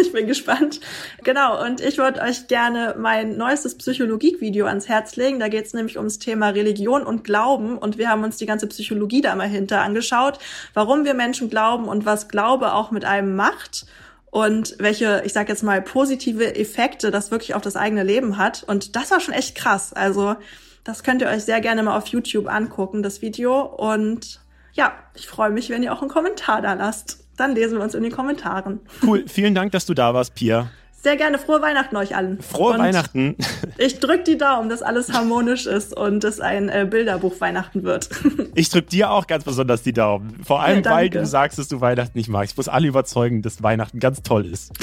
Ich 0.00 0.12
bin 0.12 0.26
gespannt. 0.26 0.80
Genau, 1.22 1.64
und 1.64 1.80
ich 1.80 1.96
würde 1.96 2.20
euch 2.22 2.48
gerne 2.48 2.96
mein 2.98 3.36
neuestes 3.36 3.78
Psychologie-Video 3.78 4.66
ans 4.66 4.88
Herz 4.88 5.14
legen. 5.14 5.38
Da 5.38 5.46
geht 5.46 5.66
es 5.66 5.74
nämlich 5.74 5.96
ums 5.96 6.18
Thema 6.18 6.48
Religion 6.48 7.04
und 7.04 7.22
Glauben. 7.22 7.78
Und 7.78 7.98
wir 7.98 8.08
haben 8.08 8.24
uns 8.24 8.36
die 8.36 8.46
ganze 8.46 8.66
Psychologie 8.66 9.20
da 9.20 9.36
mal 9.36 9.48
hinter 9.48 9.82
angeschaut, 9.82 10.40
warum 10.74 11.04
wir 11.04 11.14
Menschen 11.14 11.50
glauben 11.50 11.86
und 11.86 12.04
was 12.04 12.26
Glaube 12.28 12.72
auch 12.72 12.90
mit 12.90 13.04
einem 13.04 13.36
macht 13.36 13.86
und 14.34 14.74
welche, 14.80 15.22
ich 15.24 15.32
sag 15.32 15.48
jetzt 15.48 15.62
mal, 15.62 15.80
positive 15.80 16.56
Effekte 16.56 17.12
das 17.12 17.30
wirklich 17.30 17.54
auf 17.54 17.62
das 17.62 17.76
eigene 17.76 18.02
Leben 18.02 18.36
hat. 18.36 18.64
Und 18.64 18.96
das 18.96 19.12
war 19.12 19.20
schon 19.20 19.32
echt 19.32 19.54
krass. 19.54 19.92
Also 19.92 20.34
das 20.82 21.04
könnt 21.04 21.22
ihr 21.22 21.28
euch 21.28 21.44
sehr 21.44 21.60
gerne 21.60 21.84
mal 21.84 21.96
auf 21.96 22.08
YouTube 22.08 22.48
angucken, 22.48 23.04
das 23.04 23.22
Video. 23.22 23.60
Und 23.60 24.40
ja, 24.72 24.92
ich 25.14 25.28
freue 25.28 25.50
mich, 25.50 25.70
wenn 25.70 25.84
ihr 25.84 25.92
auch 25.92 26.00
einen 26.00 26.10
Kommentar 26.10 26.62
da 26.62 26.72
lasst. 26.72 27.24
Dann 27.36 27.54
lesen 27.54 27.78
wir 27.78 27.84
uns 27.84 27.94
in 27.94 28.02
den 28.02 28.10
Kommentaren. 28.10 28.80
Cool, 29.06 29.22
vielen 29.28 29.54
Dank, 29.54 29.70
dass 29.70 29.86
du 29.86 29.94
da 29.94 30.14
warst, 30.14 30.34
Pia. 30.34 30.68
Sehr 31.04 31.16
gerne. 31.18 31.38
Frohe 31.38 31.60
Weihnachten 31.60 31.96
euch 31.96 32.16
allen. 32.16 32.40
Frohe 32.40 32.72
und 32.72 32.78
Weihnachten. 32.78 33.36
Ich 33.76 34.00
drück 34.00 34.24
die 34.24 34.38
Daumen, 34.38 34.70
dass 34.70 34.80
alles 34.80 35.12
harmonisch 35.12 35.66
ist 35.66 35.94
und 35.94 36.24
es 36.24 36.40
ein 36.40 36.70
äh, 36.70 36.86
Bilderbuch 36.88 37.40
Weihnachten 37.40 37.82
wird. 37.82 38.08
Ich 38.54 38.70
drück 38.70 38.88
dir 38.88 39.10
auch 39.10 39.26
ganz 39.26 39.44
besonders 39.44 39.82
die 39.82 39.92
Daumen. 39.92 40.42
Vor 40.44 40.62
allem, 40.62 40.82
ja, 40.82 40.90
weil 40.90 41.10
du 41.10 41.26
sagst, 41.26 41.58
dass 41.58 41.68
du 41.68 41.82
Weihnachten 41.82 42.16
nicht 42.16 42.28
magst. 42.28 42.52
Ich 42.52 42.56
muss 42.56 42.68
alle 42.68 42.88
überzeugen, 42.88 43.42
dass 43.42 43.62
Weihnachten 43.62 43.98
ganz 43.98 44.22
toll 44.22 44.46
ist. 44.46 44.72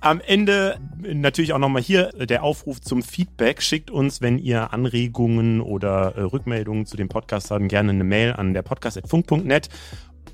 Am 0.00 0.20
Ende 0.20 0.78
natürlich 1.02 1.52
auch 1.52 1.58
nochmal 1.58 1.82
hier 1.82 2.10
der 2.12 2.44
Aufruf 2.44 2.80
zum 2.80 3.02
Feedback. 3.02 3.60
Schickt 3.60 3.90
uns, 3.90 4.22
wenn 4.22 4.38
ihr 4.38 4.72
Anregungen 4.72 5.60
oder 5.60 6.14
äh, 6.16 6.20
Rückmeldungen 6.22 6.86
zu 6.86 6.96
dem 6.96 7.08
Podcast 7.08 7.50
habt, 7.50 7.68
gerne 7.68 7.90
eine 7.90 8.04
Mail 8.04 8.32
an 8.32 8.54
der 8.54 8.62
podcast.funk.net 8.62 9.68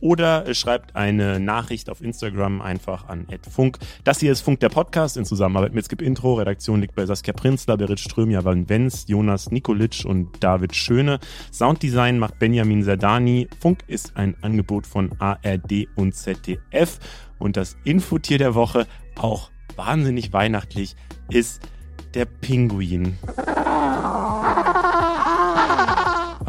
oder 0.05 0.55
schreibt 0.55 0.95
eine 0.97 1.41
Nachricht 1.41 1.89
auf 1.89 2.03
Instagram 2.03 2.61
einfach 2.61 3.09
an 3.09 3.27
@funk. 3.51 3.79
Das 4.05 4.21
hier 4.21 4.33
ist 4.33 4.43
Funk 4.43 4.61
der 4.61 4.69
Podcast 4.69 5.17
in 5.17 5.25
Zusammenarbeit 5.25 5.73
mit 5.73 5.87
Skip 5.87 6.03
Intro. 6.03 6.35
Redaktion 6.35 6.83
liegt 6.83 6.95
bei 6.95 7.07
Saskia 7.07 7.33
Prinzler, 7.33 7.79
Berit 7.79 7.99
Ström, 7.99 8.31
Javan 8.31 8.69
Wenz, 8.69 9.07
Jonas 9.09 9.51
Nikolic 9.51 10.05
und 10.05 10.29
David 10.45 10.77
Schöne. 10.77 11.21
Sounddesign 11.51 12.19
macht 12.19 12.39
Benjamin 12.39 12.83
Serdani. 12.83 13.49
Funk 13.61 13.79
ist 13.87 14.15
ein 14.19 14.37
Angebot 14.43 14.87
von 14.87 15.11
ARD 15.21 15.89
und 15.97 16.15
ZDF. 16.15 16.99
Und 17.39 17.57
das 17.57 17.79
Infotier 17.85 18.37
der 18.37 18.55
Woche, 18.55 18.87
auch 19.17 19.51
wahnsinnig 19.75 20.35
weihnachtlich, 20.35 20.97
ist 21.31 21.63
der 22.13 22.27
Pinguin. 22.27 23.17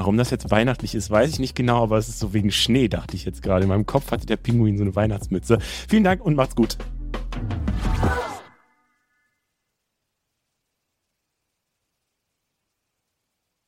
Warum 0.06 0.18
das 0.18 0.30
jetzt 0.30 0.52
weihnachtlich 0.52 0.94
ist, 0.94 1.10
weiß 1.10 1.32
ich 1.32 1.39
nicht 1.39 1.56
genau, 1.56 1.82
aber 1.82 1.98
es 1.98 2.08
ist 2.08 2.20
so 2.20 2.32
wegen 2.32 2.52
Schnee, 2.52 2.88
dachte 2.88 3.15
ich 3.15 3.26
jetzt 3.26 3.41
gerade. 3.41 3.63
In 3.63 3.70
meinem 3.70 3.88
Kopf 3.88 4.12
hatte 4.12 4.28
der 4.28 4.38
Pinguin 4.38 4.78
so 4.78 4.84
eine 4.84 4.96
Weihnachtsmütze. 4.96 5.58
Vielen 5.89 6.04
Dank 6.04 6.24
und 6.24 6.36
macht's 6.36 6.56
gut. 6.56 6.78